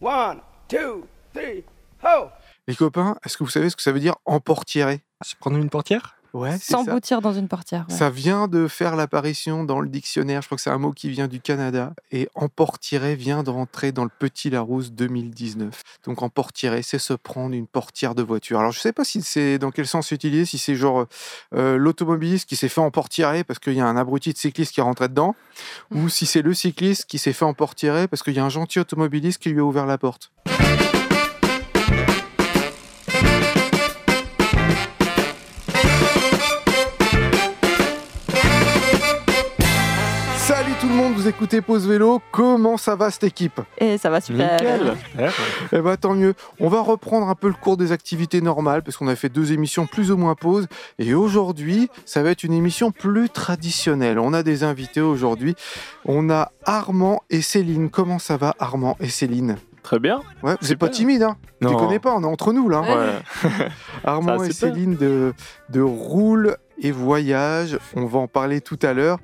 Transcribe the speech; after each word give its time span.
One, 0.00 0.40
two, 0.68 1.06
three, 1.32 1.64
ho! 2.02 2.28
Les 2.68 2.74
copains, 2.74 3.16
est-ce 3.24 3.38
que 3.38 3.44
vous 3.44 3.50
savez 3.50 3.70
ce 3.70 3.76
que 3.76 3.82
ça 3.82 3.92
veut 3.92 4.00
dire 4.00 4.16
emportirer? 4.26 5.00
Se 5.24 5.34
prendre 5.36 5.56
une 5.56 5.70
portière? 5.70 6.15
Ouais. 6.36 6.58
S'emboutir 6.58 7.20
dans 7.20 7.32
une 7.32 7.48
portière. 7.48 7.86
ouais. 7.88 7.94
Ça 7.94 8.10
vient 8.10 8.46
de 8.46 8.68
faire 8.68 8.94
l'apparition 8.96 9.64
dans 9.64 9.80
le 9.80 9.88
dictionnaire. 9.88 10.42
Je 10.42 10.48
crois 10.48 10.56
que 10.56 10.62
c'est 10.62 10.70
un 10.70 10.78
mot 10.78 10.92
qui 10.92 11.08
vient 11.08 11.28
du 11.28 11.40
Canada. 11.40 11.94
Et 12.12 12.28
emportirer 12.34 13.16
vient 13.16 13.42
de 13.42 13.50
rentrer 13.50 13.92
dans 13.92 14.04
le 14.04 14.10
Petit 14.18 14.50
Larousse 14.50 14.92
2019. 14.92 15.82
Donc 16.04 16.22
emportirer, 16.22 16.82
c'est 16.82 16.98
se 16.98 17.14
prendre 17.14 17.54
une 17.54 17.66
portière 17.66 18.14
de 18.14 18.22
voiture. 18.22 18.58
Alors 18.58 18.72
je 18.72 18.80
sais 18.80 18.92
pas 18.92 19.04
si 19.04 19.22
c'est 19.22 19.58
dans 19.58 19.70
quel 19.70 19.86
sens 19.86 20.10
utilisé, 20.10 20.44
si 20.44 20.58
c'est 20.58 20.76
genre 20.76 21.06
euh, 21.54 21.76
l'automobiliste 21.76 22.48
qui 22.48 22.56
s'est 22.56 22.68
fait 22.68 22.80
emportirer 22.80 23.44
parce 23.44 23.58
qu'il 23.58 23.74
y 23.74 23.80
a 23.80 23.86
un 23.86 23.96
abruti 23.96 24.32
de 24.32 24.38
cycliste 24.38 24.72
qui 24.72 24.80
est 24.80 24.84
rentré 24.84 25.08
dedans, 25.08 25.34
ou 25.90 26.08
si 26.08 26.26
c'est 26.26 26.42
le 26.42 26.54
cycliste 26.54 27.06
qui 27.06 27.18
s'est 27.18 27.32
fait 27.32 27.44
emportirer 27.44 28.08
parce 28.08 28.22
qu'il 28.22 28.34
y 28.34 28.38
a 28.38 28.44
un 28.44 28.50
gentil 28.50 28.80
automobiliste 28.80 29.40
qui 29.40 29.50
lui 29.50 29.60
a 29.60 29.64
ouvert 29.64 29.86
la 29.86 29.98
porte. 29.98 30.30
Vous 41.26 41.30
écoutez 41.30 41.60
Pause 41.60 41.88
Vélo. 41.88 42.22
Comment 42.30 42.76
ça 42.76 42.94
va 42.94 43.10
cette 43.10 43.24
équipe? 43.24 43.60
Et 43.78 43.98
ça 43.98 44.10
va 44.10 44.20
super. 44.20 44.60
Eh 45.72 45.80
ben 45.80 45.96
tant 45.96 46.14
mieux. 46.14 46.34
On 46.60 46.68
va 46.68 46.80
reprendre 46.82 47.28
un 47.28 47.34
peu 47.34 47.48
le 47.48 47.54
cours 47.54 47.76
des 47.76 47.90
activités 47.90 48.40
normales 48.40 48.84
parce 48.84 48.96
qu'on 48.96 49.08
a 49.08 49.16
fait 49.16 49.28
deux 49.28 49.52
émissions 49.52 49.86
plus 49.86 50.12
ou 50.12 50.16
moins 50.16 50.36
pauses. 50.36 50.68
Et 51.00 51.14
aujourd'hui, 51.14 51.90
ça 52.04 52.22
va 52.22 52.30
être 52.30 52.44
une 52.44 52.52
émission 52.52 52.92
plus 52.92 53.28
traditionnelle. 53.28 54.20
On 54.20 54.32
a 54.34 54.44
des 54.44 54.62
invités 54.62 55.00
aujourd'hui. 55.00 55.56
On 56.04 56.30
a 56.30 56.52
Armand 56.64 57.22
et 57.28 57.42
Céline. 57.42 57.90
Comment 57.90 58.20
ça 58.20 58.36
va 58.36 58.54
Armand 58.60 58.96
et 59.00 59.08
Céline? 59.08 59.56
Très 59.82 59.98
bien. 59.98 60.20
Ouais, 60.44 60.54
vous 60.60 60.68
n'êtes 60.68 60.78
pas 60.78 60.88
timide, 60.88 61.24
hein? 61.24 61.36
Les 61.60 61.72
connais 61.72 61.98
pas, 61.98 62.14
on 62.14 62.22
est 62.22 62.26
entre 62.26 62.52
nous 62.52 62.68
là. 62.68 62.82
hein. 62.86 63.20
Ouais. 63.44 63.68
Armand 64.04 64.42
et. 64.44 64.52
Céline 64.52 64.94
de, 64.94 65.32
de 65.70 65.80
Roule 65.80 66.56
et 66.80 66.90
Voyage. 66.90 67.78
On 67.94 68.06
va 68.06 68.18
en 68.18 68.28
parler 68.28 68.60
tout 68.60 68.78
à 68.82 68.92
l'heure. 68.92 69.18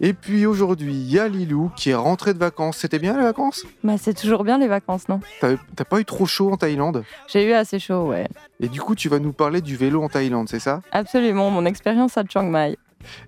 Et 0.00 0.12
puis 0.12 0.46
aujourd'hui, 0.46 0.94
il 0.94 1.10
y 1.10 1.18
a 1.18 1.28
Lilou 1.28 1.70
qui 1.76 1.90
est 1.90 1.94
rentré 1.94 2.34
de 2.34 2.38
vacances. 2.38 2.78
C'était 2.78 2.98
bien 2.98 3.16
les 3.16 3.22
vacances? 3.22 3.64
Bah, 3.84 3.94
c'est 3.98 4.14
toujours 4.14 4.44
bien 4.44 4.58
les 4.58 4.68
vacances, 4.68 5.08
non? 5.08 5.20
T'as 5.40 5.56
t'as 5.74 5.84
pas 5.84 6.00
eu 6.00 6.04
trop 6.04 6.26
chaud 6.26 6.50
en 6.52 6.56
Thaïlande? 6.56 7.04
J'ai 7.28 7.48
eu 7.48 7.52
assez 7.52 7.78
chaud, 7.78 8.08
ouais. 8.08 8.28
Et 8.60 8.68
du 8.68 8.80
coup, 8.80 8.94
tu 8.94 9.08
vas 9.08 9.18
nous 9.18 9.32
parler 9.32 9.60
du 9.60 9.76
vélo 9.76 10.02
en 10.02 10.08
Thaïlande, 10.08 10.48
c'est 10.48 10.60
ça? 10.60 10.80
Absolument, 10.92 11.50
mon 11.50 11.64
expérience 11.64 12.16
à 12.16 12.24
Chiang 12.28 12.44
Mai. 12.44 12.76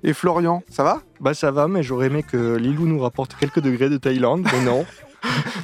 Et 0.03 0.13
Florian, 0.13 0.63
ça 0.69 0.83
va? 0.83 1.03
Bah 1.21 1.35
ça 1.35 1.51
va, 1.51 1.69
mais 1.69 1.83
j'aurais 1.83 2.07
aimé 2.07 2.23
que 2.23 2.57
Lilou 2.57 2.87
nous 2.87 3.01
rapporte 3.01 3.37
quelques 3.37 3.61
degrés 3.61 3.89
de 3.89 3.97
Thaïlande, 3.97 4.47
mais 4.53 4.65
non. 4.65 4.85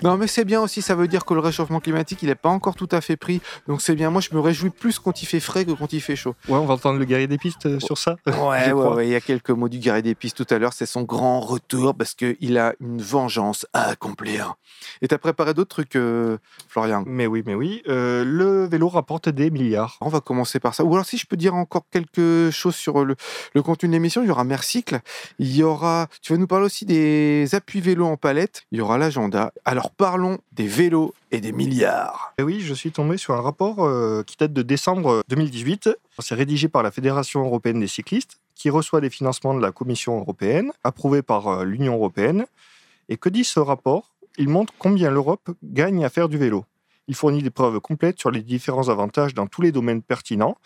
Non, 0.03 0.17
mais 0.17 0.27
c'est 0.27 0.45
bien 0.45 0.61
aussi, 0.61 0.83
ça 0.83 0.95
veut 0.95 1.09
dire 1.09 1.25
que 1.25 1.34
le 1.34 1.41
réchauffement 1.41 1.81
climatique, 1.81 2.23
il 2.23 2.29
n'est 2.29 2.34
pas 2.34 2.48
encore 2.48 2.75
tout 2.75 2.89
à 2.93 3.01
fait 3.01 3.17
pris. 3.17 3.41
Donc 3.69 3.81
c'est 3.81 3.95
bien, 3.95 4.11
moi 4.11 4.20
je 4.20 4.34
me 4.34 4.41
réjouis 4.41 4.70
plus 4.70 4.98
quand 4.98 5.23
il 5.23 5.27
fait 5.27 5.41
frais 5.41 5.65
que 5.65 5.73
quand 5.73 5.93
il 5.93 6.01
fait 6.01 6.17
chaud. 6.17 6.34
Ouais, 6.48 6.57
on 6.59 6.67
va 6.67 6.75
entendre 6.75 6.98
le 6.98 7.05
guerrier 7.05 7.27
des 7.27 7.39
pistes 7.39 7.67
euh, 7.67 7.81
sur 7.81 7.98
ça. 7.98 8.17
Ouais, 8.27 8.73
ouais, 8.73 9.07
il 9.07 9.11
y 9.11 9.15
a 9.15 9.20
quelques 9.20 9.51
mots 9.51 9.69
du 9.69 9.79
guerrier 9.79 10.03
des 10.03 10.15
pistes 10.15 10.45
tout 10.45 10.55
à 10.55 10.59
l'heure, 10.59 10.73
c'est 10.73 10.87
son 10.87 11.03
grand 11.03 11.41
retour 11.41 11.95
parce 11.95 12.15
qu'il 12.15 12.59
a 12.59 12.75
une 12.81 13.01
vengeance 13.01 13.67
à 13.73 13.89
accomplir. 13.89 14.55
Et 15.01 15.09
t'as 15.09 15.19
préparé 15.19 15.55
d'autres 15.55 15.70
trucs, 15.70 15.97
euh, 15.97 16.37
Florian? 16.69 17.05
Mais 17.07 17.27
oui, 17.27 17.42
mais 17.47 17.55
oui. 17.55 17.83
euh, 17.89 18.25
le 18.25 18.67
vélo 18.67 18.89
rapporte 18.89 19.29
des 19.29 19.51
milliards. 19.51 19.97
On 20.01 20.09
va 20.09 20.20
commencer 20.20 20.61
par 20.61 20.75
ça. 20.75 20.85
Ou 20.85 20.92
alors 20.92 21.07
si 21.07 21.17
je 21.17 21.27
peux 21.27 21.37
dire 21.37 21.55
encore 21.55 21.85
quelque 21.91 22.51
chose 22.53 22.75
sur 22.75 23.05
le, 23.05 23.17
le 23.55 23.62
contenu 23.62 23.89
de 23.89 23.95
l'émission, 23.95 24.23
il 24.23 24.29
y 24.29 24.31
aura 24.31 24.45
Mercycle, 24.45 25.01
il 25.39 25.57
y 25.57 25.62
aura, 25.62 26.09
tu 26.23 26.33
vas 26.33 26.39
nous 26.39 26.47
parler 26.47 26.67
aussi 26.67 26.85
des 26.85 27.48
appuis 27.55 27.81
vélos 27.81 28.07
en 28.07 28.17
palette, 28.17 28.65
il 28.73 28.79
y 28.79 28.81
aura 28.81 28.98
l'agenda. 28.98 29.53
Alors 29.65 29.91
parlons 29.91 30.39
des 30.53 30.67
vélos 30.67 31.15
et 31.31 31.41
des 31.41 31.53
milliards. 31.53 32.35
Et 32.39 32.43
oui, 32.43 32.61
je 32.61 32.75
suis 32.75 32.91
tombé 32.91 33.17
sur 33.17 33.35
un 33.35 33.41
rapport 33.41 33.85
euh, 33.85 34.23
qui 34.23 34.37
date 34.37 34.53
de 34.53 34.63
décembre 34.63 35.23
2018. 35.29 35.91
C'est 36.19 36.35
rédigé 36.35 36.69
par 36.69 36.83
la 36.83 36.91
Fédération 36.91 37.45
européenne 37.45 37.81
des 37.81 37.87
cyclistes, 37.87 38.39
qui 38.55 38.69
reçoit 38.71 39.01
des 39.01 39.11
financements 39.11 39.55
de 39.55 39.61
la 39.61 39.73
Commission 39.73 40.19
européenne, 40.19 40.73
approuvé 40.83 41.23
par 41.23 41.48
euh, 41.48 41.64
l'Union 41.64 41.95
européenne. 41.95 42.47
Et 43.09 43.17
que 43.17 43.29
dit 43.29 43.45
ce 43.45 43.61
rapport? 43.61 44.14
Il 44.37 44.48
montre 44.48 44.73
combien 44.79 45.11
l'Europe 45.11 45.51
gagne 45.63 46.05
à 46.05 46.11
faire 46.11 46.29
du 46.29 46.37
vélo. 46.37 46.64
Il 47.07 47.14
fournit 47.14 47.43
des 47.43 47.51
preuves 47.51 47.81
complètes 47.81 48.19
sur 48.19 48.31
les 48.31 48.43
différents 48.43 48.89
avantages 48.89 49.35
dans 49.35 49.47
tous 49.47 49.63
les 49.63 49.73
domaines 49.73 50.03
pertinents 50.03 50.57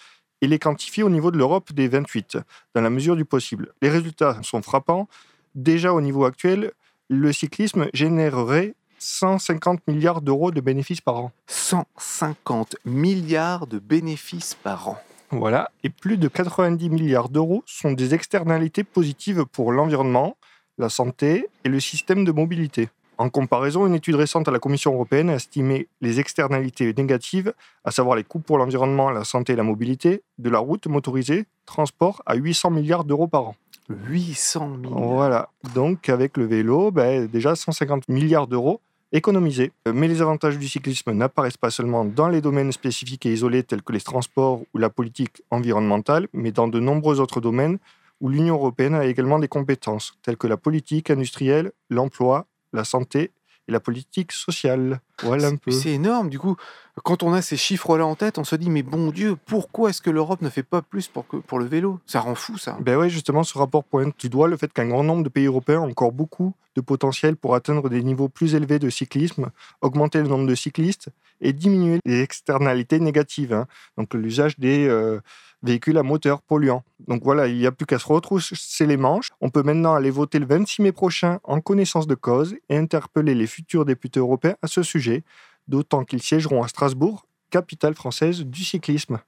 et 0.41 0.47
les 0.47 0.59
quantifie 0.59 1.03
au 1.03 1.10
niveau 1.10 1.31
de 1.31 1.37
l'Europe 1.37 1.72
des 1.72 1.88
28, 1.88 2.38
dans 2.75 2.81
la 2.81 2.91
mesure 2.91 3.16
du 3.16 3.25
possible. 3.25 3.72
Les 3.82 3.91
résultats 3.91 4.38
sont 4.43 4.62
frappants. 4.62 5.09
Déjà 5.54 5.93
au 5.93 6.00
niveau 6.00 6.25
actuel, 6.25 6.72
le 7.09 7.32
cyclisme 7.32 7.88
générerait 7.93 8.75
150 8.98 9.86
milliards 9.86 10.20
d'euros 10.20 10.50
de 10.50 10.60
bénéfices 10.60 11.00
par 11.00 11.16
an. 11.16 11.32
150 11.47 12.76
milliards 12.84 13.66
de 13.66 13.78
bénéfices 13.78 14.54
par 14.54 14.88
an. 14.88 14.98
Voilà, 15.31 15.70
et 15.84 15.91
plus 15.91 16.16
de 16.16 16.26
90 16.26 16.88
milliards 16.88 17.28
d'euros 17.28 17.62
sont 17.66 17.92
des 17.92 18.14
externalités 18.14 18.84
positives 18.84 19.44
pour 19.44 19.72
l'environnement, 19.72 20.36
la 20.78 20.88
santé 20.88 21.48
et 21.64 21.69
le 21.69 21.81
système 21.81 22.25
de 22.25 22.32
mobilité. 22.32 22.88
En 23.19 23.28
comparaison, 23.31 23.86
une 23.86 23.94
étude 23.94 24.14
récente 24.14 24.47
à 24.47 24.53
la 24.53 24.60
Commission 24.60 24.94
européenne 24.94 25.28
a 25.28 25.34
estimé 25.34 25.88
les 26.00 26.20
externalités 26.20 26.94
négatives, 26.94 27.53
à 27.84 27.91
savoir 27.91 28.16
les 28.16 28.22
coûts 28.22 28.38
pour 28.38 28.59
l'environnement, 28.59 29.10
la 29.10 29.25
santé 29.25 29.54
et 29.54 29.56
la 29.56 29.65
mobilité, 29.65 30.22
de 30.38 30.48
la 30.48 30.60
route 30.60 30.86
motorisée, 30.86 31.47
transport, 31.66 32.22
à 32.25 32.36
800 32.36 32.70
milliards 32.70 33.04
d'euros 33.04 33.26
par 33.26 33.48
an. 33.48 33.56
800 33.91 34.69
milliards. 34.69 35.00
Voilà, 35.00 35.48
donc 35.75 36.09
avec 36.09 36.36
le 36.36 36.47
vélo, 36.47 36.92
ben, 36.92 37.26
déjà 37.26 37.56
150 37.56 38.09
milliards 38.09 38.47
d'euros 38.47 38.80
économisés. 39.12 39.72
Mais 39.92 40.08
les 40.08 40.20
avantages 40.22 40.58
du 40.58 40.69
cyclisme 40.69 41.12
n'apparaissent 41.12 41.56
pas 41.56 41.70
seulement 41.70 42.04
dans 42.04 42.28
les 42.28 42.41
domaines 42.41 42.72
spécifiques 42.72 43.26
et 43.26 43.32
isolés 43.32 43.62
tels 43.62 43.82
que 43.82 43.92
les 43.92 44.00
transports 44.00 44.62
ou 44.74 44.78
la 44.78 44.91
politique 44.91 45.42
environnementale, 45.50 46.28
mais 46.32 46.52
dans 46.52 46.69
de 46.69 46.80
nombreux 46.80 47.20
autres 47.20 47.41
domaines 47.41 47.78
où 48.20 48.28
l'Union 48.28 48.54
européenne 48.54 48.94
a 48.94 49.04
également 49.04 49.38
des 49.38 49.48
compétences, 49.48 50.14
telles 50.22 50.36
que 50.36 50.47
la 50.47 50.56
politique 50.56 51.10
industrielle, 51.10 51.72
l'emploi, 51.88 52.47
la 52.72 52.84
santé 52.84 53.30
et 53.68 53.72
la 53.72 53.80
politique 53.80 54.32
sociale. 54.32 55.00
Voilà 55.22 55.48
un 55.48 55.56
peu. 55.56 55.70
C'est 55.70 55.92
énorme, 55.92 56.30
du 56.30 56.38
coup. 56.38 56.56
Quand 57.04 57.22
on 57.22 57.32
a 57.32 57.42
ces 57.42 57.56
chiffres-là 57.56 58.04
en 58.04 58.16
tête, 58.16 58.38
on 58.38 58.44
se 58.44 58.56
dit, 58.56 58.70
mais 58.70 58.82
bon 58.82 59.10
Dieu, 59.10 59.36
pourquoi 59.46 59.90
est-ce 59.90 60.02
que 60.02 60.10
l'Europe 60.10 60.42
ne 60.42 60.48
fait 60.48 60.64
pas 60.64 60.82
plus 60.82 61.06
pour, 61.06 61.28
que, 61.28 61.36
pour 61.36 61.60
le 61.60 61.66
vélo? 61.66 62.00
Ça 62.06 62.20
rend 62.20 62.34
fou, 62.34 62.58
ça. 62.58 62.76
Ben 62.80 62.96
oui, 62.96 63.08
justement, 63.08 63.44
ce 63.44 63.56
rapport 63.56 63.84
pointe 63.84 64.18
du 64.18 64.28
doigt 64.28 64.48
le 64.48 64.56
fait 64.56 64.72
qu'un 64.72 64.88
grand 64.88 65.04
nombre 65.04 65.22
de 65.22 65.28
pays 65.28 65.46
européens 65.46 65.80
ont 65.80 65.90
encore 65.90 66.12
beaucoup 66.12 66.54
de 66.74 66.80
potentiel 66.80 67.36
pour 67.36 67.54
atteindre 67.54 67.88
des 67.88 68.02
niveaux 68.02 68.28
plus 68.28 68.54
élevés 68.54 68.78
de 68.78 68.90
cyclisme, 68.90 69.50
augmenter 69.80 70.20
le 70.20 70.28
nombre 70.28 70.46
de 70.46 70.54
cyclistes 70.54 71.10
et 71.40 71.52
diminuer 71.52 72.00
les 72.04 72.20
externalités 72.20 72.98
négatives, 73.00 73.52
hein. 73.52 73.66
donc 73.96 74.14
l'usage 74.14 74.58
des 74.58 74.88
euh, 74.88 75.20
véhicules 75.62 75.98
à 75.98 76.02
moteur 76.02 76.42
polluants. 76.42 76.84
Donc 77.06 77.22
voilà, 77.24 77.46
il 77.46 77.56
n'y 77.58 77.66
a 77.66 77.72
plus 77.72 77.86
qu'à 77.86 77.98
se 77.98 78.06
retrousser 78.06 78.86
les 78.86 78.96
manches. 78.96 79.28
On 79.41 79.50
peut 79.50 79.62
maintenant 79.62 79.94
aller 79.94 80.10
voter 80.10 80.38
le 80.38 80.46
26 80.46 80.82
mai 80.82 80.92
prochain 80.92 81.41
en 81.44 81.60
connaissance 81.60 82.06
de 82.06 82.14
cause 82.14 82.56
et 82.69 82.76
interpeller 82.76 83.34
les 83.34 83.46
futurs 83.46 83.84
députés 83.84 84.20
européens 84.20 84.56
à 84.62 84.66
ce 84.66 84.82
sujet, 84.82 85.24
d'autant 85.66 86.04
qu'ils 86.04 86.22
siégeront 86.22 86.62
à 86.62 86.68
Strasbourg, 86.68 87.26
capitale 87.50 87.94
française 87.94 88.44
du 88.44 88.64
cyclisme. 88.64 89.18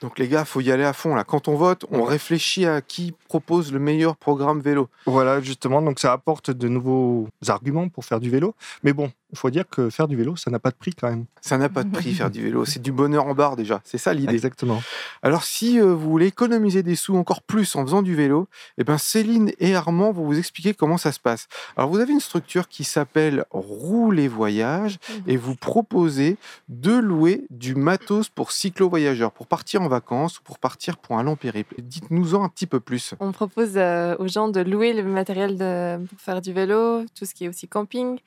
Donc 0.00 0.18
les 0.18 0.28
gars, 0.28 0.44
faut 0.44 0.60
y 0.60 0.70
aller 0.70 0.84
à 0.84 0.92
fond 0.92 1.14
là. 1.14 1.24
Quand 1.24 1.48
on 1.48 1.56
vote, 1.56 1.84
on 1.90 2.02
réfléchit 2.02 2.66
à 2.66 2.80
qui 2.80 3.14
propose 3.28 3.72
le 3.72 3.78
meilleur 3.78 4.16
programme 4.16 4.60
vélo. 4.60 4.88
Voilà, 5.06 5.40
justement, 5.40 5.82
donc 5.82 5.98
ça 5.98 6.12
apporte 6.12 6.50
de 6.50 6.68
nouveaux 6.68 7.28
arguments 7.48 7.88
pour 7.88 8.04
faire 8.04 8.20
du 8.20 8.30
vélo. 8.30 8.54
Mais 8.82 8.92
bon, 8.92 9.10
il 9.32 9.38
faut 9.38 9.50
dire 9.50 9.68
que 9.68 9.90
faire 9.90 10.06
du 10.06 10.16
vélo, 10.16 10.36
ça 10.36 10.50
n'a 10.50 10.58
pas 10.58 10.70
de 10.70 10.76
prix 10.76 10.92
quand 10.94 11.08
même. 11.08 11.24
Ça 11.40 11.58
n'a 11.58 11.68
pas 11.68 11.82
de 11.82 11.90
prix 11.90 12.14
faire 12.14 12.30
du 12.30 12.42
vélo, 12.42 12.64
c'est 12.64 12.80
du 12.80 12.92
bonheur 12.92 13.26
en 13.26 13.34
barre 13.34 13.56
déjà. 13.56 13.80
C'est 13.84 13.98
ça 13.98 14.14
l'idée. 14.14 14.34
Exactement. 14.34 14.82
Alors 15.22 15.44
si 15.44 15.80
euh, 15.80 15.94
vous 15.94 16.10
voulez 16.10 16.26
économiser 16.26 16.82
des 16.82 16.94
sous 16.94 17.16
encore 17.16 17.42
plus 17.42 17.74
en 17.74 17.84
faisant 17.84 18.02
du 18.02 18.14
vélo, 18.14 18.48
eh 18.78 18.84
ben 18.84 18.98
Céline 18.98 19.52
et 19.58 19.74
Armand 19.74 20.12
vont 20.12 20.24
vous 20.24 20.38
expliquer 20.38 20.74
comment 20.74 20.96
ça 20.96 21.10
se 21.10 21.20
passe. 21.20 21.48
Alors 21.76 21.90
vous 21.90 21.98
avez 21.98 22.12
une 22.12 22.20
structure 22.20 22.68
qui 22.68 22.84
s'appelle 22.84 23.44
Rouler 23.50 24.28
Voyage 24.28 24.98
et 25.26 25.36
vous 25.36 25.56
proposez 25.56 26.36
de 26.68 26.92
louer 26.92 27.44
du 27.50 27.74
matos 27.74 28.28
pour 28.28 28.52
cyclo-voyageurs, 28.52 29.32
pour 29.32 29.46
partir 29.56 29.80
en 29.80 29.88
vacances 29.88 30.38
ou 30.38 30.42
pour 30.42 30.58
partir 30.58 30.98
pour 30.98 31.18
un 31.18 31.22
long 31.22 31.36
périple. 31.36 31.74
Dites-nous-en 31.80 32.42
un 32.44 32.48
petit 32.50 32.66
peu 32.66 32.78
plus. 32.78 33.14
On 33.20 33.32
propose 33.32 33.74
euh, 33.76 34.14
aux 34.18 34.28
gens 34.28 34.48
de 34.48 34.60
louer 34.60 34.92
le 34.92 35.02
matériel 35.02 35.56
de- 35.56 36.04
pour 36.06 36.20
faire 36.20 36.40
du 36.42 36.52
vélo, 36.52 37.06
tout 37.16 37.24
ce 37.24 37.32
qui 37.34 37.44
est 37.44 37.48
aussi 37.48 37.66
camping, 37.66 38.18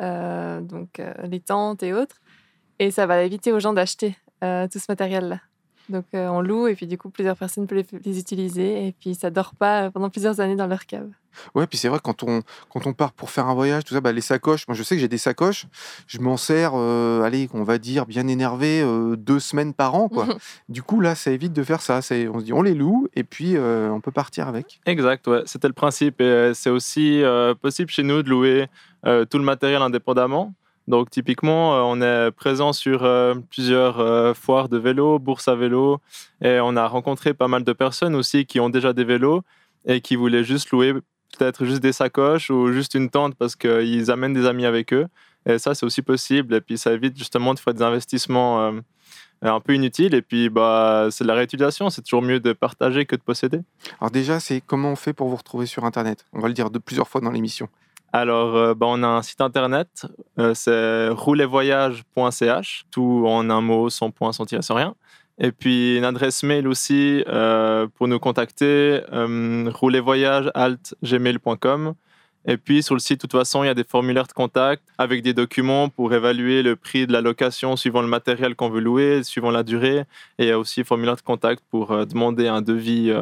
euh, 0.00 0.60
donc 0.62 0.98
euh, 0.98 1.12
les 1.24 1.40
tentes 1.40 1.82
et 1.82 1.92
autres. 1.92 2.16
Et 2.78 2.90
ça 2.90 3.04
va 3.06 3.22
éviter 3.22 3.52
aux 3.52 3.60
gens 3.60 3.74
d'acheter 3.74 4.16
tout 4.72 4.78
ce 4.78 4.86
matériel-là. 4.88 5.38
Donc 5.90 6.04
euh, 6.14 6.28
on 6.28 6.40
loue 6.40 6.68
et 6.68 6.74
puis 6.74 6.86
du 6.86 6.96
coup 6.96 7.10
plusieurs 7.10 7.36
personnes 7.36 7.66
peuvent 7.66 7.84
les, 7.92 7.98
les 8.04 8.18
utiliser 8.18 8.86
et 8.86 8.92
puis 8.92 9.14
ça 9.14 9.30
dort 9.30 9.54
pas 9.54 9.82
euh, 9.84 9.90
pendant 9.90 10.08
plusieurs 10.10 10.40
années 10.40 10.56
dans 10.56 10.66
leur 10.66 10.86
cave. 10.86 11.08
Ouais, 11.54 11.66
puis 11.68 11.78
c'est 11.78 11.88
vrai, 11.88 12.00
quand 12.02 12.24
on, 12.24 12.42
quand 12.70 12.86
on 12.88 12.92
part 12.92 13.12
pour 13.12 13.30
faire 13.30 13.46
un 13.46 13.54
voyage, 13.54 13.84
tout 13.84 13.94
ça, 13.94 14.00
bah, 14.00 14.10
les 14.10 14.20
sacoches, 14.20 14.66
moi 14.66 14.74
je 14.74 14.82
sais 14.82 14.96
que 14.96 15.00
j'ai 15.00 15.06
des 15.08 15.16
sacoches, 15.16 15.66
je 16.08 16.18
m'en 16.18 16.36
sers, 16.36 16.72
euh, 16.74 17.22
allez, 17.22 17.48
on 17.54 17.62
va 17.62 17.78
dire 17.78 18.04
bien 18.04 18.26
énervé, 18.26 18.82
euh, 18.82 19.14
deux 19.16 19.38
semaines 19.38 19.72
par 19.72 19.94
an. 19.94 20.08
Quoi. 20.08 20.26
du 20.68 20.82
coup, 20.82 21.00
là, 21.00 21.14
ça 21.14 21.30
évite 21.30 21.52
de 21.52 21.62
faire 21.62 21.82
ça. 21.82 22.02
C'est- 22.02 22.26
On 22.28 22.40
se 22.40 22.44
dit, 22.46 22.52
on 22.52 22.62
les 22.62 22.74
loue 22.74 23.06
et 23.14 23.22
puis 23.22 23.56
euh, 23.56 23.90
on 23.90 24.00
peut 24.00 24.10
partir 24.10 24.48
avec. 24.48 24.80
Exact, 24.86 25.26
ouais. 25.28 25.42
C'était 25.46 25.68
le 25.68 25.72
principe. 25.74 26.20
Et 26.20 26.50
c'est 26.54 26.70
aussi 26.70 27.22
euh, 27.22 27.54
possible 27.54 27.90
chez 27.90 28.02
nous 28.02 28.22
de 28.24 28.28
louer 28.28 28.66
euh, 29.06 29.24
tout 29.24 29.38
le 29.38 29.44
matériel 29.44 29.82
indépendamment. 29.82 30.52
Donc 30.90 31.08
typiquement, 31.08 31.76
euh, 31.76 31.82
on 31.84 32.02
est 32.02 32.32
présent 32.32 32.72
sur 32.72 33.04
euh, 33.04 33.34
plusieurs 33.48 34.00
euh, 34.00 34.34
foires 34.34 34.68
de 34.68 34.76
vélo, 34.76 35.20
bourses 35.20 35.46
à 35.46 35.54
vélo, 35.54 36.00
et 36.42 36.58
on 36.60 36.76
a 36.76 36.86
rencontré 36.88 37.32
pas 37.32 37.46
mal 37.46 37.62
de 37.62 37.72
personnes 37.72 38.16
aussi 38.16 38.44
qui 38.44 38.58
ont 38.58 38.70
déjà 38.70 38.92
des 38.92 39.04
vélos 39.04 39.42
et 39.86 40.00
qui 40.00 40.16
voulaient 40.16 40.42
juste 40.42 40.70
louer 40.70 40.94
peut-être 41.38 41.64
juste 41.64 41.80
des 41.80 41.92
sacoches 41.92 42.50
ou 42.50 42.72
juste 42.72 42.94
une 42.94 43.08
tente 43.08 43.36
parce 43.36 43.54
qu'ils 43.54 44.10
amènent 44.10 44.34
des 44.34 44.46
amis 44.46 44.66
avec 44.66 44.92
eux. 44.92 45.06
Et 45.46 45.58
ça, 45.58 45.76
c'est 45.76 45.86
aussi 45.86 46.02
possible. 46.02 46.54
Et 46.54 46.60
puis 46.60 46.76
ça 46.76 46.92
évite 46.92 47.16
justement 47.16 47.54
de 47.54 47.60
faire 47.60 47.72
des 47.72 47.82
investissements 47.82 48.72
un 49.42 49.60
peu 49.60 49.74
inutiles. 49.74 50.14
Et 50.14 50.22
puis 50.22 50.50
bah, 50.50 51.06
c'est 51.12 51.22
de 51.22 51.28
la 51.28 51.34
réutilisation. 51.34 51.88
C'est 51.88 52.02
toujours 52.02 52.20
mieux 52.20 52.40
de 52.40 52.52
partager 52.52 53.06
que 53.06 53.14
de 53.14 53.22
posséder. 53.22 53.60
Alors 54.00 54.10
déjà, 54.10 54.40
c'est 54.40 54.60
comment 54.60 54.90
on 54.90 54.96
fait 54.96 55.12
pour 55.12 55.28
vous 55.28 55.36
retrouver 55.36 55.66
sur 55.66 55.84
Internet? 55.84 56.26
On 56.32 56.40
va 56.40 56.48
le 56.48 56.54
dire 56.54 56.68
de 56.68 56.80
plusieurs 56.80 57.08
fois 57.08 57.20
dans 57.20 57.30
l'émission. 57.30 57.68
Alors, 58.12 58.56
euh, 58.56 58.74
bah, 58.74 58.86
on 58.88 59.02
a 59.04 59.06
un 59.06 59.22
site 59.22 59.40
internet, 59.40 60.06
euh, 60.38 60.52
c'est 60.54 61.08
rouletvoyage.ch, 61.10 62.84
tout 62.90 63.24
en 63.26 63.48
un 63.50 63.60
mot, 63.60 63.88
sans 63.88 64.10
point, 64.10 64.32
sans 64.32 64.46
tirer, 64.46 64.62
sans 64.62 64.74
rien. 64.74 64.96
Et 65.38 65.52
puis 65.52 65.96
une 65.96 66.04
adresse 66.04 66.42
mail 66.42 66.66
aussi 66.68 67.24
euh, 67.28 67.86
pour 67.94 68.08
nous 68.08 68.18
contacter, 68.18 69.00
euh, 69.12 69.70
rouletvoyage.gmail.com. 69.72 71.94
Et 72.46 72.56
puis 72.56 72.82
sur 72.82 72.94
le 72.94 73.00
site, 73.00 73.18
de 73.18 73.22
toute 73.22 73.32
façon, 73.32 73.62
il 73.62 73.66
y 73.68 73.70
a 73.70 73.74
des 73.74 73.84
formulaires 73.84 74.26
de 74.26 74.32
contact 74.32 74.82
avec 74.98 75.22
des 75.22 75.32
documents 75.32 75.88
pour 75.88 76.12
évaluer 76.12 76.62
le 76.62 76.74
prix 76.74 77.06
de 77.06 77.12
la 77.12 77.20
location 77.20 77.76
suivant 77.76 78.02
le 78.02 78.08
matériel 78.08 78.56
qu'on 78.56 78.70
veut 78.70 78.80
louer, 78.80 79.22
suivant 79.22 79.50
la 79.50 79.62
durée. 79.62 80.00
Et 80.38 80.44
il 80.44 80.48
y 80.48 80.50
a 80.50 80.58
aussi 80.58 80.82
formulaire 80.84 81.16
de 81.16 81.22
contact 81.22 81.62
pour 81.70 82.06
demander 82.06 82.48
un 82.48 82.62
devis 82.62 83.12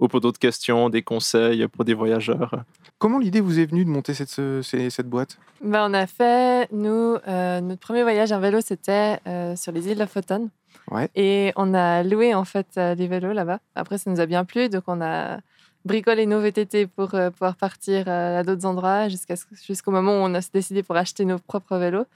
ou 0.00 0.08
pour 0.08 0.20
d'autres 0.20 0.38
questions, 0.38 0.88
des 0.90 1.02
conseils 1.02 1.66
pour 1.68 1.84
des 1.84 1.94
voyageurs. 1.94 2.64
Comment 2.98 3.18
l'idée 3.18 3.40
vous 3.40 3.58
est 3.58 3.66
venue 3.66 3.84
de 3.84 3.90
monter 3.90 4.14
cette, 4.14 4.40
cette 4.62 5.08
boîte? 5.08 5.38
Ben, 5.60 5.90
on 5.90 5.94
a 5.94 6.06
fait, 6.06 6.68
nous, 6.72 7.16
euh, 7.28 7.60
notre 7.60 7.80
premier 7.80 8.02
voyage 8.02 8.32
en 8.32 8.40
vélo, 8.40 8.60
c'était 8.60 9.18
euh, 9.26 9.56
sur 9.56 9.72
les 9.72 9.88
îles 9.88 9.98
Lofoten. 9.98 10.50
Ouais. 10.90 11.08
Et 11.14 11.52
on 11.56 11.74
a 11.74 12.02
loué 12.02 12.34
en 12.34 12.44
fait 12.44 12.66
euh, 12.76 12.94
des 12.94 13.06
vélos 13.06 13.32
là-bas. 13.32 13.60
Après, 13.74 13.98
ça 13.98 14.10
nous 14.10 14.20
a 14.20 14.26
bien 14.26 14.44
plu, 14.44 14.68
donc 14.68 14.84
on 14.86 15.00
a 15.00 15.38
bricolé 15.84 16.26
nos 16.26 16.40
VTT 16.40 16.86
pour 16.86 17.14
euh, 17.14 17.30
pouvoir 17.30 17.56
partir 17.56 18.04
euh, 18.08 18.40
à 18.40 18.42
d'autres 18.42 18.66
endroits 18.66 19.08
jusqu'au 19.08 19.90
moment 19.90 20.12
où 20.12 20.24
on 20.24 20.34
a 20.34 20.40
décidé 20.52 20.82
pour 20.82 20.96
acheter 20.96 21.24
nos 21.24 21.38
propres 21.38 21.76
vélos. 21.76 22.06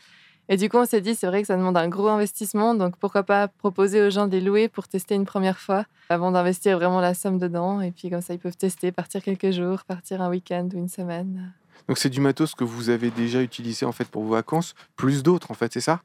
Et 0.50 0.56
du 0.56 0.69
coup, 0.71 0.79
on 0.79 0.87
s'est 0.87 1.00
dit, 1.03 1.15
c'est 1.15 1.27
vrai 1.27 1.43
que 1.43 1.47
ça 1.49 1.56
demande 1.56 1.77
un 1.77 1.89
gros 1.89 2.09
investissement, 2.09 2.75
donc 2.75 2.97
pourquoi 2.97 3.23
pas 3.23 3.49
proposer 3.49 4.00
aux 4.00 4.11
gens 4.11 4.27
de 4.27 4.33
les 4.33 4.41
louer 4.41 4.69
pour 4.69 4.89
tester 4.89 5.15
une 5.15 5.27
première 5.27 5.59
fois 5.59 5.85
avant 6.09 6.33
d'investir 6.33 6.79
vraiment 6.79 7.00
la 7.00 7.12
somme 7.15 7.39
dedans. 7.39 7.81
Et 7.83 7.91
puis 7.91 8.09
comme 8.09 8.23
ça, 8.23 8.33
ils 8.33 8.39
peuvent 8.39 8.56
tester, 8.56 8.91
partir 8.91 9.23
quelques 9.23 9.50
jours, 9.50 9.85
partir 9.85 10.23
un 10.23 10.31
week-end 10.31 10.67
ou 10.73 10.79
une 10.79 10.89
semaine. 10.89 11.53
Donc 11.87 11.99
c'est 11.99 12.09
du 12.09 12.21
matos 12.21 12.55
que 12.55 12.65
vous 12.65 12.89
avez 12.91 13.11
déjà 13.11 13.43
utilisé 13.43 13.85
en 13.87 13.93
fait 13.93 14.06
pour 14.06 14.23
vos 14.23 14.33
vacances, 14.35 14.75
plus 14.97 15.23
d'autres 15.23 15.50
en 15.50 15.55
fait, 15.55 15.73
c'est 15.73 15.81
ça? 15.81 16.00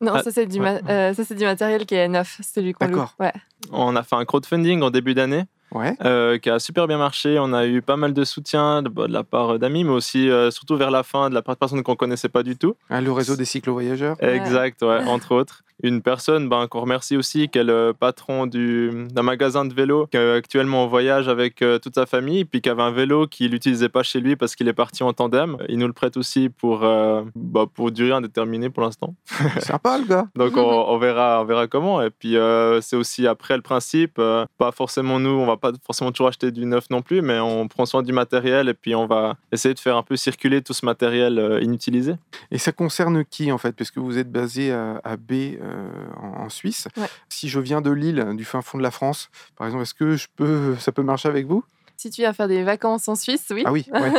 Non, 0.00 0.12
Ah, 0.16 0.22
ça 0.22 0.30
c'est 0.32 0.46
du, 0.46 0.60
ouais. 0.60 0.82
ma- 0.82 0.90
euh, 0.90 1.14
ça, 1.14 1.24
c'est 1.24 1.34
du 1.34 1.44
matériel 1.44 1.86
qui 1.86 1.94
est 1.94 2.08
neuf, 2.08 2.40
celui 2.42 2.72
qu'on 2.72 2.86
loue. 2.86 2.90
D'accord. 2.92 3.14
Ouais. 3.20 3.32
On 3.70 3.94
a 3.96 4.02
fait 4.02 4.16
un 4.16 4.24
crowdfunding 4.24 4.82
en 4.82 4.90
début 4.90 5.14
d'année 5.14 5.44
Ouais. 5.74 5.96
euh, 6.04 6.38
qui 6.38 6.48
a 6.50 6.58
super 6.58 6.86
bien 6.86 6.98
marché. 6.98 7.36
On 7.38 7.52
a 7.52 7.66
eu 7.66 7.82
pas 7.82 7.96
mal 7.96 8.14
de 8.14 8.24
soutien 8.24 8.82
de, 8.82 8.88
bah, 8.88 9.06
de 9.06 9.12
la 9.12 9.24
part 9.24 9.58
d'amis, 9.58 9.84
mais 9.84 9.90
aussi 9.90 10.30
euh, 10.30 10.50
surtout 10.50 10.76
vers 10.76 10.90
la 10.90 11.02
fin 11.02 11.28
de 11.28 11.34
la 11.34 11.42
part 11.42 11.56
de 11.56 11.58
personnes 11.58 11.82
qu'on 11.82 11.96
connaissait 11.96 12.28
pas 12.28 12.42
du 12.42 12.56
tout. 12.56 12.76
Ah, 12.88 13.00
le 13.00 13.12
réseau 13.12 13.36
des 13.36 13.44
cyclo-voyageurs 13.44 14.16
Ouais. 14.22 14.36
Exact, 14.36 14.82
ouais, 14.82 15.00
entre 15.06 15.34
autres. 15.34 15.62
Une 15.82 16.02
personne 16.02 16.48
ben, 16.48 16.66
qu'on 16.68 16.80
remercie 16.80 17.16
aussi, 17.16 17.48
qui 17.48 17.58
est 17.58 17.64
le 17.64 17.92
patron 17.98 18.46
du- 18.46 19.06
d'un 19.10 19.22
magasin 19.22 19.64
de 19.64 19.74
vélo, 19.74 20.06
qui 20.06 20.16
est 20.16 20.32
actuellement 20.32 20.84
en 20.84 20.86
voyage 20.86 21.28
avec 21.28 21.62
euh, 21.62 21.78
toute 21.78 21.96
sa 21.96 22.06
famille, 22.06 22.44
puis 22.44 22.60
qui 22.60 22.68
avait 22.68 22.82
un 22.82 22.92
vélo 22.92 23.26
qu'il 23.26 23.50
n'utilisait 23.50 23.88
pas 23.88 24.02
chez 24.04 24.20
lui 24.20 24.36
parce 24.36 24.54
qu'il 24.54 24.68
est 24.68 24.72
parti 24.72 25.02
en 25.02 25.12
tandem. 25.12 25.56
Il 25.68 25.78
nous 25.78 25.86
le 25.88 25.92
prête 25.92 26.16
aussi 26.16 26.48
pour, 26.48 26.84
euh, 26.84 27.22
bah, 27.34 27.64
pour 27.72 27.90
durée 27.90 28.12
indéterminée 28.12 28.70
pour 28.70 28.82
l'instant. 28.84 29.14
Sympa 29.58 29.98
le 29.98 30.04
gars 30.06 30.26
Donc 30.36 30.56
on, 30.56 30.60
on 30.62 30.98
verra, 30.98 31.40
on 31.42 31.44
verra 31.44 31.66
comment. 31.66 32.00
Et 32.02 32.10
puis 32.10 32.36
euh, 32.36 32.80
c'est 32.80 32.96
aussi 32.96 33.26
après 33.26 33.56
le 33.56 33.62
principe, 33.62 34.14
euh, 34.18 34.46
pas 34.58 34.70
forcément 34.70 35.18
nous, 35.18 35.30
on 35.30 35.46
va 35.46 35.56
pas 35.56 35.72
forcément 35.84 36.12
toujours 36.12 36.28
acheter 36.28 36.52
du 36.52 36.66
neuf 36.66 36.88
non 36.90 37.02
plus, 37.02 37.20
mais 37.20 37.40
on 37.40 37.66
prend 37.66 37.84
soin 37.84 38.02
du 38.02 38.12
matériel 38.12 38.68
et 38.68 38.74
puis 38.74 38.94
on 38.94 39.06
va 39.06 39.34
essayer 39.50 39.74
de 39.74 39.80
faire 39.80 39.96
un 39.96 40.02
peu 40.02 40.16
circuler 40.16 40.62
tout 40.62 40.72
ce 40.72 40.86
matériel 40.86 41.58
inutilisé. 41.62 42.14
Et 42.52 42.58
ça 42.58 42.70
concerne 42.72 43.24
qui 43.24 43.50
en 43.50 43.58
fait? 43.58 43.72
Parce 43.72 43.90
que 43.90 43.98
vous 44.00 44.18
êtes 44.18 44.30
basé 44.30 44.72
à, 44.72 45.00
à 45.02 45.16
B 45.16 45.32
en, 46.20 46.44
en 46.44 46.48
Suisse. 46.48 46.88
Ouais. 46.96 47.08
Si 47.28 47.48
je 47.48 47.60
viens 47.60 47.80
de 47.80 47.90
Lille, 47.90 48.24
du 48.34 48.44
fin 48.44 48.62
fond 48.62 48.78
de 48.78 48.82
la 48.82 48.90
France, 48.90 49.30
par 49.56 49.66
exemple, 49.66 49.82
est-ce 49.82 49.94
que 49.94 50.16
je 50.16 50.28
peux, 50.36 50.76
ça 50.76 50.92
peut 50.92 51.02
marcher 51.02 51.28
avec 51.28 51.46
vous? 51.46 51.64
Si 51.96 52.10
tu 52.10 52.22
viens 52.22 52.32
faire 52.32 52.48
des 52.48 52.64
vacances 52.64 53.08
en 53.08 53.14
Suisse, 53.14 53.46
oui. 53.50 53.62
Ah 53.64 53.72
oui, 53.72 53.86
ouais. 53.92 54.12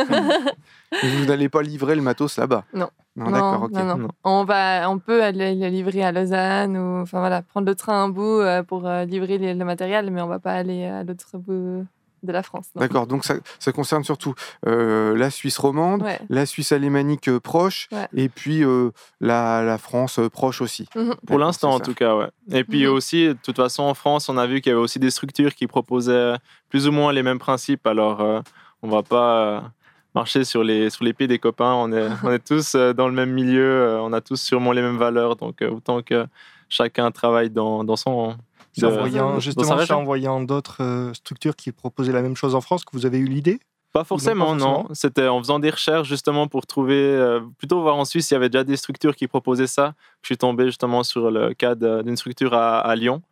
Vous 1.02 1.26
n'allez 1.26 1.48
pas 1.48 1.62
livrer 1.62 1.94
le 1.94 2.02
matos 2.02 2.38
là-bas? 2.38 2.64
Non. 2.72 2.88
Non, 3.16 3.30
d'accord, 3.30 3.62
ok. 3.62 3.72
non, 3.72 3.84
non. 3.84 3.98
Non. 3.98 4.08
On, 4.24 4.44
va, 4.44 4.90
on 4.90 4.98
peut 4.98 5.22
aller 5.22 5.54
le 5.54 5.68
livrer 5.68 6.02
à 6.02 6.12
Lausanne 6.12 6.76
ou 6.76 7.02
enfin, 7.02 7.20
voilà, 7.20 7.42
prendre 7.42 7.66
le 7.66 7.74
train 7.74 8.04
un 8.04 8.08
bout 8.08 8.40
euh, 8.40 8.62
pour 8.62 8.86
euh, 8.86 9.04
livrer 9.04 9.38
le 9.38 9.64
matériel, 9.64 10.10
mais 10.10 10.20
on 10.20 10.26
va 10.26 10.38
pas 10.38 10.52
aller 10.52 10.84
à 10.84 11.02
l'autre 11.02 11.38
bout 11.38 11.86
de 12.26 12.32
la 12.32 12.42
France. 12.42 12.66
D'accord, 12.74 13.06
donc 13.06 13.24
ça, 13.24 13.36
ça 13.58 13.72
concerne 13.72 14.04
surtout 14.04 14.34
euh, 14.66 15.16
la 15.16 15.30
Suisse 15.30 15.56
romande, 15.58 16.02
Ouais. 16.02 16.18
la 16.28 16.44
Suisse 16.44 16.72
alémanique 16.72 17.28
euh, 17.28 17.40
proche, 17.40 17.88
Ouais. 17.92 18.08
et 18.14 18.28
puis 18.28 18.62
euh, 18.64 18.90
la, 19.20 19.62
la 19.62 19.78
France 19.78 20.18
euh, 20.18 20.28
proche 20.28 20.60
aussi. 20.60 20.86
Mhm. 20.94 21.14
Pour 21.26 21.38
l'instant, 21.38 21.70
en 21.72 21.80
tout 21.80 21.94
cas, 21.94 22.14
ouais. 22.16 22.28
Et 22.52 22.64
puis 22.64 22.84
Mhm. 22.86 22.92
aussi, 22.92 23.28
de 23.28 23.36
toute 23.42 23.56
façon, 23.56 23.84
en 23.84 23.94
France, 23.94 24.28
on 24.28 24.36
a 24.36 24.46
vu 24.46 24.60
qu'il 24.60 24.70
y 24.70 24.72
avait 24.74 24.82
aussi 24.82 24.98
des 24.98 25.10
structures 25.10 25.54
qui 25.54 25.66
proposaient 25.66 26.34
plus 26.68 26.86
ou 26.86 26.92
moins 26.92 27.12
les 27.12 27.22
mêmes 27.22 27.38
principes. 27.38 27.86
Alors, 27.86 28.20
euh, 28.20 28.40
on 28.82 28.88
va 28.88 29.02
pas 29.02 29.70
marcher 30.14 30.44
sur 30.44 30.62
les, 30.64 30.90
sur 30.90 31.04
les 31.04 31.12
pieds 31.12 31.26
des 31.28 31.38
copains. 31.38 31.72
On 31.74 31.92
est, 31.92 32.08
on 32.24 32.30
est 32.32 32.44
tous 32.44 32.74
dans 32.74 33.06
le 33.08 33.14
même 33.14 33.32
milieu, 33.32 33.98
on 34.02 34.12
a 34.12 34.20
tous 34.20 34.40
sûrement 34.40 34.72
les 34.72 34.82
mêmes 34.82 34.96
valeurs. 34.98 35.36
Donc, 35.36 35.62
autant 35.62 36.02
que 36.02 36.26
chacun 36.68 37.10
travaille 37.10 37.50
dans, 37.50 37.84
dans 37.84 37.96
son. 37.96 38.36
C'est 38.76 38.86
de- 38.86 38.92
en 38.92 38.98
voyant, 38.98 39.28
dans 39.30 39.34
sa 39.34 39.40
justement, 39.40 39.66
c'est 39.68 39.74
région. 39.74 39.96
en 39.98 40.04
voyant 40.04 40.40
d'autres 40.40 40.82
euh, 40.82 41.14
structures 41.14 41.56
qui 41.56 41.72
proposaient 41.72 42.12
la 42.12 42.22
même 42.22 42.36
chose 42.36 42.54
en 42.54 42.60
France 42.60 42.84
que 42.84 42.90
vous 42.92 43.06
avez 43.06 43.18
eu 43.18 43.24
l'idée? 43.26 43.58
Pas 43.92 44.04
forcément, 44.04 44.54
non. 44.54 44.58
forcément? 44.82 44.88
C'était 44.94 45.26
en 45.26 45.38
faisant 45.38 45.58
des 45.58 45.70
recherches 45.70 46.06
justement 46.08 46.48
pour 46.48 46.66
trouver, 46.66 46.94
euh, 47.00 47.40
plutôt 47.58 47.80
voir 47.80 47.96
en 47.96 48.04
Suisse, 48.04 48.30
il 48.30 48.34
y 48.34 48.36
avait 48.36 48.50
déjà 48.50 48.62
des 48.64 48.76
structures 48.76 49.16
qui 49.16 49.26
proposaient 49.26 49.66
ça. 49.66 49.94
Je 50.22 50.26
suis 50.26 50.36
tombé 50.36 50.66
justement 50.66 51.02
sur 51.02 51.30
le 51.30 51.54
cas 51.54 51.74
d'une 51.74 52.16
structure 52.16 52.52
à, 52.52 52.78
à 52.80 52.94
Lyon. 52.94 53.22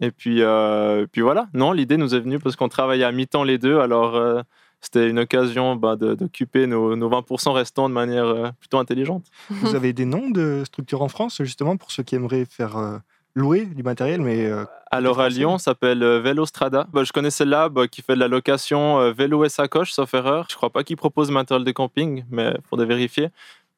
Et 0.00 0.10
puis, 0.12 0.42
euh, 0.42 1.06
puis 1.10 1.20
voilà, 1.20 1.46
non, 1.54 1.72
l'idée 1.72 1.96
nous 1.96 2.14
est 2.14 2.20
venue 2.20 2.38
parce 2.38 2.54
qu'on 2.56 2.68
travaillait 2.68 3.04
à 3.04 3.12
mi-temps 3.12 3.42
les 3.44 3.58
deux. 3.58 3.78
Alors, 3.80 4.14
euh, 4.16 4.42
c'était 4.80 5.08
une 5.08 5.18
occasion 5.20 5.74
bah, 5.76 5.96
d'occuper 5.96 6.66
nos, 6.68 6.94
nos 6.94 7.08
20% 7.08 7.50
restants 7.52 7.88
de 7.88 7.94
manière 7.94 8.52
plutôt 8.60 8.78
intelligente. 8.78 9.24
Vous 9.50 9.74
avez 9.74 9.92
des 9.92 10.04
noms 10.04 10.30
de 10.30 10.62
structures 10.66 11.02
en 11.02 11.08
France, 11.08 11.38
justement, 11.42 11.76
pour 11.76 11.90
ceux 11.90 12.02
qui 12.02 12.14
aimeraient 12.16 12.44
faire 12.44 12.76
louer 13.34 13.66
du 13.66 13.82
matériel, 13.82 14.20
mais 14.20 14.46
euh, 14.46 14.64
Alors 14.90 15.20
à. 15.20 15.28
Lyon, 15.28 15.58
ça 15.58 15.66
s'appelle 15.66 16.02
euh, 16.02 16.20
Vélostrada. 16.20 16.86
Bah, 16.92 17.04
je 17.04 17.12
connais 17.12 17.30
celle-là 17.30 17.68
bah, 17.68 17.88
qui 17.88 18.02
fait 18.02 18.14
de 18.14 18.20
la 18.20 18.28
location 18.28 19.00
euh, 19.00 19.12
vélo 19.12 19.44
et 19.44 19.48
sacoche, 19.48 19.92
sauf 19.92 20.14
erreur. 20.14 20.46
Je 20.50 20.56
crois 20.56 20.70
pas 20.70 20.84
qu'ils 20.84 20.96
proposent 20.96 21.30
matériel 21.30 21.64
de 21.64 21.72
camping, 21.72 22.24
mais 22.30 22.54
faudrait 22.68 22.86
vérifier. 22.86 23.28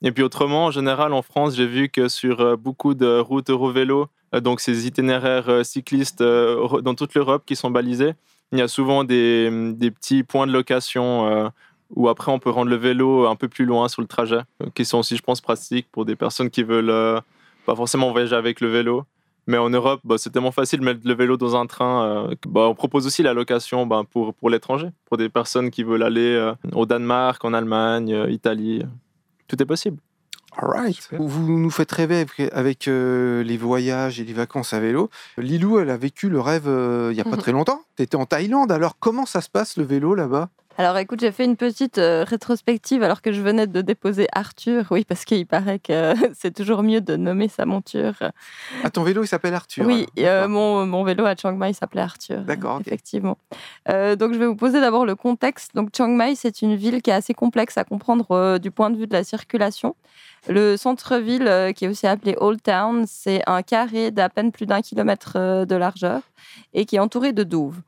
Et 0.03 0.13
puis 0.13 0.23
autrement, 0.23 0.67
en 0.67 0.71
général, 0.71 1.13
en 1.15 1.23
France, 1.23 1.57
j'ai 1.57 1.67
vu 1.67 1.89
que 1.89 2.09
sur 2.09 2.59
beaucoup 2.59 2.93
de 2.93 3.19
routes 3.19 3.49
Eurovélo, 3.49 4.09
donc 4.43 4.61
ces 4.61 4.87
itinéraires 4.87 5.65
cyclistes 5.65 6.23
dans 6.23 6.95
toute 6.95 7.15
l'Europe 7.15 7.45
qui 7.47 7.57
sont 7.57 7.71
balisés, 7.71 8.13
il 8.53 8.59
y 8.59 8.63
a 8.63 8.69
souvent 8.69 9.05
des, 9.05 9.73
des 9.73 9.91
petits 9.91 10.23
points 10.23 10.47
de 10.47 10.53
location 10.53 11.51
où 11.95 12.11
après 12.11 12.31
on 12.31 12.39
peut 12.39 12.51
rendre 12.51 12.69
le 12.69 12.77
vélo 12.77 13.27
un 13.27 13.37
peu 13.37 13.49
plus 13.49 13.65
loin 13.65 13.89
sur 13.89 14.03
le 14.03 14.07
trajet, 14.07 14.41
qui 14.75 14.85
sont 14.85 14.99
aussi, 14.99 15.17
je 15.17 15.23
pense, 15.23 15.41
pratiques 15.41 15.87
pour 15.91 16.05
des 16.05 16.15
personnes 16.15 16.51
qui 16.51 16.63
veulent 16.63 17.23
pas 17.65 17.75
forcément 17.75 18.13
voyager 18.13 18.37
avec 18.37 18.61
le 18.61 18.69
vélo. 18.69 19.07
Mais 19.47 19.59
en 19.59 19.71
Europe, 19.71 20.01
bah, 20.05 20.17
c'est 20.19 20.31
tellement 20.31 20.51
facile 20.51 20.81
de 20.81 20.85
mettre 20.85 21.01
le 21.05 21.15
vélo 21.15 21.37
dans 21.37 21.55
un 21.57 21.67
train. 21.67 22.05
euh, 22.31 22.35
bah, 22.49 22.63
on 22.69 22.75
propose 22.75 23.07
aussi 23.07 23.23
la 23.23 23.33
location 23.33 23.87
bah, 23.87 24.03
pour, 24.11 24.35
pour 24.35 24.51
l'étranger, 24.51 24.89
pour 25.05 25.17
des 25.19 25.29
personnes 25.29 25.71
qui 25.71 25.83
veulent 25.85 26.03
aller 26.03 26.35
euh, 26.35 26.53
au 26.73 26.85
Danemark, 26.87 27.45
en 27.45 27.55
Allemagne, 27.55 28.13
euh, 28.13 28.31
Italie. 28.31 28.83
Tout 29.49 29.63
est 29.63 29.67
possible. 29.67 29.99
All 30.59 30.71
right. 30.71 31.09
Vous 31.19 31.59
nous 31.59 31.71
faites 31.71 31.93
rêver 31.93 32.17
avec, 32.21 32.53
avec, 32.53 32.89
euh, 32.89 33.43
les 33.45 33.59
voyages 33.59 34.19
et 34.21 34.25
les 34.25 34.33
vacances 34.33 34.73
à 34.73 34.81
vélo. 34.81 35.11
Lilou, 35.37 35.79
elle 35.79 35.91
a 35.91 35.97
vécu 35.99 36.29
le 36.31 36.41
rêve 36.41 36.65
euh, 36.67 37.11
il 37.13 37.15
n'y 37.15 37.21
a 37.21 37.25
pas 37.25 37.31
Mhm. 37.33 37.37
très 37.37 37.53
longtemps. 37.53 37.83
Tu 37.97 38.03
étais 38.03 38.17
en 38.17 38.25
Thaïlande, 38.25 38.73
alors 38.73 38.97
comment 38.99 39.27
ça 39.27 39.43
se 39.43 39.51
passe 39.51 39.77
le 39.77 39.85
vélo 39.85 40.15
là-bas? 40.15 40.49
Alors 40.79 40.99
écoute, 40.99 41.21
j'ai 41.21 41.33
fait 41.33 41.47
une 41.47 41.57
petite 41.57 41.97
euh, 41.97 42.23
rétrospective 42.29 43.03
alors 43.03 43.23
que 43.23 43.33
je 43.33 43.41
venais 43.41 43.67
de 43.67 43.81
déposer 43.81 44.29
Arthur. 44.33 44.85
Oui, 44.91 45.07
parce 45.07 45.25
qu'il 45.25 45.47
paraît 45.47 45.79
que 45.79 46.13
c'est 46.35 46.55
toujours 46.55 46.83
mieux 46.83 47.01
de 47.01 47.17
nommer 47.17 47.49
sa 47.49 47.65
monture. 47.65 48.15
Ah, 48.85 48.91
ton 48.91 49.03
vélo, 49.03 49.25
il 49.25 49.27
s'appelle 49.27 49.55
Arthur. 49.55 49.87
oui, 49.87 50.07
euh, 50.19 50.49
mon, 50.49 50.85
mon 50.85 51.03
vélo 51.03 51.25
à 51.25 51.35
Chiang 51.35 51.57
Mai 51.57 51.73
s'appelait 51.73 52.03
Arthur. 52.03 52.43
D'accord. 52.43 52.81
Effectivement. 52.85 53.39
Euh, 53.89 54.17
donc 54.17 54.35
je 54.35 54.39
vais 54.39 54.47
vous 54.47 54.57
poser 54.57 54.83
d'abord 54.83 55.07
le 55.07 55.15
contexte. 55.15 55.75
Donc 55.75 55.97
Chiang 55.97 56.09
Mai, 56.09 56.35
c'est 56.35 56.61
une 56.61 56.77
ville 56.77 57.01
qui 57.01 57.09
est 57.09 57.15
assez 57.15 57.33
complexe 57.33 57.79
à 57.79 57.85
comprendre 57.85 58.59
du 58.59 58.71
point 58.71 58.91
de 58.91 58.99
vue 58.99 59.07
de 59.07 59.15
la 59.15 59.25
circulation. 59.25 59.97
Le 60.49 60.77
centre-ville, 60.77 61.73
qui 61.75 61.87
est 61.87 61.89
aussi 61.89 62.07
appelé 62.07 62.37
Old 62.39 62.63
Town, 62.63 63.05
c'est 63.09 63.43
un 63.47 63.63
carré 63.63 64.11
d'à 64.11 64.29
peine 64.29 64.53
plus 64.53 64.67
d'un 64.67 64.83
kilomètre 64.83 65.65
de 65.65 65.75
largeur 65.75 66.21
et 66.75 66.85
qui 66.85 66.97
est 66.97 67.01
entouré 67.01 67.33
de 67.33 67.43
douves. 67.45 67.81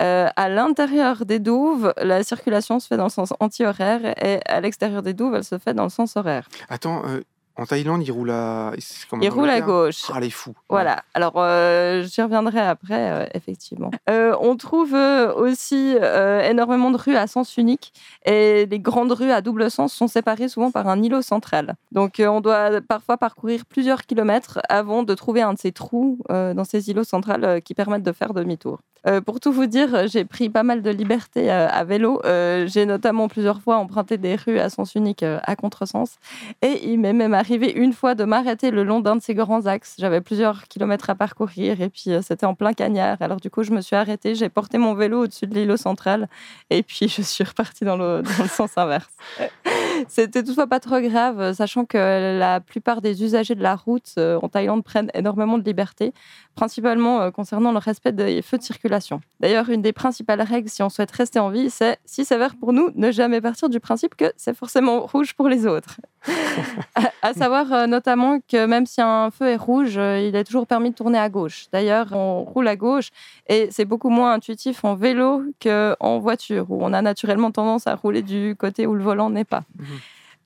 Euh, 0.00 0.28
à 0.36 0.48
l'intérieur 0.48 1.26
des 1.26 1.38
douves, 1.38 1.92
la 2.00 2.22
circulation 2.22 2.78
se 2.78 2.86
fait 2.86 2.96
dans 2.96 3.04
le 3.04 3.10
sens 3.10 3.32
anti-horaire 3.40 4.14
et 4.24 4.40
à 4.46 4.60
l'extérieur 4.60 5.02
des 5.02 5.14
douves, 5.14 5.34
elle 5.34 5.44
se 5.44 5.58
fait 5.58 5.74
dans 5.74 5.84
le 5.84 5.88
sens 5.88 6.16
horaire. 6.16 6.48
Attends, 6.68 7.02
euh, 7.06 7.20
En 7.56 7.66
Thaïlande, 7.66 8.04
il 8.06 8.12
roule 8.12 8.30
à. 8.30 8.72
c'est 8.78 9.08
comme 9.08 9.18
en 9.18 9.22
Il 9.22 9.30
roule 9.30 9.50
à 9.50 9.60
gauche. 9.60 10.04
Ah, 10.14 10.20
les 10.20 10.30
fous. 10.30 10.54
Voilà, 10.68 11.02
alors 11.14 11.32
euh, 11.38 12.04
j'y 12.04 12.22
reviendrai 12.22 12.60
après, 12.60 13.28
effectivement. 13.34 13.90
On 14.06 14.56
trouve 14.56 14.94
aussi 14.94 15.96
énormément 16.44 16.92
de 16.92 16.96
rues 16.96 17.16
à 17.16 17.26
sens 17.26 17.56
unique 17.56 17.92
et 18.24 18.66
les 18.66 18.78
grandes 18.78 19.10
rues 19.10 19.32
à 19.32 19.40
double 19.40 19.68
sens 19.68 19.92
sont 19.92 20.06
séparées 20.06 20.48
souvent 20.48 20.70
par 20.70 20.86
un 20.86 21.02
îlot 21.02 21.22
central. 21.22 21.74
Donc 21.90 22.22
on 22.24 22.40
doit 22.40 22.80
parfois 22.80 23.16
parcourir 23.16 23.66
plusieurs 23.66 24.02
kilomètres 24.06 24.60
avant 24.68 25.02
de 25.02 25.14
trouver 25.14 25.42
un 25.42 25.54
de 25.54 25.58
ces 25.58 25.72
trous 25.72 26.20
dans 26.28 26.64
ces 26.64 26.88
îlots 26.90 27.02
centrales 27.02 27.60
qui 27.62 27.74
permettent 27.74 28.04
de 28.04 28.12
faire 28.12 28.32
demi-tour. 28.32 28.78
Euh, 29.06 29.20
pour 29.20 29.40
tout 29.40 29.52
vous 29.52 29.66
dire, 29.66 30.08
j'ai 30.08 30.24
pris 30.24 30.48
pas 30.48 30.62
mal 30.62 30.82
de 30.82 30.90
liberté 30.90 31.50
euh, 31.50 31.68
à 31.68 31.84
vélo. 31.84 32.20
Euh, 32.24 32.66
j'ai 32.66 32.84
notamment 32.84 33.28
plusieurs 33.28 33.60
fois 33.60 33.76
emprunté 33.76 34.18
des 34.18 34.36
rues 34.36 34.58
à 34.58 34.70
sens 34.70 34.94
unique 34.94 35.22
à 35.22 35.56
contresens. 35.56 36.18
Et 36.62 36.88
il 36.88 36.98
m'est 36.98 37.12
même 37.12 37.34
arrivé 37.34 37.72
une 37.72 37.92
fois 37.92 38.14
de 38.14 38.24
m'arrêter 38.24 38.70
le 38.70 38.84
long 38.84 39.00
d'un 39.00 39.16
de 39.16 39.22
ces 39.22 39.34
grands 39.34 39.66
axes. 39.66 39.94
J'avais 39.98 40.20
plusieurs 40.20 40.66
kilomètres 40.68 41.10
à 41.10 41.14
parcourir 41.14 41.80
et 41.80 41.88
puis 41.88 42.10
c'était 42.22 42.46
en 42.46 42.54
plein 42.54 42.72
cagnard. 42.72 43.18
Alors 43.20 43.40
du 43.40 43.50
coup, 43.50 43.62
je 43.62 43.72
me 43.72 43.80
suis 43.80 43.96
arrêtée, 43.96 44.34
j'ai 44.34 44.48
porté 44.48 44.78
mon 44.78 44.94
vélo 44.94 45.24
au-dessus 45.24 45.46
de 45.46 45.54
l'îlot 45.54 45.76
central 45.76 46.28
et 46.70 46.82
puis 46.82 47.08
je 47.08 47.22
suis 47.22 47.44
repartie 47.44 47.84
dans 47.84 47.96
le, 47.96 48.22
dans 48.22 48.42
le 48.42 48.48
sens 48.48 48.76
inverse. 48.76 49.10
C'était 50.08 50.42
toutefois 50.42 50.66
pas 50.66 50.80
trop 50.80 51.00
grave, 51.00 51.54
sachant 51.54 51.84
que 51.84 52.38
la 52.38 52.60
plupart 52.60 53.00
des 53.00 53.22
usagers 53.24 53.54
de 53.54 53.62
la 53.62 53.74
route 53.74 54.14
en 54.16 54.48
Thaïlande 54.48 54.84
prennent 54.84 55.10
énormément 55.12 55.58
de 55.58 55.64
liberté, 55.64 56.12
principalement 56.58 57.20
euh, 57.20 57.30
concernant 57.30 57.70
le 57.70 57.78
respect 57.78 58.10
des 58.10 58.42
feux 58.42 58.58
de 58.58 58.64
circulation. 58.64 59.20
D'ailleurs, 59.38 59.68
une 59.68 59.80
des 59.80 59.92
principales 59.92 60.42
règles 60.42 60.68
si 60.68 60.82
on 60.82 60.88
souhaite 60.88 61.12
rester 61.12 61.38
en 61.38 61.50
vie, 61.50 61.70
c'est 61.70 61.98
si 62.04 62.24
c'est 62.24 62.36
vert 62.36 62.56
pour 62.56 62.72
nous, 62.72 62.90
ne 62.96 63.12
jamais 63.12 63.40
partir 63.40 63.68
du 63.68 63.78
principe 63.78 64.16
que 64.16 64.32
c'est 64.36 64.56
forcément 64.56 65.06
rouge 65.06 65.34
pour 65.34 65.48
les 65.48 65.68
autres. 65.68 66.00
à, 66.96 67.12
à 67.22 67.32
savoir 67.32 67.72
euh, 67.72 67.86
notamment 67.86 68.40
que 68.40 68.66
même 68.66 68.86
si 68.86 69.00
un 69.00 69.30
feu 69.30 69.46
est 69.46 69.56
rouge, 69.56 69.98
euh, 69.98 70.18
il 70.18 70.34
est 70.34 70.42
toujours 70.42 70.66
permis 70.66 70.90
de 70.90 70.96
tourner 70.96 71.18
à 71.18 71.28
gauche. 71.28 71.66
D'ailleurs, 71.72 72.08
on 72.10 72.42
roule 72.42 72.66
à 72.66 72.74
gauche 72.74 73.10
et 73.48 73.68
c'est 73.70 73.84
beaucoup 73.84 74.10
moins 74.10 74.32
intuitif 74.32 74.84
en 74.84 74.96
vélo 74.96 75.44
qu'en 75.62 76.18
voiture, 76.18 76.66
où 76.70 76.84
on 76.84 76.92
a 76.92 77.02
naturellement 77.02 77.52
tendance 77.52 77.86
à 77.86 77.94
rouler 77.94 78.22
du 78.22 78.56
côté 78.58 78.84
où 78.88 78.94
le 78.94 79.04
volant 79.04 79.30
n'est 79.30 79.44
pas. 79.44 79.62
Mhm. 79.78 79.86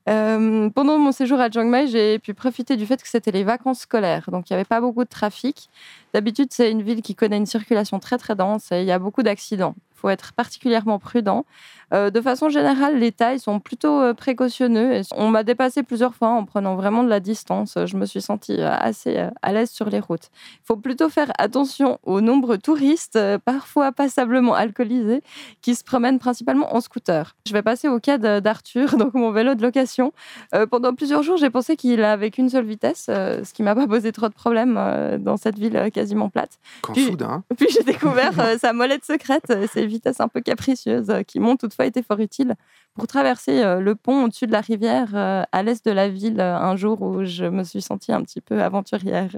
Euh, 0.08 0.68
pendant 0.70 0.98
mon 0.98 1.12
séjour 1.12 1.38
à 1.40 1.48
Chiang 1.48 1.86
j'ai 1.86 2.18
pu 2.18 2.34
profiter 2.34 2.76
du 2.76 2.86
fait 2.86 3.00
que 3.00 3.08
c'était 3.08 3.30
les 3.30 3.44
vacances 3.44 3.80
scolaires, 3.80 4.28
donc 4.32 4.50
il 4.50 4.52
n'y 4.52 4.56
avait 4.56 4.64
pas 4.64 4.80
beaucoup 4.80 5.04
de 5.04 5.08
trafic. 5.08 5.68
D'habitude, 6.12 6.48
c'est 6.50 6.70
une 6.70 6.82
ville 6.82 7.02
qui 7.02 7.14
connaît 7.14 7.36
une 7.36 7.46
circulation 7.46 8.00
très 8.00 8.18
très 8.18 8.34
dense 8.34 8.72
et 8.72 8.80
il 8.80 8.86
y 8.86 8.92
a 8.92 8.98
beaucoup 8.98 9.22
d'accidents. 9.22 9.74
Faut 10.02 10.10
être 10.10 10.32
particulièrement 10.32 10.98
prudent. 10.98 11.46
Euh, 11.92 12.10
de 12.10 12.20
façon 12.20 12.48
générale, 12.48 12.98
les 12.98 13.12
Thaïs 13.12 13.42
sont 13.42 13.60
plutôt 13.60 14.00
euh, 14.00 14.14
précautionneux. 14.14 14.94
Et 14.94 15.02
on 15.14 15.28
m'a 15.28 15.42
dépassé 15.44 15.82
plusieurs 15.82 16.14
fois 16.14 16.28
en 16.28 16.44
prenant 16.44 16.74
vraiment 16.74 17.04
de 17.04 17.08
la 17.08 17.20
distance. 17.20 17.76
Je 17.84 17.96
me 17.96 18.06
suis 18.06 18.22
sentie 18.22 18.56
euh, 18.58 18.70
assez 18.72 19.28
à 19.42 19.52
l'aise 19.52 19.70
sur 19.70 19.90
les 19.90 20.00
routes. 20.00 20.30
Il 20.54 20.64
faut 20.64 20.76
plutôt 20.76 21.08
faire 21.08 21.30
attention 21.38 21.98
aux 22.02 22.20
nombreux 22.20 22.58
touristes, 22.58 23.18
parfois 23.44 23.92
passablement 23.92 24.54
alcoolisés, 24.54 25.22
qui 25.60 25.74
se 25.74 25.84
promènent 25.84 26.18
principalement 26.18 26.74
en 26.74 26.80
scooter. 26.80 27.36
Je 27.46 27.52
vais 27.52 27.62
passer 27.62 27.88
au 27.88 28.00
cas 28.00 28.18
d'Arthur, 28.18 28.96
donc 28.98 29.14
mon 29.14 29.30
vélo 29.30 29.54
de 29.54 29.62
location. 29.62 30.12
Euh, 30.54 30.66
pendant 30.66 30.94
plusieurs 30.94 31.22
jours, 31.22 31.36
j'ai 31.36 31.50
pensé 31.50 31.76
qu'il 31.76 32.02
avait 32.02 32.30
qu'une 32.30 32.48
seule 32.48 32.64
vitesse, 32.64 33.04
ce 33.06 33.52
qui 33.52 33.62
m'a 33.62 33.74
pas 33.74 33.86
posé 33.86 34.12
trop 34.12 34.28
de 34.28 34.34
problèmes 34.34 34.74
dans 35.20 35.36
cette 35.36 35.58
ville 35.58 35.90
quasiment 35.92 36.28
plate. 36.28 36.58
Quand 36.80 36.92
Puis- 36.94 37.06
soudain. 37.06 37.44
Puis 37.56 37.68
j'ai 37.70 37.82
découvert 37.82 38.32
sa 38.58 38.72
molette 38.72 39.04
secrète, 39.04 39.52
ses 39.72 39.86
vitesses 39.92 40.20
un 40.20 40.28
peu 40.28 40.40
capricieuses, 40.40 41.10
euh, 41.10 41.22
qui 41.22 41.40
m'ont 41.40 41.56
toutefois 41.56 41.86
été 41.86 42.02
fort 42.02 42.20
utiles 42.20 42.54
pour 42.94 43.06
traverser 43.06 43.62
euh, 43.62 43.80
le 43.80 43.94
pont 43.94 44.24
au-dessus 44.24 44.46
de 44.46 44.52
la 44.52 44.60
rivière 44.60 45.08
euh, 45.14 45.42
à 45.52 45.62
l'est 45.62 45.84
de 45.84 45.90
la 45.92 46.08
ville 46.08 46.40
euh, 46.40 46.56
un 46.56 46.76
jour 46.76 47.00
où 47.02 47.24
je 47.24 47.44
me 47.44 47.64
suis 47.64 47.80
sentie 47.82 48.12
un 48.12 48.22
petit 48.22 48.40
peu 48.40 48.62
aventurière. 48.62 49.30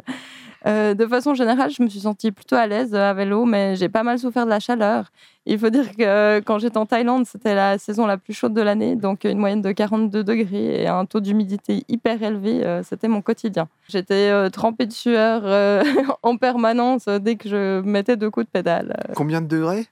Euh, 0.67 0.95
de 0.95 1.07
façon 1.07 1.35
générale, 1.35 1.71
je 1.71 1.83
me 1.83 1.89
suis 1.89 2.01
sentie 2.01 2.33
plutôt 2.33 2.57
à 2.57 2.67
l'aise 2.67 2.95
à 2.95 3.13
vélo, 3.13 3.45
mais 3.45 3.77
j'ai 3.77 3.91
pas 3.91 4.03
mal 4.03 4.19
souffert 4.19 4.45
de 4.47 4.51
la 4.51 4.61
chaleur. 4.61 5.13
Il 5.47 5.59
faut 5.59 5.69
dire 5.69 5.95
que 5.95 6.41
quand 6.41 6.59
j'étais 6.59 6.79
en 6.79 6.87
Thaïlande, 6.87 7.27
c'était 7.27 7.55
la 7.55 7.77
saison 7.77 8.07
la 8.07 8.17
plus 8.17 8.33
chaude 8.33 8.55
de 8.55 8.63
l'année, 8.63 8.97
donc 8.97 9.25
une 9.25 9.37
moyenne 9.37 9.61
de 9.61 9.73
42 9.73 10.25
degrés 10.25 10.83
et 10.85 10.89
un 10.89 11.05
taux 11.05 11.21
d'humidité 11.21 11.85
hyper 11.89 12.23
élevé. 12.23 12.65
euh, 12.65 12.83
c'était 12.83 13.09
mon 13.09 13.21
quotidien. 13.21 13.69
J'étais 13.91 14.31
euh, 14.31 14.49
trempée 14.49 14.87
de 14.87 14.93
sueur 14.93 15.43
euh, 15.45 15.83
en 16.23 16.39
permanence 16.39 17.05
dès 17.21 17.37
que 17.37 17.51
je 17.51 17.83
mettais 17.83 18.17
deux 18.17 18.31
coups 18.31 18.47
de 18.47 18.51
pédale. 18.51 18.97
Combien 19.15 19.43
de 19.43 19.47
degrés? 19.49 19.87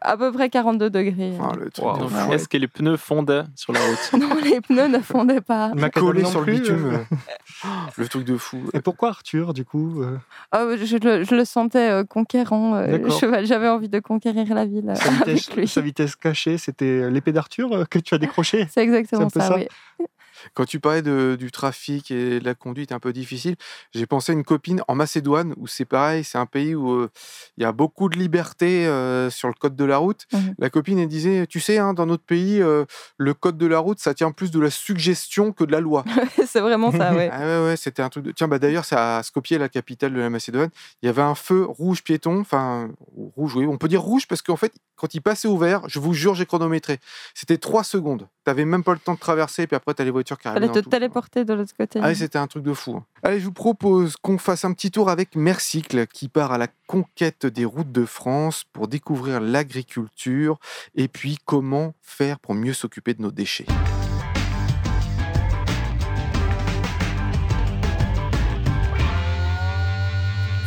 À 0.00 0.16
peu 0.16 0.32
près 0.32 0.48
42 0.48 0.88
degrés. 0.88 1.34
Ah, 1.38 1.52
le 1.54 1.70
truc 1.70 1.84
Wow. 1.84 1.98
de. 2.30 2.34
Est-ce 2.34 2.48
que 2.48 2.56
les 2.56 2.68
pneus 2.68 2.96
fondaient 3.04 3.42
sur 3.54 3.72
la 3.72 3.80
route 3.80 4.12
Non, 4.20 4.34
les 4.42 4.60
pneus 4.60 4.88
ne 4.88 4.98
fondaient 4.98 5.40
pas. 5.40 5.72
Macadam 5.74 6.08
Collé 6.08 6.24
sur 6.24 6.40
le 6.40 6.52
bitume. 6.52 6.86
euh. 6.94 7.68
le 7.98 8.08
truc 8.08 8.24
de 8.24 8.36
fou. 8.36 8.62
Et 8.72 8.80
pourquoi 8.80 9.10
Arthur, 9.10 9.52
du 9.54 9.64
coup 9.64 10.02
euh, 10.02 10.16
Oh, 10.54 10.74
je, 10.82 10.96
le, 10.96 11.24
je 11.24 11.34
le 11.34 11.44
sentais 11.44 11.90
euh, 11.90 12.04
conquérant. 12.04 12.74
euh. 12.76 12.98
J'avais 13.44 13.68
envie 13.68 13.88
de 13.88 14.00
conquérir 14.00 14.54
la 14.54 14.64
ville 14.66 14.92
sa, 14.96 15.10
vitesse, 15.10 15.26
avec 15.28 15.56
lui. 15.56 15.68
sa 15.68 15.80
vitesse 15.80 16.16
cachée, 16.16 16.58
c'était 16.58 17.10
l'épée 17.10 17.32
d'Arthur 17.32 17.72
euh, 17.72 17.84
que 17.84 17.98
tu 17.98 18.14
as 18.14 18.18
décrochée 18.18 18.66
C'est 18.70 18.82
exactement 18.82 19.28
ça, 19.28 19.40
ça. 19.40 19.56
oui. 19.56 19.66
Quand 20.54 20.64
tu 20.64 20.80
parlais 20.80 21.02
de- 21.02 21.36
du 21.38 21.50
trafic 21.50 22.10
et 22.10 22.40
de 22.40 22.44
la 22.44 22.54
conduite 22.54 22.92
un 22.92 22.98
peu 23.00 23.12
difficile, 23.12 23.56
j'ai 23.92 24.06
pensé 24.06 24.32
à 24.32 24.34
une 24.34 24.44
copine 24.44 24.82
en 24.88 24.94
Macédoine 24.94 25.54
où 25.56 25.66
c'est 25.66 25.84
pareil, 25.84 26.24
c'est 26.24 26.38
un 26.38 26.46
pays 26.46 26.74
où 26.74 27.08
il 27.56 27.62
y 27.62 27.66
a 27.66 27.72
beaucoup 27.72 28.08
de 28.08 28.18
liberté 28.18 28.84
sur 29.30 29.48
le 29.48 29.54
code 29.54 29.76
de 29.76 29.84
la 29.84 29.98
route. 29.98 30.26
Mhm. 30.32 30.54
La 30.58 30.70
copine, 30.70 30.98
elle 30.98 31.08
disait, 31.08 31.46
tu 31.46 31.60
sais, 31.60 31.78
hein, 31.78 31.94
dans 31.94 32.06
notre 32.06 32.24
pays, 32.24 32.60
le 33.16 33.34
code 33.34 33.58
de 33.58 33.66
la 33.66 33.78
route, 33.78 33.98
ça 33.98 34.14
tient 34.14 34.32
plus 34.32 34.50
de 34.50 34.60
la 34.60 34.70
suggestion 34.70 35.52
que 35.52 35.64
de 35.64 35.72
la 35.72 35.80
loi. 35.80 36.04
c'est 36.46 36.60
vraiment 36.60 36.90
ça, 36.90 37.14
oui. 37.14 37.28
Ah 37.30 37.40
ouais, 37.40 37.64
ouais, 37.66 37.76
c'était 37.76 38.02
un 38.02 38.08
truc 38.08 38.24
de... 38.24 38.32
Tiens, 38.32 38.48
bah 38.48 38.58
d'ailleurs, 38.58 38.84
c'est 38.84 38.96
à 38.96 39.22
Skopje, 39.22 39.52
la 39.52 39.68
capitale 39.68 40.12
de 40.12 40.18
la 40.20 40.30
Macédoine. 40.30 40.70
Il 41.02 41.06
y 41.06 41.08
avait 41.08 41.22
un 41.22 41.34
feu 41.34 41.64
rouge 41.64 42.02
piéton, 42.02 42.40
enfin, 42.40 42.90
rouge, 43.36 43.54
oui, 43.56 43.66
on 43.66 43.78
peut 43.78 43.88
dire 43.88 44.02
rouge 44.02 44.26
parce 44.26 44.42
qu'en 44.42 44.56
fait, 44.56 44.72
quand 44.96 45.14
il 45.14 45.20
passait 45.20 45.48
au 45.48 45.56
vert, 45.56 45.82
je 45.88 45.98
vous 45.98 46.14
jure, 46.14 46.34
j'ai 46.34 46.46
chronométré. 46.46 46.98
C'était 47.34 47.58
trois 47.58 47.84
secondes. 47.84 48.28
T'avais 48.44 48.64
même 48.66 48.84
pas 48.84 48.92
le 48.92 48.98
temps 48.98 49.14
de 49.14 49.18
traverser, 49.18 49.66
puis 49.66 49.74
après, 49.74 49.94
t'as 49.94 50.04
les 50.04 50.10
voitures 50.10 50.38
qui 50.38 50.48
arrivaient. 50.48 50.66
Fallait 50.68 50.82
te 50.82 50.88
téléporter 50.88 51.44
de 51.46 51.54
l'autre 51.54 51.72
côté. 51.76 51.98
Ah 52.02 52.08
oui, 52.08 52.16
c'était 52.16 52.38
un 52.38 52.46
truc 52.46 52.62
de 52.62 52.74
fou. 52.74 52.96
hein. 52.98 53.04
Allez, 53.22 53.40
je 53.40 53.46
vous 53.46 53.52
propose 53.52 54.16
qu'on 54.16 54.36
fasse 54.36 54.64
un 54.66 54.72
petit 54.74 54.90
tour 54.90 55.08
avec 55.08 55.34
Mercycle 55.34 56.06
qui 56.06 56.28
part 56.28 56.52
à 56.52 56.58
la 56.58 56.68
conquête 56.86 57.46
des 57.46 57.64
routes 57.64 57.90
de 57.92 58.04
France 58.04 58.64
pour 58.72 58.86
découvrir 58.86 59.40
l'agriculture 59.40 60.58
et 60.94 61.08
puis 61.08 61.38
comment 61.46 61.94
faire 62.02 62.38
pour 62.38 62.54
mieux 62.54 62.74
s'occuper 62.74 63.14
de 63.14 63.22
nos 63.22 63.30
déchets. 63.30 63.66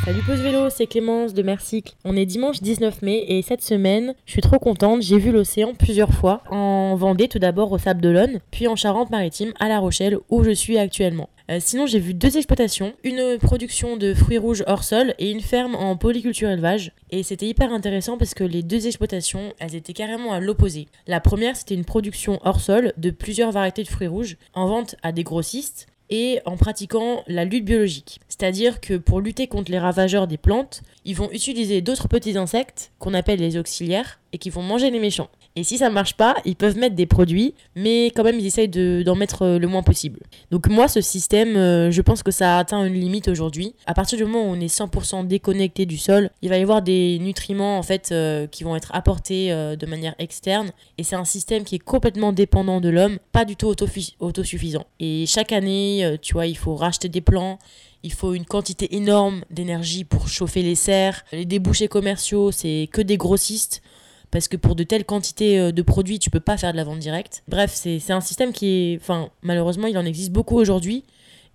Salut 0.08 0.22
Pause 0.22 0.40
Vélo, 0.40 0.70
c'est 0.70 0.88
Clémence 0.88 1.34
de 1.34 1.44
Mercycle. 1.44 1.94
On 2.06 2.16
est 2.16 2.26
dimanche 2.26 2.62
19 2.62 3.02
mai 3.02 3.26
et 3.28 3.42
cette 3.42 3.62
semaine, 3.62 4.16
je 4.26 4.32
suis 4.32 4.42
trop 4.42 4.58
contente, 4.58 5.02
j'ai 5.02 5.18
vu 5.18 5.34
l'océan 5.34 5.74
plusieurs 5.74 6.14
fois. 6.14 6.44
En 6.50 6.96
Vendée 6.96 7.28
tout 7.28 7.40
d'abord 7.40 7.74
au 7.74 7.78
Sable 7.78 8.00
d'Olonne, 8.00 8.40
puis 8.50 8.70
en 8.70 8.78
Charente-Maritime 8.78 9.52
à 9.60 9.68
La 9.68 9.80
Rochelle 9.80 10.18
où 10.30 10.46
je 10.46 10.52
suis 10.52 10.78
actuellement. 10.78 11.28
Euh, 11.52 11.58
sinon 11.60 11.88
j'ai 11.88 12.00
vu 12.00 12.14
deux 12.14 12.38
exploitations, 12.38 12.94
une 13.04 13.38
production 13.38 13.98
de 13.98 14.14
fruits 14.14 14.38
rouges 14.38 14.64
hors 14.66 14.86
sol 14.86 15.14
et 15.20 15.30
une 15.30 15.42
ferme 15.42 15.76
en 15.76 15.98
polyculture 15.98 16.52
élevage. 16.52 16.94
Et 17.12 17.22
c'était 17.22 17.48
hyper 17.48 17.74
intéressant 17.74 18.18
parce 18.18 18.34
que 18.34 18.46
les 18.46 18.64
deux 18.64 18.88
exploitations, 18.88 19.52
elles 19.60 19.76
étaient 19.76 19.92
carrément 19.92 20.32
à 20.32 20.40
l'opposé. 20.40 20.88
La 21.08 21.20
première 21.20 21.58
c'était 21.58 21.76
une 21.76 21.84
production 21.84 22.40
hors 22.46 22.62
sol 22.62 22.94
de 22.96 23.10
plusieurs 23.10 23.52
variétés 23.52 23.84
de 23.84 23.90
fruits 23.90 24.08
rouges 24.08 24.38
en 24.54 24.68
vente 24.68 24.96
à 25.04 25.12
des 25.12 25.24
grossistes 25.26 25.88
et 26.10 26.40
en 26.46 26.58
pratiquant 26.58 27.24
la 27.28 27.46
lutte 27.46 27.66
biologique. 27.66 28.20
C'est-à-dire 28.30 28.80
que 28.80 28.98
pour 28.98 29.22
lutter 29.22 29.48
contre 29.48 29.72
les 29.72 29.80
ravageurs 29.80 30.28
des 30.28 30.38
plantes, 30.38 30.82
ils 31.06 31.16
vont 31.16 31.32
utiliser 31.32 31.82
d'autres 31.82 32.08
petits 32.08 32.38
insectes 32.38 32.92
qu'on 33.00 33.14
appelle 33.14 33.40
les 33.40 33.58
auxiliaires 33.58 34.20
et 34.34 34.38
qui 34.38 34.50
vont 34.50 34.62
manger 34.62 34.90
les 34.90 35.00
méchants. 35.00 35.30
Et 35.60 35.64
si 35.64 35.80
ça 35.80 35.90
marche 35.90 36.14
pas, 36.14 36.36
ils 36.46 36.56
peuvent 36.56 36.78
mettre 36.78 36.96
des 36.96 37.08
produits, 37.08 37.56
mais 37.76 38.12
quand 38.16 38.24
même 38.24 38.40
ils 38.40 38.46
essayent 38.46 38.70
de- 38.70 39.02
d'en 39.04 39.16
mettre 39.16 39.42
euh, 39.42 39.58
le 39.58 39.68
moins 39.68 39.82
possible. 39.82 40.20
Donc 40.52 40.68
moi, 40.68 40.88
ce 40.88 41.02
système, 41.02 41.58
euh, 41.58 41.90
je 41.90 42.02
pense 42.04 42.22
que 42.22 42.30
ça 42.30 42.58
a 42.58 42.60
atteint 42.60 42.86
une 42.86 42.94
limite 42.94 43.28
aujourd'hui. 43.28 43.74
À 43.88 43.96
partir 43.96 44.20
du 44.20 44.24
moment 44.26 44.44
où 44.44 44.56
on 44.56 44.60
est 44.60 44.68
100% 44.72 45.26
déconnecté 45.26 45.88
du 45.88 45.98
sol, 45.98 46.30
il 46.44 46.50
va 46.50 46.60
y 46.60 46.62
avoir 46.62 46.84
des 46.84 47.18
nutriments 47.20 47.80
en 47.80 47.82
fait 47.82 48.10
euh, 48.12 48.46
qui 48.46 48.64
vont 48.64 48.76
être 48.76 48.92
apportés 48.94 49.50
de 49.50 49.86
manière 49.88 50.14
externe. 50.20 50.70
Et 51.00 51.04
c'est 51.04 51.16
un 51.16 51.26
système 51.26 51.64
qui 51.64 51.74
est 51.76 51.80
complètement 51.80 52.34
dépendant 52.34 52.80
de 52.80 52.90
l'homme, 52.90 53.18
pas 53.32 53.44
du 53.44 53.56
tout 53.56 53.74
autosuffisant. 54.20 54.86
Et 55.00 55.26
chaque 55.26 55.52
année, 55.52 56.18
tu 56.22 56.34
vois, 56.34 56.46
il 56.46 56.56
faut 56.58 56.76
racheter 56.76 57.10
des 57.10 57.22
plants. 57.22 57.58
Il 58.04 58.14
faut 58.14 58.36
une 58.36 58.46
quantité 58.46 58.96
énorme 58.96 59.42
d'énergie 59.50 60.04
pour 60.04 60.28
chauffer 60.30 60.62
les 60.62 60.76
serres. 60.76 61.26
Les 61.32 61.46
débouchés 61.46 61.88
commerciaux, 61.88 62.52
c'est 62.52 62.88
que 62.92 63.02
des 63.02 63.18
grossistes. 63.18 63.82
Parce 64.32 64.48
que 64.48 64.58
pour 64.58 64.76
de 64.76 64.84
telles 64.84 65.06
quantités 65.06 65.60
euh, 65.60 65.72
de 65.72 65.82
produits, 65.82 66.20
tu 66.20 66.30
peux 66.30 66.40
pas 66.40 66.58
faire 66.58 66.72
de 66.72 66.78
la 66.78 66.84
vente 66.84 67.00
directe. 67.00 67.44
Bref, 67.48 67.72
c'est 67.74 68.12
un 68.12 68.22
système 68.22 68.52
qui 68.52 68.68
est. 68.68 68.98
Enfin, 69.02 69.30
malheureusement, 69.42 69.88
il 69.88 69.98
en 69.98 70.06
existe 70.06 70.32
beaucoup 70.32 70.58
aujourd'hui. 70.58 71.04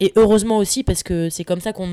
Et 0.00 0.12
heureusement 0.16 0.58
aussi, 0.58 0.82
parce 0.82 1.02
que 1.02 1.30
c'est 1.30 1.44
comme 1.44 1.60
ça 1.60 1.72
qu'on 1.72 1.86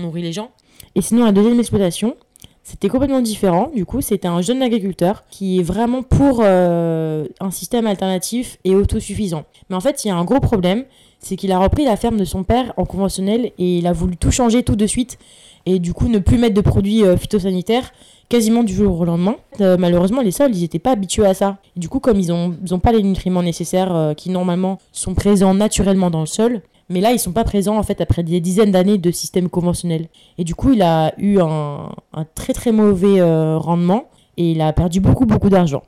nourrit 0.00 0.22
les 0.22 0.32
gens. 0.32 0.50
Et 0.94 1.02
sinon, 1.02 1.24
la 1.24 1.32
deuxième 1.32 1.58
exploitation, 1.58 2.16
c'était 2.62 2.88
complètement 2.88 3.20
différent. 3.20 3.70
Du 3.74 3.84
coup, 3.84 4.00
c'était 4.00 4.28
un 4.28 4.40
jeune 4.40 4.60
agriculteur 4.62 5.24
qui 5.30 5.60
est 5.60 5.62
vraiment 5.62 6.02
pour 6.02 6.40
euh, 6.42 7.24
un 7.40 7.50
système 7.50 7.86
alternatif 7.86 8.58
et 8.64 8.74
autosuffisant. 8.74 9.44
Mais 9.70 9.76
en 9.76 9.80
fait, 9.80 10.04
il 10.04 10.08
y 10.08 10.10
a 10.10 10.16
un 10.16 10.24
gros 10.24 10.40
problème, 10.40 10.84
c'est 11.18 11.36
qu'il 11.36 11.52
a 11.52 11.58
repris 11.58 11.84
la 11.84 11.96
ferme 11.96 12.16
de 12.16 12.24
son 12.24 12.44
père 12.44 12.72
en 12.76 12.84
conventionnel 12.84 13.52
et 13.58 13.78
il 13.78 13.86
a 13.86 13.92
voulu 13.92 14.16
tout 14.16 14.30
changer 14.30 14.62
tout 14.62 14.76
de 14.76 14.86
suite 14.86 15.18
et 15.64 15.78
du 15.78 15.92
coup 15.92 16.08
ne 16.08 16.18
plus 16.18 16.38
mettre 16.38 16.54
de 16.54 16.60
produits 16.60 17.04
euh, 17.04 17.16
phytosanitaires 17.16 17.92
quasiment 18.28 18.62
du 18.62 18.74
jour 18.74 19.00
au 19.00 19.04
lendemain. 19.04 19.36
Euh, 19.60 19.76
malheureusement, 19.78 20.22
les 20.22 20.30
sols, 20.30 20.54
ils 20.54 20.62
n'étaient 20.62 20.78
pas 20.78 20.92
habitués 20.92 21.26
à 21.26 21.34
ça. 21.34 21.58
Et 21.76 21.80
du 21.80 21.88
coup, 21.88 22.00
comme 22.00 22.20
ils 22.20 22.28
n'ont 22.28 22.78
pas 22.78 22.92
les 22.92 23.02
nutriments 23.02 23.42
nécessaires 23.42 23.94
euh, 23.94 24.14
qui 24.14 24.30
normalement 24.30 24.78
sont 24.92 25.14
présents 25.14 25.54
naturellement 25.54 26.10
dans 26.10 26.20
le 26.20 26.26
sol, 26.26 26.62
mais 26.88 27.00
là, 27.00 27.12
ils 27.12 27.18
sont 27.18 27.32
pas 27.32 27.44
présents 27.44 27.76
en 27.76 27.82
fait 27.82 28.00
après 28.00 28.22
des 28.22 28.40
dizaines 28.40 28.70
d'années 28.70 28.98
de 28.98 29.10
système 29.10 29.48
conventionnel. 29.48 30.08
Et 30.38 30.44
du 30.44 30.54
coup, 30.54 30.72
il 30.72 30.82
a 30.82 31.14
eu 31.18 31.40
un, 31.40 31.90
très 32.34 32.52
très 32.52 32.72
mauvais 32.72 33.20
euh, 33.20 33.58
rendement 33.58 34.04
et 34.36 34.52
il 34.52 34.60
a 34.60 34.72
perdu 34.72 35.00
beaucoup 35.00 35.26
beaucoup 35.26 35.48
d'argent. 35.48 35.82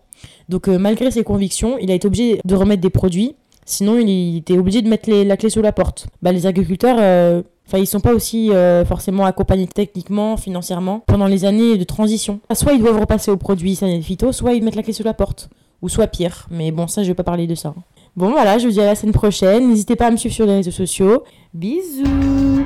Donc 0.49 0.67
malgré 0.67 1.11
ses 1.11 1.23
convictions, 1.23 1.79
il 1.79 1.91
a 1.91 1.95
été 1.95 2.07
obligé 2.09 2.41
de 2.45 2.55
remettre 2.57 2.83
des 2.83 2.91
produits. 2.91 3.37
Sinon, 3.65 3.99
il 3.99 4.39
était 4.39 4.59
obligé 4.59 4.83
de 4.83 4.89
mettre 4.89 5.11
la 5.11 5.37
clé 5.37 5.51
sous 5.51 5.61
la 5.61 5.73
porte. 5.73 6.09
Bah, 6.23 6.33
les 6.33 6.47
agriculteurs, 6.47 7.45
enfin, 7.69 7.79
ils 7.79 7.87
sont 7.87 8.01
pas 8.01 8.15
aussi 8.15 8.51
euh, 8.51 8.85
forcément 8.85 9.27
accompagnés 9.27 9.69
techniquement, 9.69 10.37
financièrement 10.37 11.05
pendant 11.07 11.27
les 11.27 11.45
années 11.45 11.77
de 11.77 11.85
transition. 11.85 12.41
Soit 12.53 12.73
ils 12.73 12.81
doivent 12.81 12.99
repasser 12.99 13.31
aux 13.31 13.37
produits 13.37 13.77
sanitaires 13.77 14.05
phyto, 14.05 14.33
soit 14.33 14.55
ils 14.55 14.65
mettent 14.65 14.77
la 14.77 14.83
clé 14.83 14.93
sous 14.93 15.05
la 15.05 15.15
porte, 15.15 15.51
ou 15.83 15.89
soit 15.89 16.07
pire. 16.07 16.47
Mais 16.51 16.73
bon, 16.73 16.87
ça, 16.87 17.03
je 17.03 17.09
vais 17.09 17.15
pas 17.15 17.25
parler 17.25 17.47
de 17.47 17.55
ça. 17.55 17.75
Bon, 18.17 18.31
voilà, 18.31 18.59
je 18.59 18.67
vous 18.67 18.73
dis 18.73 18.81
à 18.81 18.87
la 18.87 18.95
semaine 18.95 19.15
prochaine. 19.15 19.69
N'hésitez 19.69 19.95
pas 19.95 20.07
à 20.07 20.11
me 20.11 20.17
suivre 20.17 20.35
sur 20.35 20.47
les 20.47 20.55
réseaux 20.57 20.71
sociaux. 20.71 21.23
Bisous. 21.55 22.65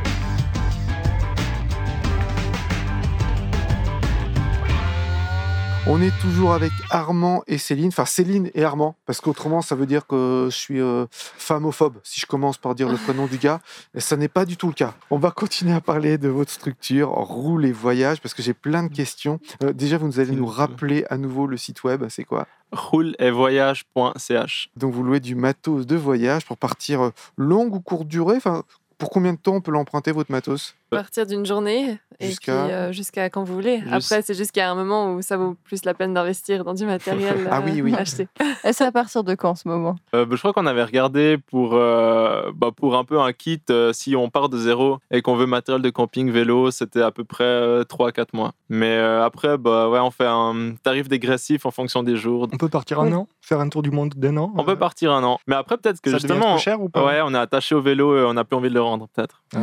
On 5.88 6.00
est 6.00 6.12
toujours 6.20 6.52
avec 6.52 6.70
Armand 6.90 7.42
et 7.48 7.58
Céline, 7.58 7.88
enfin 7.88 8.04
Céline 8.04 8.50
et 8.54 8.62
Armand, 8.62 8.94
parce 9.04 9.20
qu'autrement 9.20 9.62
ça 9.62 9.74
veut 9.74 9.84
dire 9.86 10.06
que 10.06 10.46
je 10.48 10.56
suis 10.56 10.80
euh, 10.80 11.06
famophobe 11.10 11.96
si 12.04 12.20
je 12.20 12.26
commence 12.26 12.56
par 12.56 12.76
dire 12.76 12.88
le 12.88 12.96
prénom 12.96 13.26
du 13.26 13.36
gars, 13.36 13.60
et 13.92 13.98
ça 14.00 14.16
n'est 14.16 14.28
pas 14.28 14.44
du 14.44 14.56
tout 14.56 14.68
le 14.68 14.74
cas. 14.74 14.94
On 15.10 15.18
va 15.18 15.32
continuer 15.32 15.72
à 15.72 15.80
parler 15.80 16.18
de 16.18 16.28
votre 16.28 16.52
structure, 16.52 17.08
roule 17.08 17.66
et 17.66 17.72
voyage, 17.72 18.20
parce 18.20 18.32
que 18.32 18.42
j'ai 18.42 18.54
plein 18.54 18.84
de 18.84 18.94
questions. 18.94 19.40
Euh, 19.64 19.72
déjà, 19.72 19.98
vous 19.98 20.20
allez 20.20 20.36
nous 20.36 20.46
rappeler 20.46 21.04
à 21.10 21.16
nouveau 21.16 21.48
le 21.48 21.56
site 21.56 21.82
web, 21.82 22.04
c'est 22.08 22.24
quoi? 22.24 22.46
Roule 22.70 23.16
et 23.18 23.32
voyage.ch. 23.32 24.70
Donc 24.76 24.94
vous 24.94 25.02
louez 25.02 25.20
du 25.20 25.34
matos 25.34 25.84
de 25.84 25.96
voyage 25.96 26.46
pour 26.46 26.58
partir 26.58 27.02
euh, 27.02 27.10
longue 27.36 27.74
ou 27.74 27.80
courte 27.80 28.06
durée, 28.06 28.36
enfin 28.36 28.62
pour 28.98 29.10
combien 29.10 29.32
de 29.32 29.38
temps 29.38 29.56
on 29.56 29.60
peut 29.60 29.72
l'emprunter 29.72 30.12
votre 30.12 30.30
matos? 30.30 30.76
Partir 30.96 31.26
d'une 31.26 31.44
journée 31.46 31.99
et 32.20 32.26
Jusqu'à- 32.28 32.62
puis 32.64 32.72
euh, 32.72 32.92
jusqu'à 32.92 33.30
quand 33.30 33.42
vous 33.42 33.54
voulez. 33.54 33.80
Juste- 33.80 33.92
Après, 34.12 34.22
c'est 34.22 34.34
juste 34.34 34.52
qu'il 34.52 34.61
y 34.61 34.64
a 34.64 34.70
un 34.70 34.75
moment 34.75 35.14
où 35.14 35.22
ça 35.22 35.37
vaut 35.37 35.56
plus 35.64 35.84
la 35.84 35.94
peine 35.94 36.14
d'investir 36.14 36.64
dans 36.64 36.75
du 36.75 36.84
matériel 36.87 37.49
Ah 37.50 37.61
oui, 37.64 37.82
oui. 37.82 37.94
acheté. 37.94 38.28
Et 38.64 38.72
c'est 38.72 38.84
à 38.84 38.92
partir 38.92 39.25
de 39.25 39.34
quand 39.34 39.50
en 39.50 39.54
ce 39.56 39.66
moment? 39.66 39.96
Euh, 40.14 40.25
bah, 40.25 40.37
je 40.37 40.40
crois 40.40 40.52
qu'on 40.52 40.66
avait 40.66 40.84
regardé 40.84 41.37
pour, 41.50 41.75
euh, 41.75 42.52
bah, 42.54 42.70
pour 42.76 42.96
un 42.96 43.04
peu 43.04 43.20
un 43.20 43.32
kit, 43.32 43.61
euh, 43.70 43.92
si 43.92 44.14
on 44.14 44.30
part 44.30 44.49
de 44.49 44.56
zéro 44.58 44.99
et 45.11 45.20
qu'on 45.22 45.34
veut 45.34 45.46
matériel 45.46 45.82
de 45.82 45.90
camping, 45.90 46.30
vélo, 46.30 46.70
c'était 46.70 47.02
à 47.02 47.11
peu 47.11 47.25
près 47.25 47.82
3-4 47.84 48.28
mois. 48.34 48.52
Mais 48.68 48.96
euh, 48.96 49.25
après, 49.25 49.58
bah, 49.58 49.88
ouais, 49.88 49.99
on 50.00 50.11
fait 50.11 50.26
un 50.26 50.75
tarif 50.82 51.08
dégressif 51.08 51.66
en 51.66 51.70
fonction 51.70 52.02
des 52.02 52.16
jours. 52.16 52.49
On 52.52 52.56
peut 52.56 52.68
partir 52.68 53.00
un 53.00 53.06
Oui. 53.08 53.14
an 53.14 53.28
Faire 53.40 53.58
un 53.61 53.68
tour 53.68 53.82
du 53.82 53.90
monde 53.90 54.14
d'un 54.16 54.37
an 54.37 54.52
On 54.56 54.62
peut 54.64 54.72
euh, 54.72 54.76
partir 54.76 55.12
un 55.12 55.25
an. 55.25 55.38
Mais 55.49 55.56
après, 55.56 55.76
peut-être 55.76 56.00
que 56.00 56.11
Ça 56.11 56.18
justement, 56.18 56.50
trop 56.50 56.58
cher 56.58 56.80
ou 56.80 56.88
pas? 56.88 57.04
ouais, 57.04 57.20
on 57.25 57.34
est 57.34 57.38
attaché 57.38 57.75
au 57.75 57.80
vélo 57.82 58.16
et 58.16 58.22
on 58.25 58.34
n'a 58.34 58.44
plus 58.44 58.56
envie 58.56 58.68
de 58.68 58.75
le 58.75 58.80
rendre, 58.82 59.08
peut-être. 59.14 59.42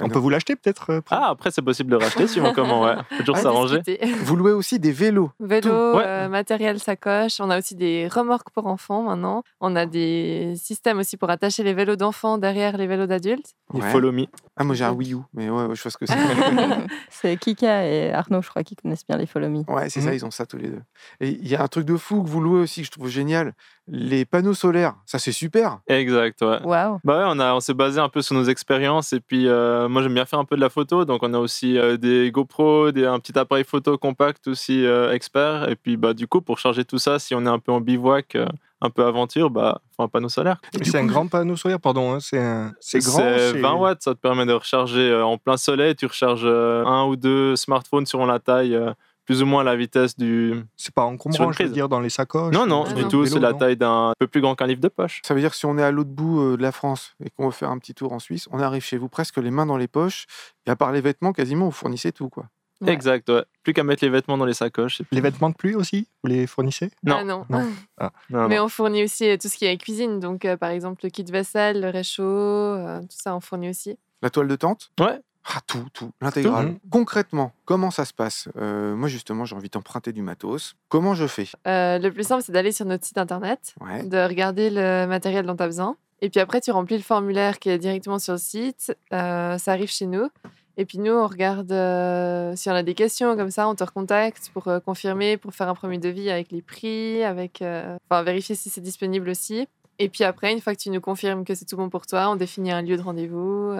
On 0.00 0.08
peut 0.08 0.20
vous 0.20 0.30
l'acheter 0.30 0.54
peut-être 0.62 0.90
euh, 0.90 0.98
après 0.98 1.16
Ah, 1.18 1.28
après, 1.30 1.50
c'est 1.50 1.62
possible 1.62 1.90
de 1.90 1.96
racheter 1.96 2.26
suivant 2.26 2.52
comment, 2.52 2.82
ouais. 2.82 2.94
Faut 3.10 3.18
toujours 3.20 3.36
s'arranger. 3.38 3.82
Vous 4.22 4.36
louez 4.36 4.52
aussi 4.52 4.78
des 4.78 4.92
vélos. 4.92 5.30
Vélo, 5.40 5.96
Ouais. 5.96 6.04
euh, 6.06 6.28
matériel, 6.28 6.78
sacoche. 6.78 7.40
On 7.40 7.50
a 7.50 7.58
aussi 7.58 7.74
des 7.74 8.08
remorques 8.08 8.50
pour 8.50 8.66
enfants 8.66 9.02
maintenant. 9.02 9.42
On 9.60 9.76
a 9.76 9.86
des 9.86 10.54
systèmes 10.56 10.98
aussi 10.98 11.16
pour 11.16 11.30
attacher 11.30 11.62
les 11.62 11.74
vélos 11.74 11.96
d'enfants 11.96 12.38
derrière 12.38 12.76
les 12.76 12.86
vélos 12.86 13.06
d'adultes. 13.06 13.54
Ouais. 13.72 13.90
follow 13.90 14.12
me. 14.12 14.24
Ah 14.56 14.64
moi 14.64 14.74
j'ai 14.74 14.84
un 14.84 14.92
Wii 14.92 15.12
U, 15.14 15.18
mais 15.34 15.50
ouais, 15.50 15.64
ouais, 15.66 15.76
je 15.76 15.82
vois 15.82 15.90
ce 15.90 15.98
que 15.98 16.06
c'est. 16.06 16.14
C'est 17.10 17.36
Kika 17.36 17.86
et 17.86 18.12
Arnaud, 18.12 18.42
je 18.42 18.48
crois, 18.48 18.62
qui 18.64 18.76
connaissent 18.76 19.06
bien 19.06 19.16
les 19.18 19.26
Follow 19.26 19.48
Me. 19.48 19.62
Ouais, 19.70 19.88
c'est 19.88 20.00
ça, 20.00 20.08
Mhm. 20.10 20.14
ils 20.16 20.24
ont 20.24 20.30
ça 20.30 20.46
tous 20.46 20.56
les 20.56 20.68
deux. 20.68 20.82
Et 21.20 21.28
il 21.28 21.46
y 21.48 21.54
a 21.56 21.62
un 21.62 21.68
truc 21.68 21.84
de 21.84 21.96
fou 21.96 22.22
que 22.22 22.28
vous 22.28 22.40
louez 22.40 22.60
aussi, 22.60 22.80
que 22.80 22.86
je 22.86 22.90
trouve 22.92 23.08
génial. 23.08 23.52
Les 23.86 24.24
panneaux 24.24 24.54
solaires, 24.54 24.96
ça 25.06 25.18
c'est 25.18 25.32
super. 25.32 25.78
Exact, 25.86 26.40
ouais. 26.42 26.60
Waouh 26.62 26.98
Bah 27.04 27.18
ouais, 27.18 27.24
on, 27.36 27.40
a, 27.40 27.54
on 27.54 27.60
s'est 27.60 27.72
basé 27.74 28.00
un 28.00 28.08
peu 28.08 28.20
sur 28.22 28.34
nos 28.34 28.44
expériences 28.44 29.12
et 29.12 29.20
puis 29.20 29.48
euh, 29.48 29.88
moi 29.88 30.02
j'aime 30.02 30.14
bien 30.14 30.26
faire 30.26 30.38
un 30.38 30.44
peu 30.48 30.56
de 30.56 30.60
la 30.60 30.70
photo 30.70 31.04
donc 31.04 31.22
on 31.22 31.34
a 31.34 31.38
aussi 31.38 31.78
euh, 31.78 31.96
des 31.96 32.30
GoPro, 32.32 32.90
des, 32.90 33.04
un 33.06 33.18
petit 33.20 33.38
appareil 33.38 33.64
photo 33.64 33.96
compact 33.98 34.48
aussi 34.48 34.84
euh, 34.86 35.12
expert 35.12 35.68
et 35.68 35.76
puis 35.76 35.96
bah 35.96 36.14
du 36.14 36.26
coup 36.26 36.40
pour 36.40 36.58
charger 36.58 36.84
tout 36.84 36.98
ça 36.98 37.18
si 37.18 37.34
on 37.34 37.44
est 37.46 37.48
un 37.48 37.58
peu 37.58 37.70
en 37.72 37.80
bivouac, 37.80 38.34
euh, 38.34 38.46
un 38.80 38.90
peu 38.90 39.04
aventure, 39.04 39.50
bah 39.50 39.80
faut 39.96 40.04
un 40.04 40.08
panneau 40.08 40.28
solaire. 40.28 40.60
C'est 40.82 40.98
un 40.98 41.04
grand 41.06 41.26
panneau 41.26 41.56
solaire, 41.56 41.80
pardon. 41.80 42.14
hein, 42.14 42.18
C'est 42.20 42.38
un- 42.38 42.72
grand. 43.00 43.18
C'est 43.52 43.60
20 43.60 43.72
watts, 43.74 44.02
ça 44.02 44.14
te 44.14 44.20
permet 44.20 44.46
de 44.46 44.52
recharger 44.52 45.10
euh, 45.10 45.24
en 45.24 45.36
plein 45.36 45.56
soleil, 45.56 45.96
tu 45.96 46.06
recharges 46.06 46.42
euh, 46.44 46.84
un 46.84 47.04
ou 47.06 47.16
deux 47.16 47.56
smartphones 47.56 48.06
selon 48.06 48.26
la 48.26 48.38
taille, 48.38 48.76
euh, 48.76 48.92
plus 49.28 49.42
ou 49.42 49.46
moins 49.46 49.62
la 49.62 49.76
vitesse 49.76 50.16
du... 50.16 50.54
C'est 50.78 50.94
pas 50.94 51.04
encombrant, 51.04 51.52
je 51.52 51.62
veux 51.62 51.68
dire, 51.68 51.90
dans 51.90 52.00
les 52.00 52.08
sacoches. 52.08 52.54
Non, 52.54 52.64
non, 52.64 52.84
Ah 52.88 52.94
du 52.94 53.04
tout, 53.08 53.26
c'est 53.26 53.38
la 53.38 53.52
taille 53.52 53.76
d'un 53.76 54.14
peu 54.18 54.26
plus 54.26 54.40
grand 54.40 54.54
qu'un 54.54 54.66
livre 54.66 54.80
de 54.80 54.88
poche. 54.88 55.20
Ça 55.22 55.34
veut 55.34 55.40
dire 55.40 55.50
que 55.50 55.56
si 55.56 55.66
on 55.66 55.76
est 55.76 55.82
à 55.82 55.90
l'autre 55.90 56.08
bout 56.08 56.40
euh, 56.40 56.56
de 56.56 56.62
la 56.62 56.72
France 56.72 57.14
et 57.22 57.28
qu'on 57.28 57.44
veut 57.44 57.52
faire 57.52 57.68
un 57.68 57.76
petit 57.76 57.92
tour 57.92 58.14
en 58.14 58.20
Suisse, 58.20 58.48
on 58.52 58.58
arrive 58.58 58.82
chez 58.82 58.96
vous 58.96 59.10
presque 59.10 59.36
les 59.36 59.50
mains 59.50 59.66
dans 59.66 59.76
les 59.76 59.86
poches. 59.86 60.24
Et 60.66 60.70
à 60.70 60.76
part 60.76 60.92
les 60.92 61.02
vêtements, 61.02 61.34
quasiment, 61.34 61.66
vous 61.66 61.72
fournissez 61.72 62.10
tout. 62.10 62.30
quoi. 62.30 62.46
Ouais. 62.80 62.90
Exact, 62.90 63.28
ouais. 63.28 63.44
Plus 63.64 63.74
qu'à 63.74 63.84
mettre 63.84 64.02
les 64.02 64.08
vêtements 64.08 64.38
dans 64.38 64.46
les 64.46 64.54
sacoches. 64.54 65.02
Les 65.12 65.20
vêtements 65.20 65.50
de 65.50 65.54
pluie 65.56 65.74
aussi 65.74 66.08
Vous 66.24 66.30
les 66.30 66.46
fournissez? 66.46 66.90
Non. 67.04 67.16
Ah 67.20 67.24
non. 67.24 67.44
Non. 67.50 67.66
Non, 68.30 68.48
Mais 68.48 68.56
non. 68.56 68.64
on 68.64 68.68
fournit 68.68 69.04
aussi 69.04 69.28
euh, 69.28 69.36
tout 69.36 69.48
ce 69.48 69.58
qui 69.58 69.66
est 69.66 69.76
cuisine. 69.76 70.20
Donc, 70.20 70.46
euh, 70.46 70.56
par 70.56 70.70
exemple, 70.70 71.00
le 71.02 71.10
kit 71.10 71.24
vaisselle, 71.24 71.82
le 71.82 71.90
réchaud, 71.90 72.22
euh, 72.22 73.00
tout 73.02 73.06
ça, 73.10 73.36
on 73.36 73.40
fournit 73.40 73.68
aussi. 73.68 73.98
La 74.22 74.30
toile 74.30 74.48
de 74.48 74.56
tente? 74.56 74.90
Ouais. 74.98 75.20
Ah, 75.50 75.60
tout, 75.66 75.86
tout, 75.94 76.10
l'intégrale. 76.20 76.76
Concrètement, 76.90 77.52
comment 77.64 77.90
ça 77.90 78.04
se 78.04 78.12
passe? 78.12 78.48
Euh, 78.56 78.94
Moi, 78.94 79.08
justement, 79.08 79.44
j'ai 79.46 79.56
envie 79.56 79.70
d'emprunter 79.70 80.12
du 80.12 80.20
matos. 80.22 80.74
Comment 80.88 81.14
je 81.14 81.26
fais? 81.26 81.48
Euh, 81.66 81.98
le 81.98 82.12
plus 82.12 82.24
simple, 82.26 82.42
c'est 82.44 82.52
d'aller 82.52 82.72
sur 82.72 82.84
notre 82.84 83.04
site 83.06 83.16
internet, 83.18 83.74
Ouais. 83.80 84.02
de 84.04 84.18
regarder 84.18 84.68
le 84.70 85.06
matériel 85.06 85.46
dont 85.46 85.56
tu 85.56 85.62
as 85.62 85.66
besoin. 85.66 85.96
Et 86.20 86.28
puis 86.28 86.40
après, 86.40 86.60
tu 86.60 86.70
remplis 86.70 86.96
le 86.96 87.02
formulaire 87.02 87.58
qui 87.58 87.70
est 87.70 87.78
directement 87.78 88.18
sur 88.18 88.34
le 88.34 88.38
site. 88.38 88.94
Euh, 89.12 89.56
ça 89.56 89.72
arrive 89.72 89.88
chez 89.90 90.06
nous. 90.06 90.28
Et 90.76 90.84
puis 90.84 90.98
nous, 90.98 91.12
on 91.12 91.26
regarde 91.26 91.72
euh, 91.72 92.54
si 92.54 92.68
on 92.70 92.74
a 92.74 92.82
des 92.82 92.94
questions 92.94 93.34
comme 93.36 93.50
ça, 93.50 93.68
on 93.68 93.74
te 93.74 93.82
recontacte 93.82 94.50
pour 94.52 94.68
euh, 94.68 94.80
confirmer, 94.80 95.36
pour 95.36 95.52
faire 95.54 95.68
un 95.68 95.74
premier 95.74 95.98
devis 95.98 96.30
avec 96.30 96.52
les 96.52 96.62
prix, 96.62 97.24
avec, 97.24 97.62
euh, 97.62 97.96
enfin, 98.10 98.22
vérifier 98.22 98.54
si 98.54 98.68
c'est 98.70 98.80
disponible 98.80 99.28
aussi. 99.30 99.66
Et 100.00 100.08
puis 100.08 100.22
après, 100.22 100.52
une 100.52 100.60
fois 100.60 100.74
que 100.76 100.80
tu 100.80 100.90
nous 100.90 101.00
confirmes 101.00 101.44
que 101.44 101.54
c'est 101.56 101.64
tout 101.64 101.76
bon 101.76 101.88
pour 101.88 102.06
toi, 102.06 102.30
on 102.30 102.36
définit 102.36 102.70
un 102.70 102.82
lieu 102.82 102.96
de 102.96 103.02
rendez-vous. 103.02 103.74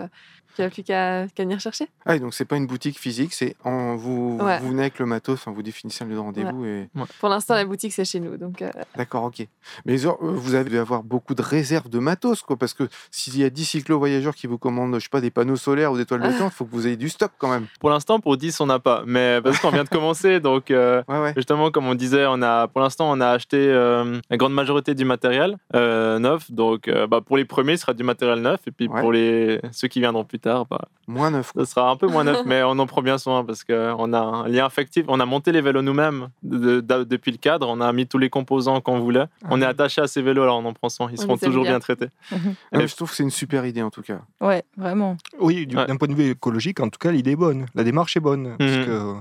Il 0.56 0.62
n'y 0.62 0.66
a 0.66 0.70
plus 0.70 0.82
qu'à 0.82 1.26
venir 1.38 1.60
chercher. 1.60 1.86
Ah, 2.06 2.16
et 2.16 2.20
donc 2.20 2.34
c'est 2.34 2.44
pas 2.44 2.56
une 2.56 2.66
boutique 2.66 2.98
physique, 2.98 3.32
c'est 3.34 3.54
en, 3.64 3.96
vous, 3.96 4.38
Ouais. 4.40 4.58
vous 4.60 4.68
venez 4.68 4.82
avec 4.82 4.98
le 4.98 5.06
matos, 5.06 5.34
enfin, 5.34 5.52
vous 5.52 5.62
définissez 5.62 6.04
de 6.04 6.16
rendez-vous 6.16 6.64
et 6.64 6.88
Pour 7.20 7.28
l'instant, 7.28 7.54
la 7.54 7.64
boutique, 7.64 7.92
c'est 7.92 8.04
chez 8.04 8.20
nous. 8.20 8.36
Donc, 8.36 8.62
euh, 8.62 8.70
D'accord, 8.96 9.24
ok. 9.24 9.46
Mais 9.84 10.04
euh, 10.06 10.12
vous 10.20 10.54
avez 10.54 10.70
dû 10.70 10.78
avoir 10.78 11.02
beaucoup 11.02 11.34
de 11.34 11.42
réserves 11.42 11.88
de 11.88 11.98
matos, 11.98 12.42
quoi, 12.42 12.56
parce 12.56 12.74
que 12.74 12.88
s'il 13.10 13.36
y 13.38 13.44
a 13.44 13.50
10 13.50 13.64
cyclo-voyageurs 13.64 14.34
qui 14.34 14.46
vous 14.46 14.58
commandent, 14.58 14.94
je 14.94 15.00
sais 15.00 15.08
pas, 15.08 15.20
des 15.20 15.30
panneaux 15.30 15.56
solaires 15.56 15.92
ou 15.92 15.96
des 15.96 16.06
toiles 16.06 16.20
de 16.22 16.28
tente, 16.38 16.52
il 16.52 16.54
faut 16.56 16.64
que 16.64 16.70
vous 16.72 16.86
ayez 16.86 16.96
du 16.96 17.08
stock 17.08 17.30
quand 17.38 17.48
même. 17.50 17.66
Pour 17.80 17.90
l'instant, 17.90 18.20
pour 18.20 18.36
10, 18.36 18.60
on 18.60 18.66
n'a 18.66 18.78
pas. 18.78 19.02
Mais 19.06 19.40
parce 19.42 19.58
qu'on 19.60 19.70
vient 19.70 19.84
de 19.84 19.88
commencer, 19.88 20.40
donc 20.40 20.70
euh, 20.70 21.02
Ouais, 21.08 21.20
ouais. 21.20 21.32
justement, 21.36 21.70
comme 21.70 21.86
on 21.86 21.94
disait, 21.94 22.26
on 22.28 22.42
a, 22.42 22.68
pour 22.68 22.80
l'instant, 22.80 23.10
on 23.10 23.20
a 23.20 23.28
acheté 23.28 23.56
euh, 23.58 24.20
la 24.30 24.36
grande 24.36 24.54
majorité 24.54 24.94
du 24.94 25.04
matériel 25.04 25.56
euh, 25.74 26.18
neuf. 26.18 26.50
Donc, 26.50 26.88
euh, 26.88 27.06
bah, 27.06 27.20
pour 27.20 27.36
les 27.36 27.44
premiers, 27.44 27.76
ce 27.76 27.82
sera 27.82 27.94
du 27.94 28.02
matériel 28.04 28.40
neuf. 28.40 28.60
Et 28.66 28.70
puis, 28.70 28.88
Ouais. 28.88 29.00
pour 29.00 29.12
les, 29.12 29.60
ceux 29.72 29.88
qui 29.88 30.00
viendront 30.00 30.24
plus 30.24 30.37
tard, 30.38 30.66
bah, 30.66 30.80
Moins 31.06 31.30
neuf. 31.30 31.52
ce 31.56 31.64
sera 31.64 31.90
un 31.90 31.96
peu 31.96 32.06
moins 32.06 32.24
neuf. 32.24 32.42
mais 32.46 32.62
on 32.62 32.78
en 32.78 32.86
prend 32.86 33.02
bien 33.02 33.18
soin 33.18 33.44
parce 33.44 33.64
qu'on 33.64 34.12
a 34.12 34.18
un 34.20 34.48
lien 34.48 34.64
affectif. 34.66 35.04
On 35.08 35.20
a 35.20 35.26
monté 35.26 35.52
les 35.52 35.60
vélos 35.60 35.82
nous-mêmes 35.82 36.28
de- 36.42 36.80
de- 36.80 37.04
depuis 37.04 37.30
le 37.32 37.38
cadre. 37.38 37.68
On 37.68 37.80
a 37.80 37.92
mis 37.92 38.06
tous 38.06 38.18
les 38.18 38.30
composants 38.30 38.80
qu'on 38.80 38.98
voulait. 39.00 39.24
On 39.50 39.60
est 39.62 39.66
attaché 39.66 40.00
à 40.00 40.06
ces 40.06 40.22
vélos, 40.22 40.42
alors 40.42 40.58
on 40.58 40.64
en 40.64 40.72
prend 40.72 40.88
soin. 40.88 41.08
Ils 41.12 41.18
On 41.20 41.22
seront 41.22 41.36
toujours 41.38 41.62
bien. 41.62 41.72
bien 41.72 41.80
traités. 41.80 42.08
Ah, 42.72 42.78
mais 42.78 42.86
je 42.88 42.94
trouve 42.96 43.10
que 43.10 43.16
c'est 43.16 43.22
une 43.22 43.30
super 43.30 43.64
idée 43.66 43.82
en 43.82 43.90
tout 43.90 44.02
cas. 44.02 44.20
Ouais, 44.40 44.62
vraiment. 44.76 45.16
Oui, 45.40 45.66
du- 45.66 45.76
Ouais. 45.76 45.86
d'un 45.86 45.96
point 45.96 46.08
de 46.08 46.14
vue 46.14 46.30
écologique, 46.30 46.80
en 46.80 46.88
tout 46.90 46.98
cas, 46.98 47.10
l'idée 47.10 47.32
est 47.32 47.36
bonne. 47.36 47.66
La 47.74 47.84
démarche 47.84 48.16
est 48.16 48.20
bonne. 48.20 48.56
Parce 48.58 48.70
Mhm. 48.72 48.84
que 48.86 49.12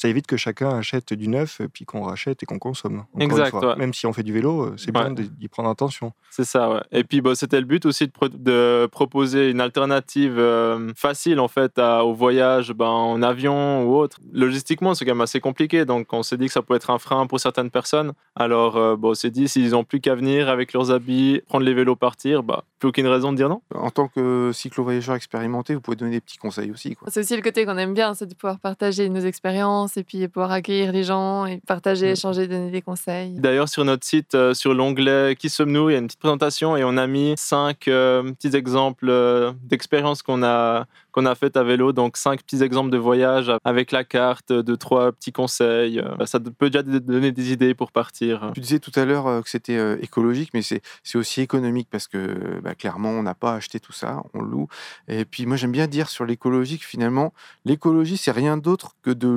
ça 0.00 0.08
évite 0.08 0.26
que 0.26 0.36
chacun 0.38 0.70
achète 0.70 1.12
du 1.12 1.28
neuf, 1.28 1.60
et 1.60 1.68
puis 1.68 1.84
qu'on 1.84 2.02
rachète 2.02 2.42
et 2.42 2.46
qu'on 2.46 2.58
consomme. 2.58 3.00
encore 3.00 3.08
une 3.16 3.22
Exact, 3.22 3.50
fois. 3.50 3.68
ouais. 3.70 3.76
Même 3.76 3.92
si 3.92 4.06
on 4.06 4.12
fait 4.14 4.22
du 4.22 4.32
vélo, 4.32 4.62
euh, 4.62 4.74
c'est 4.78 4.92
bien 4.92 5.08
Ouais. 5.14 5.24
d'y 5.38 5.48
prendre 5.48 5.68
attention. 5.68 6.12
C'est 6.30 6.44
ça, 6.44 6.70
ouais. 6.70 6.80
Et 6.92 7.04
puis, 7.04 7.20
bah, 7.20 7.34
c'était 7.34 7.60
le 7.60 7.66
but 7.66 7.84
aussi 7.84 8.06
de, 8.06 8.12
pro- 8.12 8.28
de 8.28 8.88
proposer 8.90 9.50
une 9.50 9.60
alternative 9.60 10.38
euh, 10.38 10.92
facile, 10.96 11.38
en 11.40 11.48
fait, 11.48 11.78
à- 11.78 12.04
au 12.04 12.14
voyage 12.14 12.72
ben, 12.72 12.86
en 12.86 13.20
avion 13.22 13.84
ou 13.84 13.96
autre. 13.96 14.16
Logistiquement, 14.32 14.94
c'est 14.94 15.04
quand 15.04 15.10
même 15.12 15.20
assez 15.20 15.40
compliqué, 15.40 15.84
donc 15.84 16.12
on 16.12 16.22
s'est 16.22 16.36
dit 16.38 16.46
que 16.46 16.52
ça 16.52 16.62
pouvait 16.62 16.78
être 16.78 16.90
un 16.90 16.98
frein 16.98 17.26
pour 17.26 17.38
certaines 17.38 17.70
personnes. 17.70 18.12
Alors, 18.36 18.76
euh, 18.76 18.96
bon, 18.96 19.10
on 19.10 19.14
s'est 19.14 19.30
dit, 19.30 19.48
s'ils 19.48 19.70
n'ont 19.72 19.84
plus 19.84 20.00
qu'à 20.00 20.14
venir 20.14 20.48
avec 20.48 20.72
leurs 20.72 20.90
habits, 20.90 21.42
prendre 21.46 21.64
les 21.66 21.74
vélos, 21.74 21.96
partir, 21.96 22.42
bah, 22.42 22.64
plus 22.78 22.88
aucune 22.88 23.06
raison 23.06 23.32
de 23.32 23.36
dire 23.36 23.48
non. 23.50 23.60
En 23.74 23.90
tant 23.90 24.08
que 24.08 24.50
cyclo-voyageur 24.54 25.14
expérimenté, 25.16 25.74
vous 25.74 25.80
pouvez 25.82 25.96
donner 25.96 26.12
des 26.12 26.20
petits 26.20 26.38
conseils 26.38 26.70
aussi. 26.70 26.94
Quoi. 26.96 27.08
c'est 27.10 27.20
aussi 27.20 27.36
le 27.36 27.42
côté 27.42 27.66
qu'on 27.66 27.76
aime 27.76 27.92
bien, 27.92 28.14
c'est 28.14 28.26
de 28.26 28.34
pouvoir 28.34 28.58
partager 28.60 29.08
nos 29.10 29.20
expériences 29.20 29.89
expérience 29.90 29.96
et 29.96 30.04
puis 30.04 30.28
pouvoir 30.28 30.52
accueillir 30.52 30.92
les 30.92 31.04
gens 31.04 31.46
et 31.46 31.60
partager, 31.66 32.08
Mm. 32.08 32.12
échanger, 32.12 32.48
donner 32.48 32.70
des 32.70 32.82
conseils. 32.82 33.32
D'ailleurs, 33.38 33.68
sur 33.68 33.84
notre 33.84 34.06
site, 34.06 34.34
euh, 34.34 34.54
sur 34.54 34.74
l'onglet 34.74 35.36
Qui 35.38 35.48
sommes-nous, 35.48 35.90
il 35.90 35.92
y 35.92 35.96
a 35.96 35.98
une 35.98 36.06
petite 36.06 36.20
présentation 36.20 36.76
et 36.76 36.84
on 36.84 36.96
a 36.96 37.06
mis 37.06 37.34
cinq 37.36 37.88
euh, 37.88 38.32
petits 38.32 38.56
exemples 38.56 39.08
euh, 39.08 39.52
d'expériences 39.64 40.22
qu'on 40.22 40.42
a, 40.42 40.86
qu'on 41.12 41.26
a 41.26 41.34
faites 41.34 41.56
à 41.56 41.62
vélo. 41.62 41.92
Donc, 41.92 42.16
cinq 42.16 42.42
petits 42.42 42.62
exemples 42.62 42.90
de 42.90 42.98
voyages 42.98 43.52
avec 43.64 43.92
la 43.92 44.04
carte, 44.04 44.52
de 44.52 44.74
trois 44.74 45.12
petits 45.12 45.32
conseils. 45.32 46.02
Ça 46.24 46.38
peut 46.40 46.70
déjà 46.70 46.82
donner 46.82 47.32
des 47.32 47.52
idées 47.52 47.74
pour 47.74 47.92
partir. 47.92 48.50
Tu 48.54 48.60
disais 48.60 48.78
tout 48.78 48.92
à 48.94 49.04
l'heure 49.04 49.42
que 49.42 49.50
c'était 49.50 49.98
écologique, 50.02 50.50
mais 50.54 50.62
c'est 50.62 50.82
c'est 51.02 51.18
aussi 51.18 51.40
économique 51.40 51.88
parce 51.90 52.08
que 52.08 52.60
bah, 52.62 52.74
clairement, 52.74 53.10
on 53.10 53.22
n'a 53.22 53.34
pas 53.34 53.54
acheté 53.54 53.80
tout 53.80 53.92
ça, 53.92 54.22
on 54.34 54.40
loue. 54.40 54.68
Et 55.08 55.24
puis 55.24 55.46
moi, 55.46 55.56
j'aime 55.56 55.72
bien 55.72 55.86
dire 55.86 56.08
sur 56.08 56.24
l'écologique, 56.24 56.84
finalement, 56.84 57.32
l'écologie, 57.64 58.16
c'est 58.16 58.30
rien 58.30 58.56
d'autre 58.56 58.94
que 59.02 59.10
de 59.10 59.28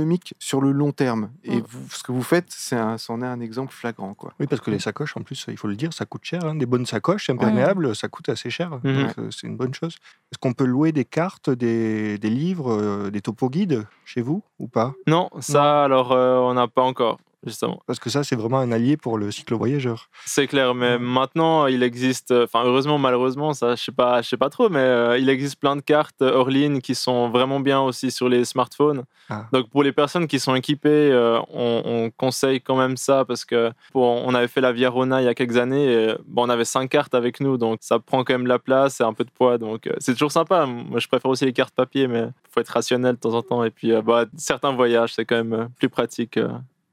l'économique 0.00 0.34
sur 0.38 0.60
le 0.60 0.72
long 0.72 0.92
terme. 0.92 1.30
Et 1.44 1.56
Mm. 1.60 1.64
vous, 1.68 1.90
ce 1.90 2.02
que 2.02 2.12
vous 2.12 2.22
faites, 2.22 2.50
c'en 2.50 3.22
est 3.22 3.26
un 3.26 3.40
exemple 3.40 3.72
flagrant. 3.72 4.14
Quoi. 4.14 4.32
Oui, 4.40 4.46
parce 4.46 4.60
que 4.60 4.70
les 4.70 4.78
sacoches, 4.78 5.16
en 5.16 5.22
plus, 5.22 5.44
il 5.48 5.56
faut 5.56 5.68
le 5.68 5.76
dire, 5.76 5.92
ça 5.92 6.06
coûte 6.06 6.24
cher. 6.24 6.44
hein. 6.44 6.54
Des 6.54 6.66
bonnes 6.66 6.86
sacoches 6.86 7.28
imperméables, 7.30 7.94
ça 7.94 8.08
coûte 8.08 8.28
assez 8.28 8.50
cher. 8.50 8.70
Donc, 8.82 9.14
euh, 9.18 9.30
c'est 9.30 9.46
une 9.46 9.56
bonne 9.56 9.74
chose. 9.74 9.94
Est-ce 10.32 10.38
qu'on 10.38 10.52
peut 10.52 10.64
louer 10.64 10.92
des 10.92 11.04
cartes, 11.04 11.50
des, 11.50 12.18
des 12.18 12.30
livres, 12.30 12.72
euh, 12.72 13.10
des 13.10 13.20
topo 13.20 13.48
guides 13.50 13.86
chez 14.04 14.22
vous 14.22 14.42
ou 14.58 14.68
pas? 14.68 14.94
Non, 15.06 15.28
ça, 15.40 15.84
alors, 15.84 16.12
euh, 16.12 16.38
on 16.38 16.54
n'a 16.54 16.68
pas 16.68 16.82
encore, 16.82 17.18
justement. 17.46 17.82
Parce 17.86 17.98
que 17.98 18.10
ça, 18.10 18.24
c'est 18.24 18.36
vraiment 18.36 18.58
un 18.58 18.72
allié 18.72 18.96
pour 18.96 19.18
le 19.18 19.30
cyclo-voyageur. 19.30 20.08
C'est 20.26 20.46
clair, 20.46 20.74
mais 20.74 20.98
maintenant 20.98 21.66
il 21.66 21.82
existe, 21.82 22.30
euh, 22.30 22.44
enfin 22.44 22.62
heureusement, 22.64 22.98
malheureusement, 22.98 23.52
ça 23.54 23.74
je 23.74 23.82
sais 23.82 23.92
pas, 23.92 24.22
je 24.22 24.28
sais 24.28 24.36
pas 24.36 24.50
trop, 24.50 24.68
mais 24.68 24.78
euh, 24.78 25.18
il 25.18 25.28
existe 25.28 25.56
plein 25.58 25.76
de 25.76 25.80
cartes 25.80 26.22
hors 26.22 26.48
ligne 26.50 26.80
qui 26.80 26.94
sont 26.94 27.30
vraiment 27.30 27.60
bien 27.60 27.80
aussi 27.80 28.10
sur 28.10 28.28
les 28.28 28.44
smartphones. 28.44 29.04
Ah. 29.28 29.46
Donc 29.52 29.70
pour 29.70 29.82
les 29.82 29.92
personnes 29.92 30.26
qui 30.26 30.38
sont 30.40 30.54
équipées, 30.54 30.88
euh, 31.12 31.38
on, 31.52 31.82
on 31.84 32.10
conseille 32.10 32.60
quand 32.60 32.76
même 32.76 32.96
ça 32.96 33.24
parce 33.24 33.44
que 33.44 33.72
pour- 33.92 34.02
on 34.04 34.34
avait 34.34 34.48
fait 34.48 34.60
la 34.60 34.72
Via 34.72 34.90
Rona 34.90 35.22
il 35.22 35.24
y 35.24 35.28
a 35.28 35.34
quelques 35.34 35.56
années, 35.56 35.92
et, 35.92 36.14
bon, 36.26 36.46
on 36.46 36.48
avait 36.48 36.64
cinq 36.64 36.90
cartes 36.90 37.14
avec 37.14 37.40
nous, 37.40 37.56
donc 37.56 37.78
ça 37.80 37.98
prend 37.98 38.24
quand 38.24 38.34
même 38.34 38.46
la 38.46 38.58
place 38.58 39.00
et 39.00 39.04
un 39.04 39.12
peu 39.12 39.24
de 39.24 39.30
poids, 39.30 39.58
donc 39.58 39.86
euh, 39.86 39.92
c'est 39.98 40.12
toujours 40.12 40.32
sympa. 40.32 40.66
Moi 40.66 41.00
je 41.00 41.08
préfère 41.08 41.30
aussi 41.30 41.44
les 41.44 41.52
cartes 41.52 41.74
papier, 41.74 42.06
mais 42.08 42.28
faut 42.50 42.60
être 42.60 42.68
rationnel 42.68 43.14
de 43.14 43.20
temps 43.20 43.34
en 43.34 43.42
temps. 43.42 43.64
Et 43.64 43.70
puis 43.70 43.92
euh, 43.92 44.02
bah, 44.02 44.24
certains 44.36 44.72
voyages, 44.72 45.14
c'est 45.14 45.24
quand 45.24 45.36
même 45.36 45.52
euh, 45.52 45.66
plus 45.78 45.88
pratique. 45.88 46.38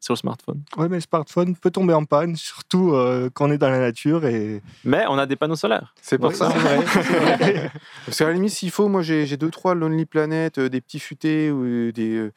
Euh, 0.08 0.14
sur 0.14 0.14
le 0.14 0.18
smartphone. 0.20 0.62
Ouais, 0.78 0.88
mais 0.90 0.98
le 0.98 1.02
smartphone 1.02 1.56
peut 1.56 1.72
tomber 1.72 1.94
en 1.94 2.06
panne, 2.06 2.36
surtout 2.36 2.94
euh, 2.94 3.30
quand 3.34 3.48
on 3.50 3.52
est 3.52 3.58
dans 3.58 3.70
la 3.70 3.80
nature. 3.80 4.26
Et... 4.26 4.62
Mais 4.84 5.06
on 5.10 5.18
a 5.18 5.26
des 5.26 5.36
panneaux 5.36 5.56
solaires. 5.56 5.94
C'est 6.02 6.18
pour 6.18 6.30
Ouais, 6.30 6.36
ça. 6.36 6.52
c'est 6.52 6.60
vrai, 6.60 6.78
vrai. 7.40 7.72
Parce 8.06 8.18
qu'à 8.18 8.26
la 8.28 8.34
limite, 8.34 8.52
s'il 8.52 8.72
faut, 8.72 8.88
moi 8.88 9.02
j'ai 9.02 9.26
j'ai 9.26 9.38
deux, 9.38 9.50
trois 9.52 9.76
Lonely 9.76 10.06
Planet, 10.06 10.58
euh, 10.58 10.70
des 10.70 10.82
petits 10.82 11.00
futés 11.00 11.52
ou 11.52 11.92
des. 11.92 12.30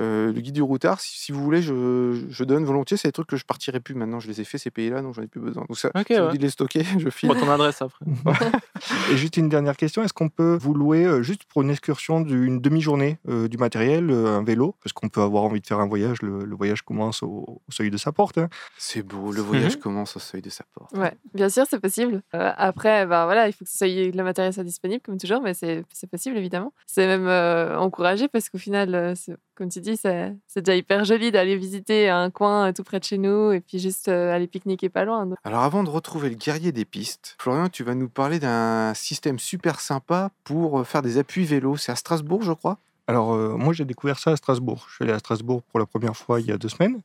Euh, 0.00 0.32
le 0.32 0.40
guide 0.40 0.54
du 0.54 0.62
routard, 0.62 1.00
si, 1.00 1.18
si 1.18 1.32
vous 1.32 1.42
voulez, 1.42 1.62
je, 1.62 2.24
je 2.28 2.44
donne 2.44 2.64
volontiers. 2.64 2.96
C'est 2.96 3.08
des 3.08 3.12
trucs 3.12 3.26
que 3.28 3.36
je 3.36 3.44
partirai 3.44 3.80
plus 3.80 3.94
maintenant. 3.94 4.20
Je 4.20 4.28
les 4.28 4.40
ai 4.40 4.44
fait 4.44 4.58
ces 4.58 4.70
pays-là, 4.70 5.02
donc 5.02 5.14
j'en 5.14 5.22
ai 5.22 5.26
plus 5.26 5.40
besoin. 5.40 5.64
Donc 5.68 5.76
ça, 5.78 5.90
Ok, 5.94 6.06
si 6.08 6.18
vous 6.18 6.28
dites 6.30 6.40
de 6.40 6.46
les 6.46 6.50
stocker, 6.50 6.84
je 6.98 7.08
file. 7.10 7.30
Prends 7.30 7.40
ton 7.40 7.50
adresse 7.50 7.80
après. 7.82 8.04
Et 9.12 9.16
juste 9.16 9.36
une 9.36 9.48
dernière 9.48 9.76
question, 9.76 10.02
est-ce 10.02 10.12
qu'on 10.12 10.28
peut 10.28 10.56
vous 10.60 10.74
louer 10.74 11.04
euh, 11.04 11.22
juste 11.22 11.44
pour 11.44 11.62
une 11.62 11.70
excursion 11.70 12.20
d'une 12.20 12.60
demi-journée 12.60 13.18
euh, 13.28 13.48
du 13.48 13.56
matériel, 13.58 14.10
euh, 14.10 14.26
un 14.38 14.42
vélo? 14.44 14.74
Parce 14.82 14.92
qu'on 14.92 15.08
peut 15.08 15.22
avoir 15.22 15.44
envie 15.44 15.60
de 15.60 15.66
faire 15.66 15.80
un 15.80 15.86
voyage, 15.88 16.22
le, 16.22 16.44
le 16.44 16.56
voyage 16.56 16.82
commence 16.82 17.22
au, 17.22 17.62
au 17.66 17.72
seuil 17.72 17.90
de 17.90 17.96
sa 17.96 18.12
porte. 18.12 18.38
hein. 18.38 18.48
C'est 18.78 19.02
beau, 19.02 19.32
le 19.32 19.40
voyage 19.40 19.78
commence 19.78 20.16
au 20.16 20.20
seuil 20.20 20.42
de 20.42 20.50
sa 20.50 20.64
porte. 20.74 20.92
Ouais, 20.96 21.12
bien 21.34 21.48
sûr, 21.48 21.64
c'est 21.68 21.80
possible. 21.80 22.22
Euh, 22.34 22.50
après, 22.56 23.06
ben 23.06 23.24
voilà, 23.24 23.48
il 23.48 23.52
faut 23.52 23.64
que 23.64 23.70
ce 23.70 23.78
soit- 23.78 23.84
le 23.88 24.22
matériel 24.22 24.52
soit 24.52 24.64
disponible, 24.64 25.02
comme 25.02 25.18
toujours, 25.18 25.40
mais 25.42 25.54
c'est 25.54 25.84
possible, 26.10 26.36
évidemment. 26.36 26.72
C'est 26.86 27.06
même 27.06 27.26
euh, 27.26 27.76
encouragé 27.78 28.28
parce 28.28 28.48
qu'au 28.48 28.58
final, 28.58 28.94
euh, 28.94 29.14
c'est- 29.14 29.36
comme 29.54 29.68
tu 29.68 29.80
dis, 29.80 29.83
c'est 29.96 30.34
c'est 30.46 30.62
déjà 30.62 30.76
hyper 30.76 31.04
joli 31.04 31.30
d'aller 31.30 31.56
visiter 31.56 32.08
un 32.08 32.30
coin 32.30 32.68
euh, 32.68 32.72
tout 32.72 32.84
près 32.84 32.98
de 32.98 33.04
chez 33.04 33.18
nous 33.18 33.52
et 33.52 33.60
puis 33.60 33.78
juste 33.78 34.08
euh, 34.08 34.34
aller 34.34 34.46
pique-niquer 34.46 34.88
pas 34.88 35.04
loin. 35.04 35.26
Donc, 35.26 35.38
Alors 35.44 35.62
avant 35.62 35.84
de 35.84 35.90
retrouver 35.90 36.30
le 36.30 36.36
guerrier 36.36 36.72
des 36.72 36.84
pistes, 36.84 37.36
Florian, 37.38 37.68
tu 37.68 37.84
vas 37.84 37.94
nous 37.94 38.08
parler 38.08 38.38
d'un 38.38 38.92
système 38.94 39.38
super 39.38 39.80
sympa 39.80 40.30
pour 40.44 40.80
euh, 40.80 40.84
faire 40.84 41.02
des 41.02 41.18
appuis 41.18 41.44
vélo. 41.44 41.76
C'est 41.76 41.92
à 41.92 41.96
Strasbourg, 41.96 42.42
je 42.42 42.52
crois? 42.52 42.78
Alors, 43.06 43.34
euh, 43.34 43.56
moi, 43.56 43.72
j'ai 43.72 43.84
découvert 43.84 44.18
ça 44.18 44.32
à 44.32 44.36
Strasbourg. 44.36 44.86
Je 44.88 44.94
suis 44.94 45.04
allé 45.04 45.12
à 45.12 45.18
Strasbourg 45.18 45.62
pour 45.62 45.78
la 45.78 45.86
première 45.86 46.16
fois 46.16 46.40
il 46.40 46.46
y 46.46 46.52
a 46.52 46.56
deux 46.56 46.68
semaines. 46.68 47.00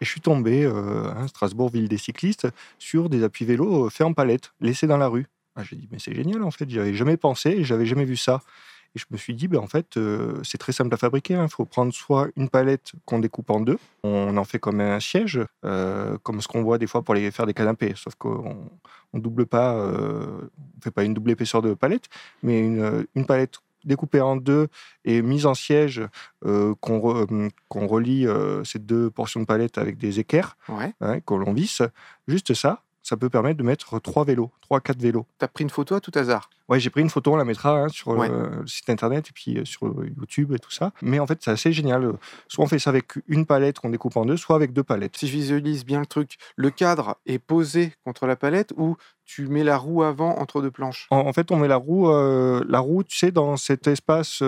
Et 0.00 0.04
je 0.04 0.10
suis 0.10 0.20
tombé, 0.20 0.64
euh, 0.64 1.12
hein, 1.16 1.28
Strasbourg, 1.28 1.70
ville 1.70 1.88
des 1.88 1.98
cyclistes, 1.98 2.48
sur 2.78 3.08
des 3.08 3.22
appuis 3.22 3.44
vélos 3.44 3.88
faits 3.90 4.06
en 4.06 4.12
palette, 4.12 4.52
laissés 4.60 4.88
dans 4.88 4.96
la 4.96 5.06
rue. 5.06 5.26
Ah, 5.54 5.62
j'ai 5.62 5.76
dit, 5.76 5.88
mais 5.92 5.98
c'est 6.00 6.14
génial, 6.14 6.42
en 6.42 6.50
fait. 6.50 6.68
J'y 6.68 6.80
avais 6.80 6.94
jamais 6.94 7.16
pensé 7.16 7.50
et 7.50 7.64
j'avais 7.64 7.86
jamais 7.86 8.04
vu 8.04 8.16
ça. 8.16 8.42
Et 8.94 8.98
je 9.00 9.06
me 9.10 9.16
suis 9.16 9.34
dit, 9.34 9.48
ben, 9.48 9.58
en 9.58 9.66
fait, 9.66 9.96
euh, 9.96 10.40
c'est 10.44 10.58
très 10.58 10.72
simple 10.72 10.94
à 10.94 10.96
fabriquer. 10.96 11.34
Il 11.34 11.48
faut 11.48 11.64
prendre 11.64 11.92
soit 11.92 12.28
une 12.36 12.48
palette 12.48 12.92
qu'on 13.04 13.18
découpe 13.18 13.50
en 13.50 13.60
deux, 13.60 13.78
on 14.04 14.36
en 14.36 14.44
fait 14.44 14.58
comme 14.60 14.80
un 14.80 15.00
siège, 15.00 15.40
euh, 15.64 16.16
comme 16.22 16.40
ce 16.40 16.46
qu'on 16.48 16.62
voit 16.62 16.78
des 16.78 16.86
fois 16.86 17.02
pour 17.02 17.14
les 17.14 17.30
faire 17.30 17.46
des 17.46 17.54
canapés. 17.54 17.92
Sauf 17.96 18.14
qu'on 18.14 18.70
on 19.12 19.18
double 19.18 19.46
pas, 19.46 19.74
euh, 19.74 20.42
on 20.78 20.80
fait 20.82 20.90
pas 20.92 21.04
une 21.04 21.14
double 21.14 21.30
épaisseur 21.32 21.60
de 21.62 21.74
palette, 21.74 22.08
mais 22.42 22.60
une, 22.60 23.06
une 23.14 23.26
palette 23.26 23.56
découpée 23.84 24.20
en 24.20 24.36
deux 24.36 24.68
et 25.04 25.20
mise 25.20 25.44
en 25.44 25.52
siège 25.54 26.00
euh, 26.46 26.74
qu'on 26.80 26.98
re- 26.98 27.50
qu'on 27.68 27.86
relie 27.86 28.26
euh, 28.26 28.64
ces 28.64 28.78
deux 28.78 29.10
portions 29.10 29.40
de 29.40 29.44
palette 29.44 29.76
avec 29.76 29.98
des 29.98 30.20
équerres 30.20 30.56
Ouais. 30.70 30.92
hein, 31.02 31.20
qu'on 31.20 31.36
l'on 31.36 31.52
visse. 31.52 31.82
Juste 32.26 32.54
ça, 32.54 32.82
ça 33.04 33.16
peut 33.16 33.28
permettre 33.30 33.58
de 33.58 33.62
mettre 33.62 34.00
trois 34.00 34.24
vélos, 34.24 34.50
trois, 34.62 34.80
quatre 34.80 35.00
vélos. 35.00 35.26
T'as 35.38 35.46
pris 35.46 35.62
une 35.62 35.70
photo 35.70 35.94
à 35.94 36.00
tout 36.00 36.10
hasard? 36.16 36.50
Ouais, 36.68 36.80
j'ai 36.80 36.88
pris 36.88 37.02
une 37.02 37.10
photo, 37.10 37.34
on 37.34 37.36
la 37.36 37.44
mettra 37.44 37.78
hein, 37.78 37.88
sur 37.88 38.08
Ouais. 38.08 38.28
euh, 38.30 38.62
le 38.62 38.66
site 38.66 38.88
internet 38.88 39.28
et 39.28 39.32
puis 39.32 39.58
euh, 39.58 39.64
sur 39.66 39.86
euh, 39.86 40.10
YouTube 40.18 40.52
et 40.54 40.58
tout 40.58 40.70
ça. 40.70 40.92
Mais 41.02 41.18
en 41.20 41.26
fait, 41.26 41.38
c'est 41.42 41.50
assez 41.50 41.72
génial. 41.72 42.14
Soit 42.48 42.64
on 42.64 42.66
fait 42.66 42.78
ça 42.78 42.88
avec 42.90 43.12
une 43.28 43.44
palette 43.44 43.78
qu'on 43.78 43.90
découpe 43.90 44.16
en 44.16 44.24
deux, 44.24 44.38
soit 44.38 44.56
avec 44.56 44.72
deux 44.72 44.82
palettes. 44.82 45.16
Si 45.16 45.28
je 45.28 45.32
visualise 45.32 45.84
bien 45.84 46.00
le 46.00 46.06
truc, 46.06 46.38
le 46.56 46.70
cadre 46.70 47.18
est 47.26 47.38
posé 47.38 47.92
contre 48.04 48.26
la 48.26 48.34
palette 48.36 48.72
ou 48.78 48.96
tu 49.26 49.46
mets 49.46 49.62
la 49.64 49.76
roue 49.76 50.02
avant 50.02 50.38
entre 50.38 50.62
deux 50.62 50.70
planches? 50.70 51.06
En, 51.10 51.18
en 51.18 51.32
fait, 51.34 51.52
on 51.52 51.56
met 51.56 51.68
la 51.68 51.76
roue, 51.76 52.08
euh, 52.08 52.64
la 52.66 52.80
roue, 52.80 53.04
tu 53.04 53.16
sais, 53.18 53.30
dans 53.30 53.58
cet 53.58 53.86
espace 53.86 54.42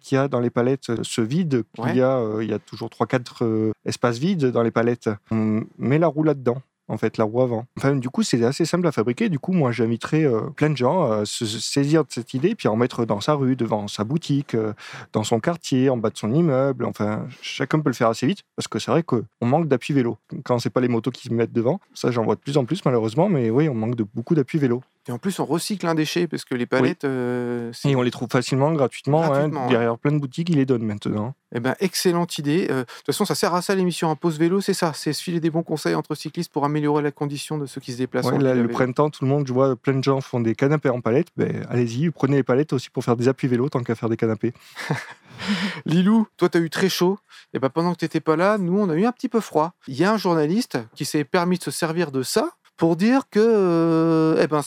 qu'il 0.00 0.16
y 0.16 0.18
a 0.18 0.26
dans 0.28 0.40
les 0.40 0.50
palettes, 0.50 0.90
ce 1.04 1.20
vide 1.20 1.64
qu'il 1.74 1.84
Ouais. 1.84 1.96
y 1.96 2.00
a, 2.00 2.16
euh, 2.18 2.42
il 2.42 2.50
y 2.50 2.54
a 2.54 2.58
toujours 2.58 2.88
3-4 2.88 3.44
euh, 3.44 3.70
espaces 3.84 4.18
vides 4.18 4.46
dans 4.46 4.62
les 4.62 4.70
palettes. 4.72 5.10
On 5.30 5.62
met 5.78 5.98
la 5.98 6.08
roue 6.08 6.24
là-dedans. 6.24 6.60
En 6.88 6.98
fait, 6.98 7.16
la 7.16 7.24
roue 7.24 7.40
avant. 7.40 7.64
Enfin, 7.78 7.94
du 7.94 8.08
coup, 8.08 8.22
c'est 8.22 8.42
assez 8.44 8.64
simple 8.64 8.86
à 8.86 8.92
fabriquer. 8.92 9.28
Du 9.28 9.38
coup, 9.38 9.52
moi, 9.52 9.72
j'inviterais 9.72 10.24
euh, 10.24 10.42
plein 10.50 10.70
de 10.70 10.76
gens 10.76 11.10
à 11.10 11.24
se 11.24 11.46
saisir 11.46 12.04
de 12.04 12.10
cette 12.10 12.34
idée, 12.34 12.54
puis 12.54 12.68
à 12.68 12.72
en 12.72 12.76
mettre 12.76 13.04
dans 13.04 13.20
sa 13.20 13.34
rue, 13.34 13.56
devant 13.56 13.88
sa 13.88 14.04
boutique, 14.04 14.54
euh, 14.54 14.72
dans 15.12 15.22
son 15.22 15.40
quartier, 15.40 15.90
en 15.90 15.96
bas 15.96 16.10
de 16.10 16.18
son 16.18 16.32
immeuble. 16.34 16.84
Enfin, 16.84 17.26
chacun 17.40 17.80
peut 17.80 17.88
le 17.88 17.94
faire 17.94 18.08
assez 18.08 18.26
vite, 18.26 18.42
parce 18.56 18.68
que 18.68 18.78
c'est 18.78 18.90
vrai 18.90 19.02
qu'on 19.02 19.24
manque 19.42 19.68
d'appui 19.68 19.94
vélo. 19.94 20.18
Quand 20.44 20.58
c'est 20.58 20.70
pas 20.70 20.80
les 20.80 20.88
motos 20.88 21.10
qui 21.10 21.28
se 21.28 21.32
mettent 21.32 21.52
devant, 21.52 21.80
ça, 21.94 22.10
j'en 22.10 22.24
vois 22.24 22.34
de 22.34 22.40
plus 22.40 22.56
en 22.56 22.64
plus, 22.64 22.84
malheureusement, 22.84 23.28
mais 23.28 23.50
oui, 23.50 23.68
on 23.68 23.74
manque 23.74 23.94
de 23.94 24.04
beaucoup 24.14 24.34
d'appui 24.34 24.58
vélo. 24.58 24.82
Et 25.08 25.12
en 25.12 25.18
plus, 25.18 25.40
on 25.40 25.44
recycle 25.44 25.84
un 25.88 25.96
déchet 25.96 26.28
parce 26.28 26.44
que 26.44 26.54
les 26.54 26.64
palettes, 26.66 27.02
euh, 27.04 27.70
c'est 27.72 27.90
Et 27.90 27.96
on 27.96 28.02
les 28.02 28.12
trouve 28.12 28.28
facilement, 28.30 28.70
gratuitement. 28.72 29.24
hein. 29.32 29.50
Ouais. 29.50 29.68
derrière 29.68 29.98
plein 29.98 30.12
de 30.12 30.18
boutiques, 30.18 30.48
ils 30.50 30.56
les 30.56 30.64
donnent 30.64 30.84
maintenant. 30.84 31.34
Eh 31.54 31.58
ben, 31.58 31.74
excellente 31.80 32.38
idée. 32.38 32.68
Euh, 32.70 32.82
De 32.82 32.84
toute 32.84 33.06
façon, 33.06 33.24
ça 33.24 33.34
sert 33.34 33.52
à 33.52 33.62
ça 33.62 33.74
l'émission 33.74 34.08
en 34.08 34.16
pause 34.16 34.38
vélo, 34.38 34.60
c'est 34.60 34.74
ça, 34.74 34.92
c'est 34.94 35.12
se 35.12 35.20
filer 35.20 35.40
des 35.40 35.50
bons 35.50 35.64
conseils 35.64 35.96
entre 35.96 36.14
cyclistes 36.14 36.52
pour 36.52 36.64
améliorer 36.64 37.02
la 37.02 37.10
condition 37.10 37.58
de 37.58 37.66
ceux 37.66 37.80
qui 37.80 37.92
se 37.92 37.98
déplacent. 37.98 38.26
Ouais, 38.26 38.38
là, 38.38 38.54
le 38.54 38.68
printemps, 38.68 39.10
tout 39.10 39.24
le 39.24 39.30
monde, 39.30 39.44
je 39.46 39.52
vois 39.52 39.74
plein 39.74 39.94
de 39.94 40.04
gens 40.04 40.20
font 40.20 40.38
des 40.38 40.54
canapés 40.54 40.88
en 40.88 41.00
palette. 41.00 41.28
Ben, 41.36 41.66
allez-y, 41.68 42.10
prenez 42.10 42.36
les 42.36 42.42
palettes 42.44 42.72
aussi 42.72 42.88
pour 42.88 43.02
faire 43.02 43.16
des 43.16 43.26
appuis 43.26 43.48
vélo 43.48 43.68
tant 43.68 43.82
qu'à 43.82 43.96
faire 43.96 44.08
des 44.08 44.16
canapés. 44.16 44.54
Lilou, 45.84 46.26
toi, 46.36 46.48
tu 46.48 46.58
as 46.58 46.60
eu 46.60 46.70
très 46.70 46.88
chaud. 46.88 47.18
Et 47.54 47.58
ben, 47.58 47.68
pendant 47.70 47.92
que 47.92 47.98
tu 47.98 48.04
n'étais 48.04 48.20
pas 48.20 48.36
là, 48.36 48.56
nous, 48.58 48.78
on 48.78 48.88
a 48.88 48.94
eu 48.94 49.04
un 49.04 49.12
petit 49.12 49.28
peu 49.28 49.40
froid. 49.40 49.72
Il 49.88 49.96
y 49.96 50.04
a 50.04 50.12
un 50.12 50.16
journaliste 50.16 50.78
qui 50.94 51.04
s'est 51.04 51.24
permis 51.24 51.58
de 51.58 51.64
se 51.64 51.70
servir 51.72 52.12
de 52.12 52.22
ça 52.22 52.50
pour 52.76 52.96
dire 52.96 53.22
que, 53.30 53.40
euh, 53.40 54.40
eh 54.42 54.46
ben, 54.46 54.62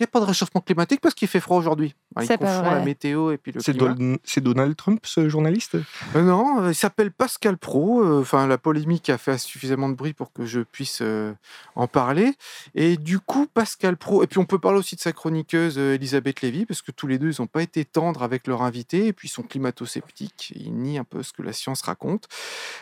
n'y 0.00 0.04
a 0.04 0.08
pas 0.08 0.20
de 0.20 0.24
réchauffement 0.24 0.60
climatique 0.60 1.00
parce 1.00 1.14
qu'il 1.14 1.28
fait 1.28 1.40
froid 1.40 1.56
aujourd'hui. 1.58 1.94
Alors, 2.16 2.24
Il 2.24 2.26
C'est 2.26 2.38
pas 2.38 2.46
confond 2.46 2.68
vrai. 2.70 2.78
la 2.78 2.84
météo 2.84 3.30
et 3.32 3.38
puis 3.38 3.52
le 3.52 3.60
C'est 3.60 3.72
climat. 3.72 3.94
Don- 3.94 4.18
c'est 4.24 4.40
Donald 4.42 4.76
Trump, 4.76 5.00
ce 5.04 5.28
journaliste? 5.28 5.76
Euh, 6.16 6.22
non, 6.22 6.62
euh, 6.62 6.70
il 6.70 6.74
s'appelle 6.74 7.10
Pascal 7.12 7.56
Pro. 7.58 8.02
euh, 8.02 8.20
Enfin, 8.20 8.46
la 8.46 8.58
polémique 8.58 9.10
a 9.10 9.18
fait 9.18 9.36
suffisamment 9.38 9.88
de 9.88 9.94
bruit 9.94 10.12
pour 10.12 10.32
que 10.32 10.46
je 10.46 10.60
puisse 10.60 11.00
euh, 11.02 11.32
en 11.76 11.86
parler. 11.86 12.32
Et 12.74 12.96
du 12.96 13.18
coup, 13.20 13.46
Pascal 13.52 13.96
Pro. 13.96 14.22
Et 14.22 14.26
puis, 14.26 14.38
on 14.38 14.44
peut 14.46 14.58
parler 14.58 14.78
aussi 14.78 14.96
de 14.96 15.00
sa 15.00 15.12
chroniqueuse 15.12 15.78
Elisabeth 15.78 16.40
Lévy, 16.42 16.66
parce 16.66 16.82
que 16.82 16.92
tous 16.92 17.06
les 17.06 17.18
deux, 17.18 17.32
ils 17.32 17.40
n'ont 17.40 17.46
pas 17.46 17.62
été 17.62 17.84
tendres 17.84 18.22
avec 18.22 18.46
leur 18.46 18.62
invité. 18.62 19.06
Et 19.06 19.12
puis, 19.12 19.28
ils 19.28 19.30
sont 19.30 19.42
climato-sceptiques. 19.42 20.52
Ils 20.56 20.72
nient 20.74 20.98
un 20.98 21.04
peu 21.04 21.22
ce 21.22 21.32
que 21.32 21.42
la 21.42 21.52
science 21.52 21.82
raconte. 21.82 22.28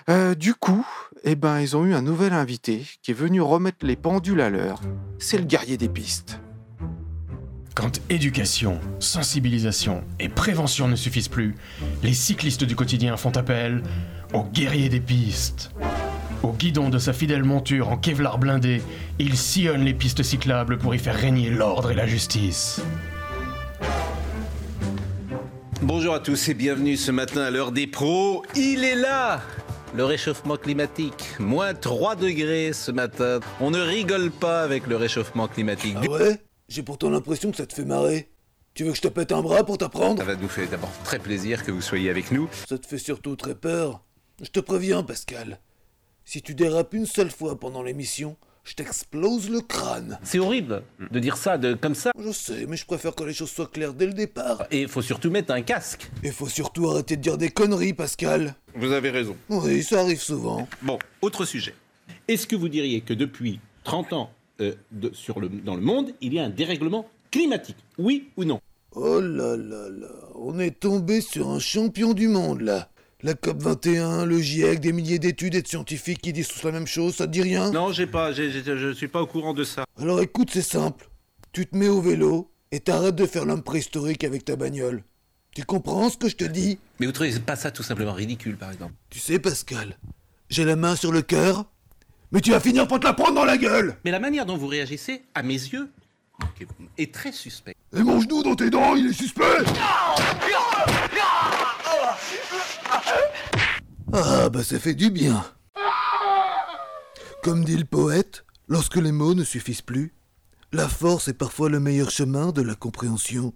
Euh, 0.09 0.35
du 0.35 0.55
coup, 0.55 0.87
eh 1.25 1.35
ben, 1.35 1.61
ils 1.61 1.77
ont 1.77 1.85
eu 1.85 1.95
un 1.95 2.03
nouvel 2.03 2.33
invité 2.33 2.87
qui 3.03 3.11
est 3.11 3.15
venu 3.15 3.41
remettre 3.41 3.85
les 3.85 3.97
pendules 3.97 4.41
à 4.41 4.51
l'heure. 4.51 4.81
C'est 5.19 5.39
le 5.39 5.45
guerrier 5.45 5.77
des 5.77 5.89
pistes. 5.89 6.41
Quand 7.79 8.01
éducation, 8.11 8.81
sensibilisation 8.99 10.03
et 10.19 10.29
prévention 10.29 10.89
ne 10.89 10.97
suffisent 10.97 11.29
plus, 11.29 11.55
les 12.03 12.13
cyclistes 12.13 12.65
du 12.65 12.75
quotidien 12.75 13.17
font 13.17 13.31
appel 13.37 13.85
aux 14.35 14.43
guerriers 14.43 14.89
des 14.89 14.99
pistes. 14.99 15.71
Au 16.43 16.51
guidon 16.51 16.89
de 16.89 16.99
sa 16.99 17.13
fidèle 17.13 17.45
monture 17.45 17.91
en 17.91 17.97
Kevlar 17.97 18.39
blindé, 18.39 18.83
il 19.21 19.37
sillonne 19.37 19.85
les 19.85 19.95
pistes 19.95 20.25
cyclables 20.25 20.79
pour 20.79 20.93
y 20.93 20.99
faire 20.99 21.15
régner 21.15 21.51
l'ordre 21.51 21.93
et 21.93 21.95
la 21.95 22.09
justice. 22.09 22.83
Bonjour 25.81 26.15
à 26.15 26.19
tous 26.19 26.49
et 26.49 26.55
bienvenue 26.55 26.97
ce 26.97 27.13
matin 27.13 27.43
à 27.43 27.51
l'heure 27.51 27.71
des 27.71 27.87
pros. 27.87 28.43
Il 28.57 28.83
est 28.83 28.97
là 28.97 29.41
le 29.95 30.05
réchauffement 30.05 30.57
climatique. 30.57 31.37
Moins 31.39 31.75
3 31.75 32.17
degrés 32.17 32.73
ce 32.73 32.91
matin. 32.91 33.39
On 33.61 33.71
ne 33.71 33.81
rigole 33.81 34.33
pas 34.33 34.63
avec 34.63 34.89
le 34.89 34.97
réchauffement 34.97 35.47
climatique. 35.47 35.97
Ah 36.03 36.11
ouais? 36.11 36.41
J'ai 36.69 36.83
pourtant 36.83 37.09
l'impression 37.09 37.51
que 37.51 37.57
ça 37.57 37.67
te 37.67 37.73
fait 37.73 37.87
marrer. 37.87 38.29
Tu 38.75 38.85
veux 38.85 38.91
que 38.91 38.97
je 38.97 39.03
te 39.03 39.09
pète 39.09 39.33
un 39.33 39.41
bras 39.41 39.65
pour 39.65 39.79
t'apprendre? 39.79 40.19
Ça 40.19 40.25
va 40.25 40.37
nous 40.37 40.49
faire 40.49 40.69
d'abord 40.69 40.93
très 41.03 41.19
plaisir 41.19 41.65
que 41.65 41.73
vous 41.73 41.81
soyez 41.81 42.11
avec 42.11 42.31
nous. 42.31 42.49
Ça 42.69 42.77
te 42.77 42.87
fait 42.87 42.99
surtout 42.99 43.37
très 43.37 43.55
peur. 43.55 44.05
Je 44.43 44.51
te 44.51 44.61
préviens, 44.61 45.03
Pascal. 45.03 45.61
Si 46.27 46.43
tu 46.43 46.55
dérapes 46.55 46.93
une 46.93 47.07
seule 47.07 47.31
fois 47.31 47.59
pendant 47.59 47.83
l'émission, 47.83 48.37
je 48.65 48.75
t'explose 48.75 49.49
le 49.49 49.63
crâne. 49.63 50.19
C'est 50.23 50.39
horrible 50.39 50.83
de 51.11 51.19
dire 51.19 51.39
ça 51.39 51.57
de, 51.57 51.73
comme 51.73 51.95
ça. 51.95 52.13
Je 52.23 52.31
sais, 52.33 52.67
mais 52.67 52.77
je 52.77 52.85
préfère 52.85 53.15
que 53.15 53.25
les 53.25 53.33
choses 53.33 53.51
soient 53.51 53.67
claires 53.67 53.95
dès 53.95 54.05
le 54.05 54.13
départ. 54.13 54.67
Et 54.71 54.83
il 54.83 54.89
faut 54.89 55.01
surtout 55.01 55.31
mettre 55.31 55.55
un 55.55 55.63
casque. 55.63 56.11
Et 56.23 56.31
faut 56.31 56.49
surtout 56.49 56.91
arrêter 56.91 57.17
de 57.17 57.23
dire 57.23 57.39
des 57.39 57.49
conneries, 57.49 57.95
Pascal. 57.95 58.55
Vous 58.75 58.93
avez 58.93 59.09
raison. 59.09 59.39
Oui, 59.49 59.83
ça 59.83 60.01
arrive 60.01 60.21
souvent. 60.21 60.69
Bon, 60.83 60.99
autre 61.23 61.47
sujet. 61.47 61.75
Est-ce 62.29 62.47
que 62.47 62.57
vous 62.57 62.69
diriez 62.69 63.01
que 63.01 63.15
depuis 63.15 63.59
30 63.85 64.13
ans 64.13 64.31
euh, 64.61 64.75
de- 64.93 65.11
sur 65.15 65.41
le, 65.41 65.49
dans 65.49 65.75
le 65.77 65.81
monde, 65.83 66.13
il 66.21 66.35
y 66.35 66.39
a 66.39 66.45
un 66.45 66.51
dérèglement 66.51 67.09
climatique 67.31 67.77
Oui 67.99 68.31
ou 68.37 68.45
non? 68.45 68.61
Oh 68.93 69.21
là 69.21 69.57
là 69.57 69.89
là, 69.91 70.09
on 70.35 70.59
est 70.59 70.81
tombé 70.81 71.21
sur 71.21 71.49
un 71.51 71.59
champion 71.59 72.15
du 72.15 72.29
monde 72.29 72.63
là. 72.63 72.89
La 73.23 73.35
COP 73.35 73.61
21, 73.63 74.25
le 74.27 74.39
GIEC, 74.39 74.79
des 74.81 74.93
milliers 74.93 75.19
d'études 75.19 75.57
et 75.57 75.63
de 75.63 75.67
scientifiques 75.67 76.21
qui 76.23 76.33
disent 76.33 76.49
tous 76.49 76.63
la 76.63 76.71
même 76.73 76.87
chose, 76.87 77.17
ça 77.17 77.27
te 77.27 77.33
dit 77.33 77.43
rien? 77.43 77.73
Non, 77.73 77.91
j'ai 77.93 78.07
pas, 78.07 78.33
j'ai- 78.33 78.51
j'ai- 78.51 78.63
je 78.65 78.93
suis 78.93 79.09
pas 79.09 79.21
au 79.21 79.27
courant 79.27 79.55
de 79.55 79.65
ça. 79.65 79.85
Alors 79.99 80.21
écoute, 80.21 80.51
c'est 80.53 80.63
simple. 80.63 81.09
Tu 81.53 81.67
te 81.67 81.77
mets 81.77 81.89
au 81.89 82.01
vélo 82.01 82.51
et 82.71 82.79
t'arrêtes 82.81 83.17
de 83.17 83.27
faire 83.27 83.45
l'homme 83.45 83.63
préhistorique 83.65 84.23
avec 84.23 84.45
ta 84.45 84.55
bagnole. 84.55 85.03
Tu 85.53 85.65
comprends 85.65 86.09
ce 86.11 86.17
que 86.17 86.29
je 86.29 86.37
te 86.37 86.45
dis? 86.45 86.79
Mais 87.01 87.07
vous 87.07 87.13
trouvez 87.13 87.33
pas 87.41 87.57
ça 87.57 87.73
tout 87.73 87.83
simplement 87.83 88.13
ridicule, 88.13 88.57
par 88.57 88.71
exemple? 88.71 88.93
Tu 89.11 89.19
sais, 89.19 89.41
Pascal, 89.41 89.99
j'ai 90.49 90.65
la 90.65 90.77
main 90.77 90.95
sur 90.95 91.11
le 91.11 91.23
cœur, 91.23 91.65
mais 92.33 92.41
tu 92.41 92.51
vas 92.51 92.61
finir 92.61 92.87
par 92.87 93.01
te 93.01 93.07
la 93.07 93.13
prendre 93.15 93.35
dans 93.35 93.45
la 93.45 93.57
gueule 93.57 93.97
Mais 94.05 94.11
la 94.11 94.21
manière 94.21 94.47
dont 94.47 94.57
vous 94.57 94.67
réagissez, 94.67 95.23
à 95.35 95.43
mes 95.43 95.55
yeux, 95.55 95.91
est 96.97 97.13
très 97.13 97.33
suspecte. 97.33 97.79
Et 97.97 98.03
mon 98.03 98.21
genou 98.21 98.43
dans 98.43 98.55
tes 98.55 98.71
dents, 98.71 98.95
il 98.95 99.07
est 99.07 99.13
suspect 99.13 99.45
Ah, 104.13 104.49
bah 104.49 104.63
ça 104.65 104.79
fait 104.79 104.95
du 104.95 105.11
bien. 105.11 105.45
Comme 107.43 107.65
dit 107.65 107.77
le 107.77 107.85
poète, 107.85 108.45
lorsque 108.69 108.97
les 108.97 109.13
mots 109.13 109.35
ne 109.35 109.45
suffisent 109.45 109.83
plus, 109.83 110.15
la 110.73 110.89
force 110.89 111.29
est 111.29 111.35
parfois 111.35 111.69
le 111.69 111.81
meilleur 111.81 112.11
chemin 112.11 112.53
de 112.53 112.63
la 112.63 112.75
compréhension. 112.75 113.55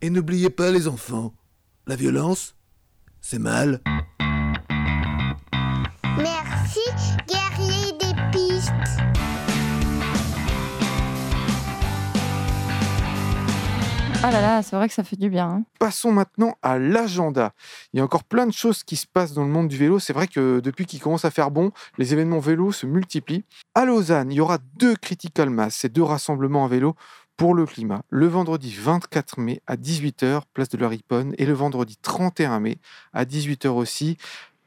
Et 0.00 0.10
n'oubliez 0.10 0.50
pas 0.50 0.70
les 0.70 0.88
enfants, 0.88 1.34
la 1.86 1.96
violence, 1.96 2.54
c'est 3.20 3.38
mal. 3.38 3.80
Merci. 6.16 7.39
Ah 14.22 14.30
là 14.30 14.42
là, 14.42 14.62
c'est 14.62 14.76
vrai 14.76 14.86
que 14.86 14.92
ça 14.92 15.02
fait 15.02 15.16
du 15.16 15.30
bien. 15.30 15.48
hein. 15.48 15.62
Passons 15.78 16.12
maintenant 16.12 16.54
à 16.60 16.78
l'agenda. 16.78 17.54
Il 17.92 17.96
y 17.96 18.00
a 18.00 18.04
encore 18.04 18.24
plein 18.24 18.46
de 18.46 18.52
choses 18.52 18.82
qui 18.82 18.96
se 18.96 19.06
passent 19.06 19.32
dans 19.32 19.44
le 19.44 19.50
monde 19.50 19.68
du 19.68 19.78
vélo. 19.78 19.98
C'est 19.98 20.12
vrai 20.12 20.26
que 20.28 20.60
depuis 20.60 20.84
qu'il 20.84 21.00
commence 21.00 21.24
à 21.24 21.30
faire 21.30 21.50
bon, 21.50 21.72
les 21.96 22.12
événements 22.12 22.38
vélo 22.38 22.70
se 22.70 22.84
multiplient. 22.84 23.44
À 23.74 23.86
Lausanne, 23.86 24.30
il 24.30 24.34
y 24.36 24.40
aura 24.40 24.58
deux 24.76 24.94
Critical 24.94 25.48
Mass, 25.48 25.74
ces 25.74 25.88
deux 25.88 26.02
rassemblements 26.02 26.66
à 26.66 26.68
vélo 26.68 26.96
pour 27.38 27.54
le 27.54 27.64
climat. 27.64 28.02
Le 28.10 28.26
vendredi 28.26 28.76
24 28.78 29.40
mai 29.40 29.62
à 29.66 29.76
18h, 29.76 30.42
place 30.52 30.68
de 30.68 30.76
la 30.76 30.88
Riponne, 30.88 31.34
et 31.38 31.46
le 31.46 31.54
vendredi 31.54 31.96
31 32.02 32.60
mai 32.60 32.76
à 33.14 33.24
18h 33.24 33.68
aussi, 33.68 34.18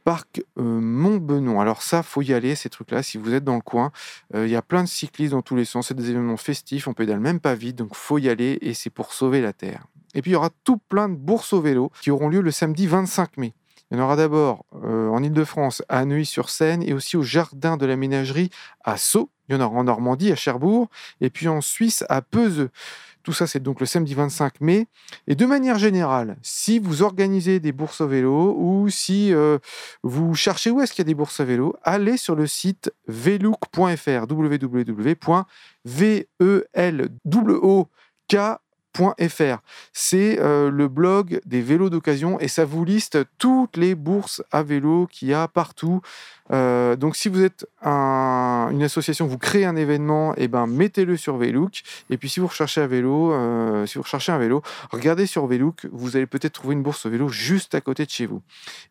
parc 0.04 0.44
euh, 0.58 0.62
Montbenon. 0.64 1.60
Alors 1.60 1.82
ça, 1.82 2.04
faut 2.04 2.22
y 2.22 2.34
aller, 2.34 2.56
ces 2.56 2.70
trucs-là, 2.70 3.04
si 3.04 3.18
vous 3.18 3.34
êtes 3.34 3.44
dans 3.44 3.56
le 3.56 3.62
coin. 3.62 3.92
Euh, 4.36 4.46
Il 4.48 4.52
y 4.52 4.56
a 4.56 4.62
plein 4.62 4.84
de 4.84 4.88
cyclistes 4.88 5.32
dans 5.32 5.42
tous 5.42 5.56
les 5.56 5.66
sens, 5.66 5.88
c'est 5.88 5.94
des 5.94 6.10
événements 6.10 6.38
festifs, 6.38 6.88
on 6.88 6.94
pédale 6.94 7.20
même 7.20 7.40
pas 7.40 7.56
vite, 7.56 7.76
donc 7.76 7.96
faut 7.96 8.18
y 8.18 8.30
aller, 8.30 8.58
et 8.62 8.74
c'est 8.74 8.90
pour 8.90 9.14
sauver 9.14 9.42
la 9.42 9.54
Terre. 9.54 9.88
Et 10.14 10.22
puis 10.22 10.32
il 10.32 10.34
y 10.34 10.38
aura 10.38 10.50
tout 10.64 10.78
plein 10.78 11.10
de 11.10 11.16
bourses 11.16 11.54
au 11.54 11.62
vélo 11.62 11.92
qui 12.02 12.12
auront 12.12 12.30
lieu 12.30 12.42
le 12.42 12.52
samedi 12.52 12.88
25 12.88 13.38
mai. 13.38 13.54
Il 13.92 13.98
y 13.98 14.02
en 14.02 14.06
aura 14.06 14.16
d'abord 14.16 14.66
euh, 14.84 15.08
en 15.10 15.22
Ile-de-France 15.22 15.84
à 15.88 16.06
Neuilly-sur-Seine 16.06 16.82
et 16.82 16.94
aussi 16.94 17.16
au 17.16 17.22
Jardin 17.22 17.78
de 17.78 17.86
la 17.86 17.96
Ménagerie 17.96 18.50
à 18.84 18.98
Sceaux. 18.98 19.30
Il 19.48 19.56
y 19.56 19.58
en 19.60 19.62
aura 19.64 19.78
en 19.78 19.84
Normandie 19.84 20.32
à 20.32 20.36
Cherbourg 20.36 20.88
et 21.22 21.30
puis 21.30 21.48
en 21.48 21.62
Suisse 21.62 22.04
à 22.10 22.22
Peseux. 22.22 22.72
Tout 23.24 23.34
ça, 23.34 23.48
c'est 23.48 23.62
donc 23.62 23.80
le 23.80 23.86
samedi 23.86 24.14
25 24.14 24.60
mai. 24.60 24.88
Et 25.28 25.36
de 25.36 25.46
manière 25.46 25.78
générale, 25.78 26.36
si 26.42 26.78
vous 26.78 27.04
organisez 27.04 27.62
des 27.62 27.72
bourses 27.72 28.02
au 28.02 28.08
vélo 28.08 28.54
ou 28.58 28.90
si 28.90 29.34
euh, 29.34 29.60
vous 30.04 30.36
cherchez 30.36 30.72
où 30.72 30.82
est-ce 30.82 30.92
qu'il 30.92 31.04
y 31.04 31.08
a 31.08 31.12
des 31.12 31.16
bourses 31.16 31.40
à 31.40 31.46
vélo, 31.46 31.74
allez 31.84 32.18
sur 32.18 32.36
le 32.36 32.48
site 32.48 32.92
velook.fr, 33.08 34.26
www.velook.fr. 34.30 35.48
C'est 39.94 40.40
euh, 40.40 40.70
le 40.70 40.88
blog 40.90 41.40
des 41.46 41.62
vélos 41.62 41.90
d'occasion 41.90 42.42
et 42.42 42.50
ça 42.50 42.66
vous 42.66 42.84
liste 42.84 43.20
toutes 43.38 43.78
les 43.78 43.96
bourses 43.96 44.44
à 44.52 44.64
vélo 44.64 45.08
qu'il 45.10 45.30
y 45.30 45.34
a 45.34 45.48
partout. 45.48 46.02
Euh, 46.52 46.96
donc 46.96 47.16
si 47.16 47.30
vous 47.30 47.42
êtes 47.44 47.66
un- 47.82 48.68
une 48.72 48.84
association, 48.84 49.28
vous 49.28 49.38
créez 49.38 49.66
un 49.66 49.76
événement, 49.76 50.36
et 50.36 50.48
ben 50.48 50.68
mettez-le 50.68 51.16
sur 51.18 51.38
Velook. 51.38 51.84
Et 52.10 52.18
puis 52.18 52.30
si 52.30 52.40
vous 52.40 52.48
recherchez 52.48 52.82
un 52.82 52.88
vélo, 52.88 53.32
euh, 53.34 53.86
si 53.86 53.98
vous 53.98 54.04
recherchez 54.04 54.32
un 54.32 54.38
vélo, 54.38 54.62
regardez 54.92 55.26
sur 55.26 55.48
Velook, 55.48 55.88
vous 55.92 56.16
allez 56.18 56.28
peut-être 56.28 56.54
trouver 56.54 56.74
une 56.74 56.84
bourse 56.84 57.06
vélo 57.06 57.30
juste 57.30 57.76
à 57.76 57.82
côté 57.82 58.06
de 58.06 58.10
chez 58.10 58.26
vous. 58.26 58.42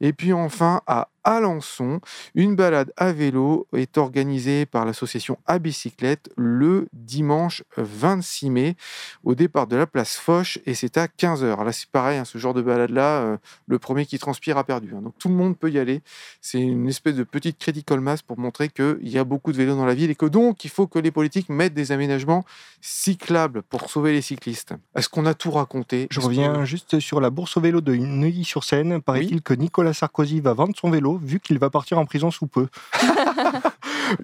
Et 0.00 0.12
puis 0.12 0.32
enfin 0.32 0.80
à 0.86 1.08
Alençon, 1.24 2.00
une 2.34 2.56
balade 2.56 2.92
à 2.96 3.12
vélo 3.12 3.68
est 3.76 3.96
organisée 3.96 4.66
par 4.66 4.84
l'association 4.84 5.38
à 5.46 5.60
bicyclette 5.60 6.30
le 6.36 6.88
dimanche 6.92 7.62
26 7.76 8.50
mai 8.50 8.76
au 9.22 9.36
départ 9.36 9.68
de 9.68 9.76
la 9.76 9.86
place 9.86 10.16
Foch 10.16 10.58
et 10.66 10.74
c'est 10.74 10.96
à 10.96 11.06
15h. 11.06 11.62
Là 11.64 11.70
c'est 11.72 11.88
pareil, 11.90 12.18
hein, 12.18 12.24
ce 12.24 12.38
genre 12.38 12.54
de 12.54 12.62
balade-là, 12.62 13.20
euh, 13.20 13.36
le 13.68 13.78
premier 13.78 14.04
qui 14.04 14.18
transpire 14.18 14.58
a 14.58 14.64
perdu. 14.64 14.94
hein. 14.96 15.00
Donc 15.00 15.14
tout 15.18 15.28
le 15.28 15.34
monde 15.34 15.56
peut 15.56 15.70
y 15.70 15.78
aller. 15.78 16.00
C'est 16.40 16.60
une 16.60 16.88
espèce 16.88 17.14
de 17.14 17.22
petite 17.42 17.58
critical 17.58 17.98
mass 18.00 18.22
pour 18.22 18.38
montrer 18.38 18.68
qu'il 18.68 18.98
y 19.08 19.18
a 19.18 19.24
beaucoup 19.24 19.50
de 19.50 19.56
vélos 19.56 19.74
dans 19.74 19.84
la 19.84 19.94
ville 19.94 20.10
et 20.10 20.14
que 20.14 20.26
donc 20.26 20.64
il 20.64 20.70
faut 20.70 20.86
que 20.86 21.00
les 21.00 21.10
politiques 21.10 21.48
mettent 21.48 21.74
des 21.74 21.90
aménagements 21.90 22.44
cyclables 22.80 23.62
pour 23.62 23.90
sauver 23.90 24.12
les 24.12 24.22
cyclistes. 24.22 24.74
Est-ce 24.94 25.08
qu'on 25.08 25.26
a 25.26 25.34
tout 25.34 25.50
raconté? 25.50 26.06
Je 26.10 26.20
reviens 26.20 26.54
que- 26.58 26.64
juste 26.64 27.00
sur 27.00 27.20
la 27.20 27.30
bourse 27.30 27.56
au 27.56 27.60
vélo 27.60 27.80
de 27.80 27.94
Neuilly-sur-Seine. 27.96 29.02
Paraît-il 29.02 29.42
que 29.42 29.54
Nicolas 29.54 29.92
Sarkozy 29.92 30.40
va 30.40 30.52
vendre 30.52 30.74
son 30.80 30.88
vélo 30.90 31.16
vu 31.22 31.40
qu'il 31.40 31.58
va 31.58 31.68
partir 31.68 31.98
en 31.98 32.04
prison 32.04 32.30
sous 32.30 32.46
peu. 32.46 32.68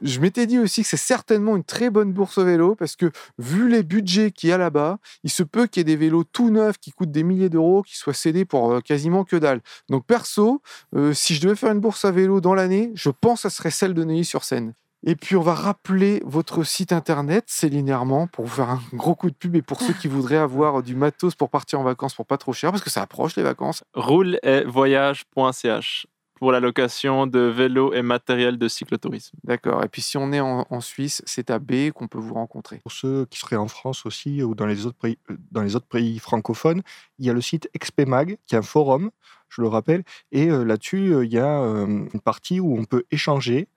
Je 0.03 0.21
m'étais 0.21 0.47
dit 0.47 0.59
aussi 0.59 0.83
que 0.83 0.89
c'est 0.89 0.97
certainement 0.97 1.57
une 1.57 1.65
très 1.65 1.91
bonne 1.91 2.13
bourse 2.13 2.39
au 2.39 2.45
vélo 2.45 2.75
parce 2.75 2.97
que 2.97 3.11
vu 3.39 3.69
les 3.69 3.83
budgets 3.83 4.31
qu'il 4.31 4.51
y 4.51 4.53
a 4.53 4.59
là-bas, 4.59 4.99
il 5.25 5.31
se 5.31 5.43
peut 5.43 5.67
qu'il 5.67 5.81
y 5.81 5.83
ait 5.83 5.85
des 5.85 5.97
vélos 5.97 6.25
tout 6.25 6.51
neufs 6.51 6.79
qui 6.79 6.93
coûtent 6.93 7.11
des 7.11 7.23
milliers 7.23 7.49
d'euros 7.49 7.83
qui 7.83 7.97
soient 7.97 8.15
cédés 8.15 8.45
pour 8.45 8.73
euh, 8.73 8.81
quasiment 8.81 9.25
que 9.25 9.37
dalle. 9.37 9.61
Donc 9.89 10.07
perso, 10.07 10.63
euh, 10.95 11.13
si 11.13 11.35
je 11.35 11.41
devais 11.41 11.57
faire 11.57 11.73
une 11.73 11.81
bourse 11.81 12.05
à 12.05 12.11
vélo 12.11 12.41
dans 12.41 12.55
l'année, 12.55 12.93
je 12.95 13.11
pense 13.11 13.43
que 13.43 13.49
ce 13.49 13.57
serait 13.57 13.71
celle 13.71 13.95
de 13.95 14.05
Neuilly-sur-Seine. 14.05 14.75
Et 15.07 15.15
puis 15.15 15.37
on 15.37 15.43
va 15.43 15.55
rappeler 15.55 16.21
votre 16.25 16.65
site 16.65 16.93
internet, 16.93 17.45
Céline 17.47 17.89
Herman, 17.89 18.29
pour 18.29 18.47
vous 18.47 18.55
faire 18.55 18.71
un 18.71 18.81
gros 18.93 19.15
coup 19.15 19.31
de 19.31 19.37
pub 19.37 19.55
et 19.55 19.63
pour 19.63 19.81
ceux 19.81 19.93
qui 19.93 20.09
voudraient 20.09 20.37
avoir 20.37 20.83
du 20.83 20.97
matos 20.97 21.37
pour 21.37 21.51
partir 21.51 21.79
en 21.79 21.85
vacances 21.85 22.15
pour 22.15 22.27
pas 22.27 22.37
trop 22.37 22.53
cher, 22.53 22.73
parce 22.73 22.83
que 22.83 22.91
ça 22.91 23.03
approche 23.03 23.37
les 23.37 23.45
vacances. 23.45 23.85
Roule 23.95 24.41
et 24.43 24.65
voyage.ch 24.65 26.07
pour 26.39 26.53
la 26.53 26.61
location 26.61 27.27
de 27.27 27.41
vélos 27.41 27.93
et 27.93 28.03
matériel 28.03 28.59
de 28.59 28.69
cyclotourisme. 28.69 29.37
D'accord. 29.45 29.85
Et 29.85 29.89
puis 29.89 30.03
si 30.03 30.17
on 30.17 30.33
est 30.33 30.41
en, 30.41 30.67
en 30.71 30.81
Suisse, 30.81 31.23
c'est 31.27 31.51
à 31.51 31.59
B 31.59 31.91
qu'on 31.95 32.09
peut 32.09 32.19
vous 32.19 32.35
rencontrer. 32.35 32.79
Pour 32.79 32.93
ceux 32.93 33.27
qui 33.27 33.39
seraient 33.39 33.57
en 33.57 33.69
France 33.69 34.07
aussi 34.07 34.43
ou 34.43 34.55
dans 34.55 34.67
les 34.67 34.87
autres 34.87 34.99
pays, 34.99 35.19
euh, 35.31 35.37
dans 35.51 35.63
les 35.63 35.77
autres 35.77 35.89
pays 35.89 36.19
francophones, 36.19 36.83
il 37.19 37.27
y 37.27 37.31
a 37.31 37.33
le 37.33 37.41
site 37.41 37.69
Expemag, 37.75 38.39
qui 38.47 38.55
est 38.55 38.59
un 38.59 38.63
forum, 38.63 39.11
je 39.49 39.63
le 39.63 39.69
rappelle, 39.69 40.05
et 40.33 40.49
euh, 40.51 40.65
là-dessus, 40.65 41.15
euh, 41.15 41.25
il 41.25 41.33
y 41.33 41.39
a 41.39 41.61
euh, 41.63 41.87
une 41.87 42.21
partie 42.21 42.61
où 42.61 42.77
on 42.79 42.85
peut 42.85 43.05
échanger, 43.11 43.69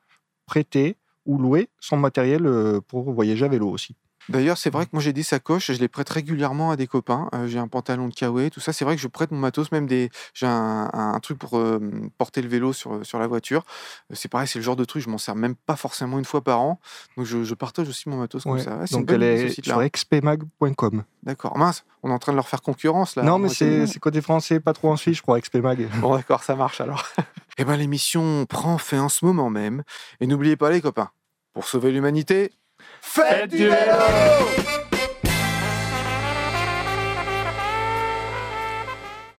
prêter 0.46 0.98
ou 1.26 1.38
louer 1.38 1.70
son 1.80 1.98
matériel 1.98 2.46
euh, 2.46 2.82
pour 2.82 3.12
voyager 3.12 3.46
à 3.46 3.48
vélo 3.48 3.70
aussi. 3.70 3.96
D'ailleurs, 4.30 4.58
c'est 4.58 4.70
vrai 4.70 4.86
que 4.86 4.92
moi 4.94 5.02
j'ai 5.02 5.14
des 5.14 5.24
sacoches, 5.24 5.72
je 5.72 5.80
les 5.80 5.88
prête 5.88 6.10
régulièrement 6.10 6.72
à 6.72 6.76
des 6.76 6.88
copains. 6.88 7.30
Euh, 7.34 7.48
j'ai 7.48 7.60
un 7.60 7.68
pantalon 7.68 8.08
de 8.08 8.14
Kawaii, 8.14 8.50
tout 8.52 8.60
ça. 8.60 8.72
C'est 8.74 8.86
vrai 8.86 8.96
que 8.96 9.02
je 9.02 9.08
prête 9.08 9.32
mon 9.32 9.40
matos, 9.40 9.72
même 9.72 9.88
des. 9.88 10.10
J'ai 10.34 10.46
un, 10.46 10.90
un 10.94 11.20
truc 11.20 11.38
pour 11.40 11.58
euh, 11.58 11.80
porter 12.18 12.42
le 12.42 12.48
vélo 12.48 12.72
sur, 12.74 13.06
sur 13.06 13.20
la 13.20 13.28
voiture. 13.28 13.66
Euh, 14.12 14.16
C'est 14.16 14.30
pareil, 14.30 14.48
c'est 14.48 14.60
le 14.60 14.64
genre 14.64 14.76
de 14.76 14.86
truc, 14.86 15.04
je 15.04 15.10
m'en 15.10 15.18
sers 15.18 15.36
même 15.36 15.56
pas 15.56 15.76
forcément 15.76 16.20
une 16.20 16.26
fois 16.26 16.42
par 16.44 16.62
an. 16.62 16.80
Donc 17.18 17.26
je, 17.26 17.44
je 17.44 17.54
partage 17.56 17.90
aussi 17.90 18.10
mon 18.10 18.18
matos 18.18 18.44
comme 18.44 18.60
ça. 18.60 18.78
Ouais, 18.78 18.86
Donc 18.92 19.10
elle 19.12 19.24
est 19.24 19.64
sur 19.64 19.82
expemag.com. 19.82 21.04
D'accord. 21.24 21.58
Mince, 21.58 21.84
on 22.04 22.10
est 22.10 22.14
en 22.14 22.20
train 22.20 22.32
de 22.32 22.38
leur 22.38 22.48
faire 22.48 22.62
concurrence 22.62 23.16
là. 23.16 23.24
Non, 23.24 23.34
On 23.36 23.40
mais 23.40 23.50
c'est 23.50 24.00
côté 24.00 24.22
français, 24.22 24.60
pas 24.60 24.74
trop 24.74 24.92
en 24.92 24.98
Suisse, 24.98 25.18
je 25.18 25.22
crois, 25.22 25.38
Expemag. 25.38 25.88
Bon, 26.00 26.16
d'accord, 26.16 26.44
ça 26.44 26.56
marche 26.56 26.82
alors. 26.82 27.06
Eh 27.58 27.66
ben, 27.66 27.76
l'émission 27.76 28.46
prend 28.46 28.78
fin 28.78 29.02
en 29.02 29.10
ce 29.10 29.26
moment 29.26 29.50
même. 29.50 29.84
Et 30.22 30.26
n'oubliez 30.26 30.56
pas, 30.56 30.72
les 30.72 30.80
copains, 30.82 31.10
pour 31.54 31.66
sauver 31.66 31.92
l'humanité, 31.92 32.54
faites 33.02 33.50
du 33.50 33.68
vélo 33.68 34.81